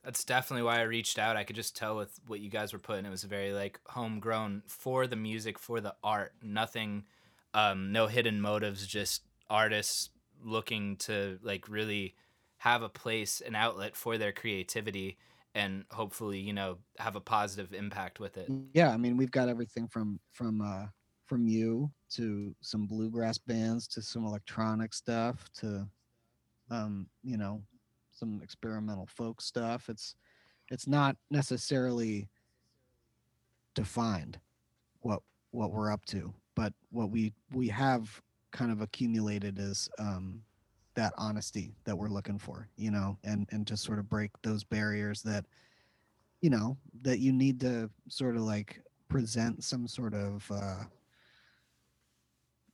That's 0.04 0.24
definitely 0.24 0.62
why 0.62 0.78
I 0.78 0.82
reached 0.82 1.18
out. 1.18 1.36
I 1.36 1.44
could 1.44 1.56
just 1.56 1.76
tell 1.76 1.96
with 1.96 2.18
what 2.26 2.40
you 2.40 2.48
guys 2.48 2.72
were 2.72 2.78
putting. 2.78 3.04
It 3.04 3.10
was 3.10 3.24
very 3.24 3.52
like 3.52 3.80
homegrown 3.86 4.62
for 4.68 5.06
the 5.06 5.16
music, 5.16 5.58
for 5.58 5.80
the 5.80 5.94
art. 6.04 6.34
Nothing, 6.42 7.04
um, 7.52 7.92
no 7.92 8.06
hidden 8.06 8.40
motives. 8.40 8.86
Just 8.86 9.22
artists 9.50 10.10
looking 10.44 10.96
to 10.96 11.38
like 11.42 11.68
really 11.68 12.14
have 12.62 12.82
a 12.82 12.88
place, 12.88 13.40
an 13.40 13.56
outlet 13.56 13.96
for 13.96 14.16
their 14.16 14.30
creativity, 14.30 15.18
and 15.52 15.84
hopefully, 15.90 16.38
you 16.38 16.52
know, 16.52 16.78
have 16.96 17.16
a 17.16 17.20
positive 17.20 17.74
impact 17.74 18.20
with 18.20 18.36
it. 18.36 18.48
yeah, 18.72 18.90
I 18.90 18.96
mean, 18.96 19.16
we've 19.16 19.32
got 19.32 19.48
everything 19.48 19.88
from 19.88 20.20
from 20.30 20.60
uh, 20.60 20.86
from 21.26 21.48
you 21.48 21.90
to 22.10 22.54
some 22.60 22.86
bluegrass 22.86 23.36
bands 23.36 23.88
to 23.88 24.00
some 24.00 24.24
electronic 24.24 24.94
stuff 24.94 25.44
to 25.54 25.88
um, 26.70 27.08
you 27.24 27.36
know 27.36 27.60
some 28.12 28.40
experimental 28.44 29.06
folk 29.06 29.40
stuff. 29.40 29.88
It's 29.88 30.14
it's 30.70 30.86
not 30.86 31.16
necessarily 31.32 32.28
defined 33.74 34.38
what 35.00 35.20
what 35.50 35.72
we're 35.72 35.90
up 35.90 36.04
to, 36.06 36.32
but 36.54 36.72
what 36.92 37.10
we 37.10 37.32
we 37.50 37.66
have 37.70 38.22
kind 38.52 38.70
of 38.70 38.82
accumulated 38.82 39.58
is 39.58 39.88
um, 39.98 40.42
that 40.94 41.12
honesty 41.16 41.74
that 41.84 41.96
we're 41.96 42.08
looking 42.08 42.38
for, 42.38 42.68
you 42.76 42.90
know, 42.90 43.16
and 43.24 43.46
and 43.50 43.66
to 43.66 43.76
sort 43.76 43.98
of 43.98 44.08
break 44.08 44.30
those 44.42 44.64
barriers 44.64 45.22
that 45.22 45.44
you 46.40 46.50
know 46.50 46.76
that 47.02 47.18
you 47.18 47.32
need 47.32 47.60
to 47.60 47.90
sort 48.08 48.36
of 48.36 48.42
like 48.42 48.80
present 49.08 49.62
some 49.62 49.86
sort 49.86 50.14
of 50.14 50.50
uh, 50.50 50.84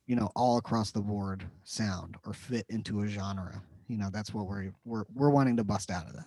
you 0.06 0.16
know 0.16 0.30
all 0.34 0.58
across 0.58 0.90
the 0.90 1.00
board 1.00 1.44
sound 1.64 2.16
or 2.26 2.32
fit 2.32 2.66
into 2.68 3.02
a 3.02 3.06
genre. 3.06 3.62
You 3.88 3.98
know 3.98 4.10
that's 4.12 4.34
what 4.34 4.46
we're 4.46 4.72
we're 4.84 5.04
we're 5.14 5.30
wanting 5.30 5.56
to 5.56 5.64
bust 5.64 5.90
out 5.90 6.06
of 6.06 6.14
that 6.14 6.26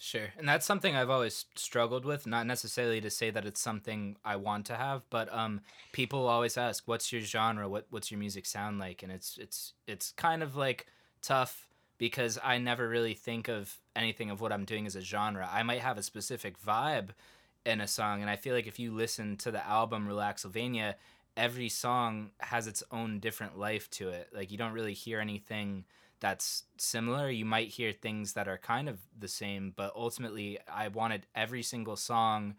Sure. 0.00 0.28
And 0.38 0.48
that's 0.48 0.64
something 0.64 0.94
I've 0.94 1.10
always 1.10 1.46
struggled 1.56 2.04
with, 2.04 2.24
not 2.24 2.46
necessarily 2.46 3.00
to 3.00 3.10
say 3.10 3.30
that 3.30 3.44
it's 3.44 3.60
something 3.60 4.16
I 4.24 4.36
want 4.36 4.64
to 4.66 4.76
have, 4.76 5.02
but 5.10 5.32
um 5.34 5.60
people 5.92 6.28
always 6.28 6.56
ask, 6.56 6.86
"What's 6.86 7.12
your 7.12 7.20
genre? 7.20 7.68
What 7.68 7.86
what's 7.90 8.10
your 8.10 8.20
music 8.20 8.46
sound 8.46 8.78
like?" 8.78 9.02
And 9.02 9.10
it's 9.10 9.36
it's 9.38 9.72
it's 9.88 10.12
kind 10.12 10.42
of 10.44 10.54
like 10.54 10.86
tough 11.20 11.66
because 11.98 12.38
I 12.44 12.58
never 12.58 12.88
really 12.88 13.14
think 13.14 13.48
of 13.48 13.76
anything 13.96 14.30
of 14.30 14.40
what 14.40 14.52
I'm 14.52 14.64
doing 14.64 14.86
as 14.86 14.94
a 14.94 15.00
genre. 15.00 15.48
I 15.52 15.64
might 15.64 15.80
have 15.80 15.98
a 15.98 16.02
specific 16.04 16.60
vibe 16.62 17.08
in 17.66 17.80
a 17.80 17.88
song, 17.88 18.20
and 18.20 18.30
I 18.30 18.36
feel 18.36 18.54
like 18.54 18.66
if 18.68 18.78
you 18.78 18.92
listen 18.92 19.36
to 19.38 19.50
the 19.50 19.66
album 19.66 20.06
Relaxylvania, 20.08 20.94
every 21.36 21.68
song 21.68 22.30
has 22.38 22.66
its 22.66 22.82
own 22.92 23.18
different 23.20 23.58
life 23.58 23.90
to 23.90 24.10
it. 24.10 24.28
Like 24.32 24.50
you 24.50 24.58
don't 24.58 24.72
really 24.72 24.94
hear 24.94 25.20
anything 25.20 25.84
that's 26.20 26.64
similar. 26.78 27.30
You 27.30 27.44
might 27.44 27.68
hear 27.68 27.92
things 27.92 28.32
that 28.34 28.48
are 28.48 28.58
kind 28.58 28.88
of 28.88 29.00
the 29.18 29.28
same, 29.28 29.72
but 29.76 29.92
ultimately, 29.94 30.58
I 30.68 30.88
wanted 30.88 31.26
every 31.34 31.62
single 31.62 31.96
song 31.96 32.56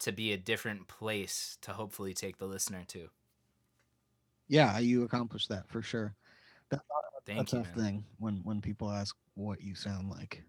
to 0.00 0.12
be 0.12 0.32
a 0.32 0.36
different 0.38 0.88
place 0.88 1.58
to 1.62 1.72
hopefully 1.72 2.14
take 2.14 2.38
the 2.38 2.46
listener 2.46 2.84
to. 2.88 3.10
yeah 4.48 4.78
you 4.78 5.02
accomplished 5.04 5.48
that 5.48 5.68
for 5.68 5.82
sure 5.82 6.14
that's 6.70 6.82
Thank 7.26 7.52
a 7.52 7.56
you. 7.56 7.58
tough 7.58 7.72
man. 7.74 7.84
thing 7.84 8.04
when 8.18 8.36
when 8.44 8.60
people 8.60 8.90
ask 8.90 9.16
what 9.34 9.60
you 9.62 9.74
sound 9.74 10.10
like 10.10 10.44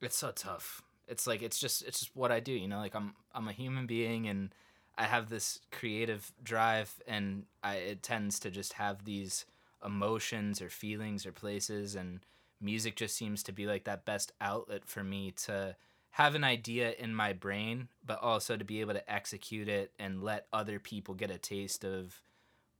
It's 0.00 0.16
so 0.16 0.32
tough. 0.32 0.82
It's 1.08 1.26
like 1.26 1.42
it's 1.42 1.58
just 1.58 1.82
it's 1.82 2.00
just 2.00 2.16
what 2.16 2.32
I 2.32 2.40
do, 2.40 2.52
you 2.52 2.68
know. 2.68 2.78
Like 2.78 2.94
I'm 2.94 3.14
I'm 3.34 3.48
a 3.48 3.52
human 3.52 3.86
being 3.86 4.26
and 4.28 4.54
I 4.96 5.04
have 5.04 5.28
this 5.28 5.60
creative 5.72 6.32
drive, 6.42 6.94
and 7.06 7.46
I 7.62 7.76
it 7.76 8.02
tends 8.02 8.38
to 8.40 8.50
just 8.50 8.74
have 8.74 9.04
these 9.04 9.44
emotions 9.84 10.60
or 10.62 10.68
feelings 10.70 11.26
or 11.26 11.32
places, 11.32 11.94
and 11.94 12.24
music 12.60 12.96
just 12.96 13.16
seems 13.16 13.42
to 13.44 13.52
be 13.52 13.66
like 13.66 13.84
that 13.84 14.04
best 14.04 14.32
outlet 14.40 14.86
for 14.86 15.04
me 15.04 15.30
to 15.32 15.76
have 16.12 16.34
an 16.34 16.44
idea 16.44 16.92
in 16.92 17.14
my 17.14 17.32
brain, 17.32 17.88
but 18.04 18.20
also 18.22 18.56
to 18.56 18.64
be 18.64 18.80
able 18.80 18.94
to 18.94 19.12
execute 19.12 19.68
it 19.68 19.92
and 19.98 20.22
let 20.22 20.46
other 20.52 20.78
people 20.78 21.14
get 21.14 21.30
a 21.30 21.38
taste 21.38 21.84
of 21.84 22.22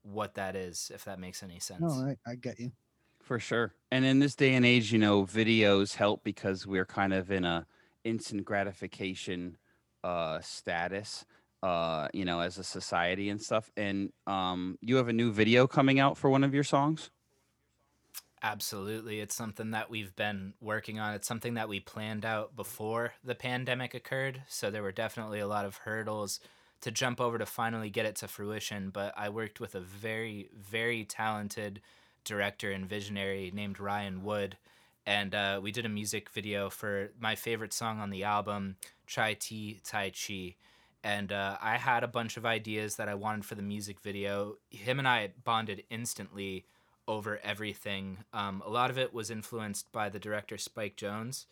what 0.03 0.35
that 0.35 0.57
is, 0.57 0.91
if 0.95 1.05
that 1.05 1.19
makes 1.21 1.43
any 1.43 1.61
sense. 1.61 2.05
no 2.05 2.17
I, 2.27 2.31
I 2.31 2.35
get 2.37 2.59
you 2.59 2.73
For 3.21 3.39
sure. 3.39 3.75
And 3.91 4.05
in 4.05 4.19
this 4.19 4.35
day 4.35 4.55
and 4.55 4.67
age, 4.67 4.93
you 4.93 4.99
know, 4.99 5.25
videos 5.25 5.95
help 5.95 6.25
because 6.25 6.67
we're 6.67 6.85
kind 6.87 7.13
of 7.15 7.31
in 7.31 7.45
a 7.45 7.67
instant 8.05 8.45
gratification 8.45 9.57
uh 10.03 10.39
status 10.43 11.25
uh 11.65 12.09
you 12.13 12.25
know 12.25 12.41
as 12.41 12.59
a 12.59 12.65
society 12.65 13.31
and 13.31 13.41
stuff 13.41 13.71
and 13.77 14.13
um 14.27 14.79
you 14.81 14.97
have 14.97 15.09
a 15.09 15.13
new 15.13 15.33
video 15.33 15.67
coming 15.67 15.99
out 15.99 16.17
for 16.17 16.29
one 16.31 16.45
of 16.45 16.55
your 16.55 16.65
songs 16.65 17.11
Absolutely. 18.45 19.21
It's 19.21 19.35
something 19.35 19.71
that 19.71 19.89
we've 19.89 20.15
been 20.15 20.53
working 20.61 21.01
on. 21.01 21.15
It's 21.15 21.27
something 21.27 21.55
that 21.55 21.67
we 21.67 21.81
planned 21.81 22.27
out 22.27 22.55
before 22.55 23.15
the 23.25 23.35
pandemic 23.35 23.95
occurred. 23.95 24.43
So 24.49 24.71
there 24.71 24.83
were 24.83 24.93
definitely 24.93 25.41
a 25.41 25.47
lot 25.47 25.65
of 25.65 25.79
hurdles 25.79 26.41
to 26.83 26.91
jump 26.91 27.23
over 27.23 27.39
to 27.39 27.47
finally 27.47 27.89
get 27.89 28.05
it 28.05 28.17
to 28.17 28.29
fruition. 28.29 28.91
But 28.91 29.15
I 29.17 29.31
worked 29.31 29.61
with 29.61 29.75
a 29.75 29.81
very, 29.81 30.51
very 30.55 31.07
talented 31.07 31.81
director 32.23 32.71
and 32.71 32.85
visionary 32.85 33.51
named 33.55 33.81
Ryan 33.81 34.23
Wood. 34.23 34.59
And 35.07 35.35
uh, 35.35 35.61
we 35.63 35.73
did 35.73 35.87
a 35.87 35.89
music 35.89 36.29
video 36.29 36.69
for 36.69 37.13
my 37.19 37.37
favorite 37.37 37.73
song 37.73 37.99
on 37.99 38.11
the 38.11 38.25
album, 38.25 38.77
Chai 39.07 39.39
Tea 39.41 39.81
Tai 39.83 40.11
Chi. 40.11 40.57
And 41.05 41.33
uh, 41.33 41.59
I 41.61 41.77
had 41.77 42.03
a 42.03 42.09
bunch 42.09 42.39
of 42.39 42.47
ideas 42.47 42.97
that 42.97 43.11
I 43.11 43.15
wanted 43.15 43.45
for 43.45 43.55
the 43.55 43.63
music 43.63 44.01
video. 44.01 44.57
Him 44.71 44.99
and 44.99 45.07
I 45.07 45.33
bonded 45.45 45.85
instantly 45.91 46.65
over 47.07 47.39
everything. 47.45 48.25
Um, 48.33 48.63
a 48.67 48.71
lot 48.71 48.89
of 48.89 48.97
it 48.97 49.13
was 49.13 49.31
influenced 49.31 49.93
by 49.93 50.09
the 50.09 50.19
director 50.19 50.57
Spike 50.57 50.97
Jonze, 50.97 51.45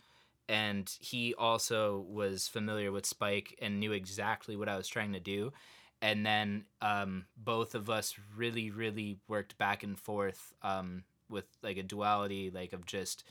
and 0.49 0.91
he 1.01 1.35
also 1.35 2.07
was 2.09 2.49
familiar 2.49 2.91
with 2.91 3.05
Spike 3.05 3.59
and 3.61 3.79
knew 3.79 3.93
exactly 3.93 4.57
what 4.57 4.71
I 4.71 4.79
was 4.79 4.89
trying 4.89 5.13
to 5.13 5.21
do. 5.21 5.53
And 6.01 6.25
then 6.25 6.65
um, 6.81 7.27
both 7.37 7.75
of 7.75 7.91
us 7.91 8.15
really, 8.35 8.71
really 8.71 9.19
worked 9.29 9.59
back 9.59 9.83
and 9.83 9.99
forth 9.99 10.55
um, 10.63 11.05
with 11.29 11.45
like 11.63 11.77
a 11.77 11.83
duality, 11.83 12.51
like 12.51 12.73
of 12.73 12.87
just 12.87 13.23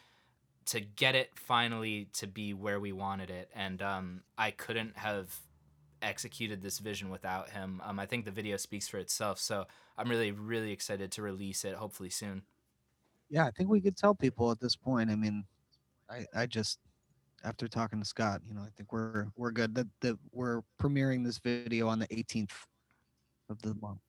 to 0.68 0.80
get 0.80 1.16
it 1.16 1.32
finally 1.34 2.10
to 2.14 2.28
be 2.28 2.54
where 2.54 2.80
we 2.80 2.92
wanted 2.92 3.32
it. 3.32 3.50
And 3.56 3.82
um, 3.82 4.22
I 4.38 4.52
couldn't 4.52 4.98
have 4.98 5.36
executed 6.02 6.62
this 6.62 6.80
vision 6.80 7.10
without 7.10 7.50
him. 7.50 7.82
Um, 7.84 8.00
I 8.00 8.06
think 8.06 8.26
the 8.26 8.32
video 8.32 8.58
speaks 8.58 8.88
for 8.88 8.98
itself. 8.98 9.40
So 9.40 9.66
I'm 9.98 10.10
really, 10.10 10.32
really 10.32 10.72
excited 10.72 11.12
to 11.12 11.22
release 11.22 11.64
it 11.66 11.76
hopefully 11.76 12.10
soon. 12.10 12.44
yeah 13.30 13.46
i 13.46 13.52
think 13.52 13.70
we 13.70 13.80
could 13.82 13.96
tell 13.96 14.14
people 14.14 14.52
at 14.52 14.60
this 14.60 14.76
point 14.76 15.10
i 15.10 15.16
mean 15.16 15.46
i 16.10 16.26
i 16.36 16.46
just 16.46 16.80
after 17.46 17.68
talking 17.68 18.00
to 18.00 18.06
scott 18.06 18.42
you 18.46 18.54
know 18.54 18.62
i 18.62 18.70
think 18.76 18.92
we're 18.92 19.28
we're 19.38 19.52
good 19.52 19.74
that 19.74 19.88
that 20.02 20.18
we're 20.34 20.62
premiering 20.82 21.24
this 21.24 21.38
video 21.40 21.88
on 21.88 21.98
the 22.00 22.08
18th 22.08 22.52
of 23.50 23.62
the 23.62 23.74
month 23.82 24.02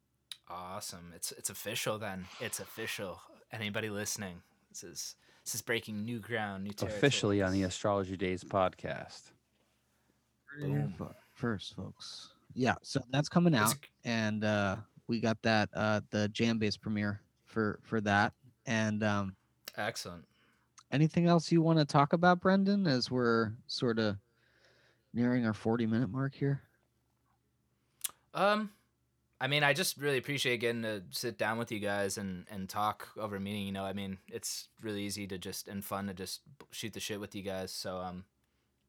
Awesome. 0.48 1.12
It's 1.14 1.32
it's 1.32 1.48
official 1.50 1.98
then. 1.98 2.26
It's 2.40 2.60
official. 2.60 3.20
Anybody 3.52 3.88
listening? 3.88 4.42
This 4.70 4.82
is 4.84 5.14
this 5.44 5.54
is 5.54 5.62
breaking 5.62 6.04
new 6.04 6.18
ground, 6.18 6.64
new 6.64 6.72
territory. 6.72 6.98
officially 6.98 7.42
on 7.42 7.52
the 7.52 7.62
Astrology 7.62 8.16
Days 8.18 8.44
podcast. 8.44 9.30
Boom. 10.60 10.92
Fo- 10.98 11.14
first 11.42 11.74
folks 11.74 12.34
yeah 12.54 12.74
so 12.82 13.00
that's 13.10 13.28
coming 13.28 13.54
out 13.54 13.74
and 14.04 14.44
uh 14.44 14.76
we 15.08 15.18
got 15.18 15.36
that 15.42 15.68
uh 15.74 16.00
the 16.10 16.30
JamBase 16.32 16.80
premiere 16.80 17.20
for 17.46 17.80
for 17.82 18.00
that 18.00 18.32
and 18.66 19.02
um 19.02 19.34
Excellent. 19.76 20.24
anything 20.92 21.26
else 21.26 21.50
you 21.50 21.60
want 21.62 21.80
to 21.80 21.84
talk 21.84 22.12
about 22.12 22.38
brendan 22.40 22.86
as 22.86 23.10
we're 23.10 23.52
sort 23.66 23.98
of 23.98 24.16
nearing 25.12 25.44
our 25.44 25.52
40 25.54 25.86
minute 25.86 26.10
mark 26.10 26.32
here 26.34 26.62
Um, 28.34 28.70
I 29.40 29.46
mean, 29.48 29.64
I 29.64 29.72
just 29.72 29.98
really 29.98 30.18
appreciate 30.18 30.60
getting 30.60 30.82
to 30.82 31.02
sit 31.10 31.36
down 31.36 31.58
with 31.58 31.72
you 31.72 31.80
guys 31.80 32.16
and 32.16 32.46
and 32.50 32.68
talk 32.68 33.08
over 33.18 33.36
a 33.36 33.40
meeting. 33.40 33.66
You 33.66 33.72
know, 33.72 33.84
I 33.84 33.92
mean, 33.92 34.18
it's 34.28 34.68
really 34.80 35.02
easy 35.02 35.26
to 35.26 35.36
just 35.38 35.68
and 35.68 35.84
fun 35.84 36.06
to 36.06 36.14
just 36.14 36.40
shoot 36.70 36.92
the 36.92 37.00
shit 37.00 37.20
with 37.20 37.34
you 37.34 37.42
guys. 37.42 37.72
So 37.72 37.98
um, 37.98 38.24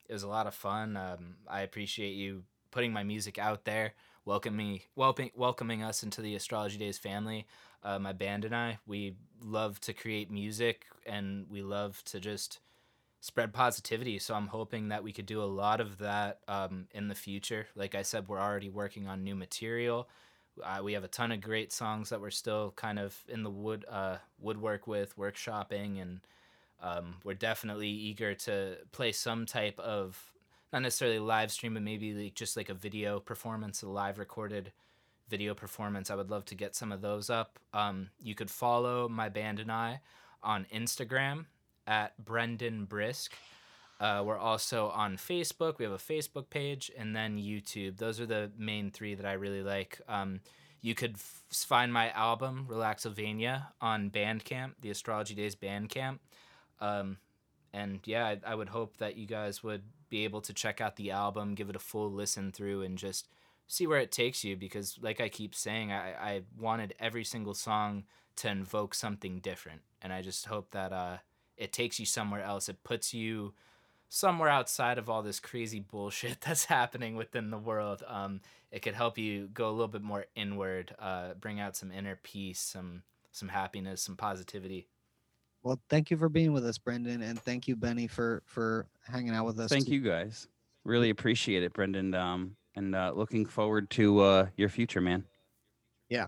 it 0.07 0.13
was 0.13 0.23
a 0.23 0.27
lot 0.27 0.47
of 0.47 0.53
fun. 0.53 0.97
Um, 0.97 1.35
I 1.47 1.61
appreciate 1.61 2.13
you 2.13 2.43
putting 2.71 2.93
my 2.93 3.03
music 3.03 3.37
out 3.37 3.65
there, 3.65 3.93
welcoming 4.25 4.81
welcoming 4.95 5.31
welcoming 5.35 5.83
us 5.83 6.03
into 6.03 6.21
the 6.21 6.35
Astrology 6.35 6.77
Days 6.77 6.97
family. 6.97 7.45
Uh, 7.83 7.99
my 7.99 8.13
band 8.13 8.45
and 8.45 8.55
I, 8.55 8.79
we 8.87 9.15
love 9.41 9.79
to 9.81 9.93
create 9.93 10.31
music 10.31 10.85
and 11.05 11.45
we 11.49 11.61
love 11.61 12.01
to 12.05 12.19
just 12.19 12.59
spread 13.19 13.53
positivity. 13.53 14.19
So 14.19 14.35
I'm 14.35 14.47
hoping 14.47 14.89
that 14.89 15.03
we 15.03 15.13
could 15.13 15.25
do 15.25 15.41
a 15.41 15.45
lot 15.45 15.79
of 15.79 15.97
that 15.99 16.39
um, 16.47 16.87
in 16.93 17.07
the 17.07 17.15
future. 17.15 17.67
Like 17.75 17.95
I 17.95 18.01
said, 18.01 18.27
we're 18.27 18.39
already 18.39 18.69
working 18.69 19.07
on 19.07 19.23
new 19.23 19.35
material. 19.35 20.09
Uh, 20.61 20.81
we 20.83 20.93
have 20.93 21.03
a 21.03 21.09
ton 21.09 21.31
of 21.31 21.41
great 21.41 21.71
songs 21.71 22.09
that 22.09 22.21
we're 22.21 22.29
still 22.29 22.73
kind 22.75 22.99
of 22.99 23.17
in 23.27 23.43
the 23.43 23.49
wood 23.49 23.85
uh, 23.89 24.17
woodwork 24.39 24.87
with, 24.87 25.17
workshopping, 25.17 26.01
and 26.01 26.19
um, 26.83 27.15
we're 27.23 27.33
definitely 27.33 27.87
eager 27.87 28.35
to 28.35 28.75
play 28.91 29.11
some 29.13 29.45
type 29.45 29.79
of 29.79 30.31
not 30.73 30.81
necessarily 30.81 31.19
live 31.19 31.51
stream, 31.51 31.75
but 31.75 31.83
maybe 31.83 32.13
like 32.13 32.35
just 32.35 32.57
like 32.57 32.69
a 32.69 32.73
video 32.73 33.19
performance, 33.19 33.81
a 33.81 33.89
live 33.89 34.19
recorded 34.19 34.73
video 35.29 35.53
performance. 35.55 36.11
I 36.11 36.15
would 36.15 36.29
love 36.29 36.45
to 36.45 36.55
get 36.55 36.75
some 36.75 36.91
of 36.91 37.01
those 37.01 37.29
up. 37.29 37.57
Um, 37.73 38.09
you 38.21 38.35
could 38.35 38.51
follow 38.51 39.07
my 39.07 39.29
band 39.29 39.59
and 39.59 39.71
I 39.71 40.01
on 40.43 40.65
Instagram 40.73 41.45
at 41.87 42.17
Brendan 42.23 42.85
Brisk. 42.85 43.33
Uh, 43.99 44.21
we're 44.25 44.37
also 44.37 44.89
on 44.89 45.15
Facebook. 45.15 45.77
We 45.77 45.85
have 45.85 45.93
a 45.93 45.97
Facebook 45.97 46.49
page 46.49 46.91
and 46.97 47.15
then 47.15 47.37
YouTube. 47.37 47.97
Those 47.97 48.19
are 48.19 48.25
the 48.25 48.51
main 48.57 48.91
three 48.91 49.15
that 49.15 49.25
I 49.25 49.33
really 49.33 49.63
like. 49.63 50.01
Um, 50.09 50.41
you 50.81 50.95
could 50.95 51.13
f- 51.13 51.43
find 51.49 51.93
my 51.93 52.09
album 52.09 52.67
Relaxovania 52.69 53.67
on 53.79 54.09
Bandcamp, 54.09 54.73
the 54.81 54.89
Astrology 54.89 55.33
Days 55.33 55.55
Bandcamp. 55.55 56.19
Um, 56.79 57.17
and 57.73 57.99
yeah, 58.05 58.25
I, 58.25 58.39
I 58.45 58.55
would 58.55 58.69
hope 58.69 58.97
that 58.97 59.17
you 59.17 59.25
guys 59.25 59.63
would 59.63 59.83
be 60.09 60.23
able 60.25 60.41
to 60.41 60.53
check 60.53 60.79
out 60.79 60.95
the 60.95 61.11
album, 61.11 61.55
give 61.55 61.69
it 61.69 61.75
a 61.75 61.79
full 61.79 62.11
listen 62.11 62.51
through, 62.51 62.83
and 62.83 62.97
just 62.97 63.27
see 63.67 63.87
where 63.87 63.99
it 63.99 64.11
takes 64.11 64.43
you. 64.43 64.55
Because, 64.55 64.99
like 65.01 65.19
I 65.19 65.29
keep 65.29 65.55
saying, 65.55 65.91
I, 65.91 66.13
I 66.13 66.41
wanted 66.59 66.93
every 66.99 67.23
single 67.23 67.53
song 67.55 68.03
to 68.37 68.49
invoke 68.49 68.93
something 68.93 69.39
different, 69.39 69.81
and 70.01 70.13
I 70.13 70.21
just 70.21 70.45
hope 70.45 70.71
that 70.71 70.93
uh, 70.93 71.17
it 71.57 71.73
takes 71.73 71.99
you 71.99 72.05
somewhere 72.05 72.43
else. 72.43 72.69
It 72.69 72.83
puts 72.83 73.13
you 73.13 73.53
somewhere 74.09 74.49
outside 74.49 74.99
of 74.99 75.09
all 75.09 75.23
this 75.23 75.39
crazy 75.39 75.79
bullshit 75.79 76.39
that's 76.45 76.65
happening 76.65 77.15
within 77.15 77.49
the 77.49 77.57
world. 77.57 78.03
Um, 78.07 78.41
it 78.71 78.83
could 78.83 78.93
help 78.93 79.17
you 79.17 79.49
go 79.51 79.69
a 79.69 79.71
little 79.71 79.87
bit 79.87 80.03
more 80.03 80.25
inward, 80.35 80.95
uh, 80.99 81.33
bring 81.33 81.59
out 81.59 81.75
some 81.75 81.91
inner 81.91 82.19
peace, 82.21 82.59
some 82.59 83.01
some 83.31 83.49
happiness, 83.49 84.03
some 84.03 84.15
positivity. 84.15 84.87
Well, 85.63 85.79
thank 85.89 86.11
you 86.11 86.17
for 86.17 86.29
being 86.29 86.51
with 86.51 86.65
us, 86.65 86.77
Brendan, 86.77 87.21
and 87.21 87.39
thank 87.39 87.67
you, 87.67 87.75
Benny, 87.75 88.07
for 88.07 88.43
for 88.45 88.87
hanging 89.05 89.33
out 89.33 89.45
with 89.45 89.59
us. 89.59 89.69
Thank 89.69 89.85
too. 89.85 89.93
you 89.93 90.01
guys. 90.01 90.47
Really 90.83 91.09
appreciate 91.09 91.63
it, 91.63 91.73
Brendan. 91.73 92.13
Um, 92.13 92.57
and 92.75 92.93
uh, 92.93 93.13
looking 93.15 93.45
forward 93.45 93.89
to 93.91 94.19
uh, 94.19 94.47
your 94.57 94.69
future, 94.69 94.99
man. 95.01 95.23
Yeah. 96.09 96.27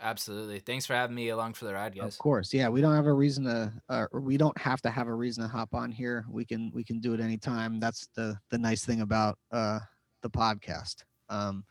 Absolutely. 0.00 0.58
Thanks 0.58 0.84
for 0.84 0.94
having 0.94 1.14
me 1.14 1.28
along 1.28 1.54
for 1.54 1.64
the 1.64 1.74
ride, 1.74 1.94
guys. 1.94 2.14
Of 2.14 2.18
course, 2.18 2.52
yeah. 2.52 2.68
We 2.68 2.80
don't 2.80 2.94
have 2.96 3.06
a 3.06 3.12
reason 3.12 3.44
to, 3.44 3.72
uh, 3.88 4.06
we 4.12 4.36
don't 4.36 4.56
have 4.58 4.82
to 4.82 4.90
have 4.90 5.06
a 5.06 5.14
reason 5.14 5.44
to 5.44 5.48
hop 5.48 5.74
on 5.74 5.92
here. 5.92 6.24
We 6.28 6.44
can 6.44 6.72
we 6.74 6.82
can 6.82 6.98
do 6.98 7.14
it 7.14 7.20
anytime. 7.20 7.78
That's 7.78 8.08
the 8.16 8.36
the 8.50 8.58
nice 8.58 8.84
thing 8.84 9.02
about 9.02 9.38
uh, 9.52 9.78
the 10.22 10.30
podcast. 10.30 11.04
Um, 11.28 11.64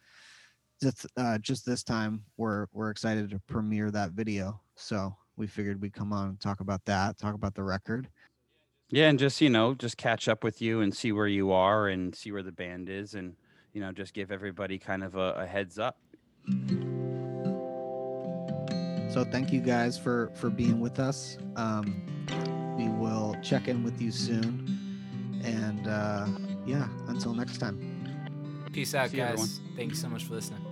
just 0.82 1.06
uh, 1.18 1.40
just 1.40 1.66
this 1.66 1.84
time, 1.84 2.24
we're 2.38 2.68
we're 2.72 2.90
excited 2.90 3.30
to 3.32 3.42
premiere 3.48 3.92
that 3.92 4.12
video. 4.12 4.62
So 4.76 5.14
we 5.42 5.48
figured 5.48 5.82
we'd 5.82 5.92
come 5.92 6.14
on 6.14 6.30
and 6.30 6.40
talk 6.40 6.60
about 6.60 6.86
that, 6.86 7.18
talk 7.18 7.34
about 7.34 7.56
the 7.56 7.64
record. 7.64 8.08
Yeah, 8.90 9.10
and 9.10 9.18
just 9.18 9.42
you 9.42 9.50
know, 9.50 9.74
just 9.74 9.98
catch 9.98 10.28
up 10.30 10.44
with 10.44 10.62
you 10.62 10.82
and 10.82 10.96
see 10.96 11.12
where 11.12 11.28
you 11.28 11.52
are 11.52 11.88
and 11.88 12.16
see 12.16 12.32
where 12.32 12.44
the 12.44 12.52
band 12.52 12.90
is, 12.90 13.16
and 13.16 13.36
you 13.74 13.82
know, 13.82 13.92
just 13.92 14.14
give 14.14 14.32
everybody 14.32 14.78
kind 14.78 15.04
of 15.04 15.16
a, 15.16 15.34
a 15.34 15.46
heads 15.46 15.80
up. 15.80 15.98
So 19.12 19.26
thank 19.26 19.52
you 19.52 19.62
guys 19.62 19.98
for 19.98 20.30
for 20.36 20.50
being 20.50 20.80
with 20.80 21.00
us. 21.00 21.38
Um, 21.56 22.06
we 22.78 22.88
will 22.88 23.36
check 23.42 23.68
in 23.68 23.84
with 23.84 24.00
you 24.00 24.12
soon, 24.12 25.42
and 25.44 25.88
uh, 25.88 26.28
yeah, 26.66 26.88
until 27.08 27.34
next 27.34 27.58
time. 27.58 27.88
Peace 28.72 28.94
out, 28.94 29.10
See 29.10 29.18
guys. 29.18 29.30
everyone. 29.32 29.50
Thank 29.76 29.90
you 29.90 29.98
so 29.98 30.08
much 30.08 30.24
for 30.24 30.36
listening. 30.36 30.66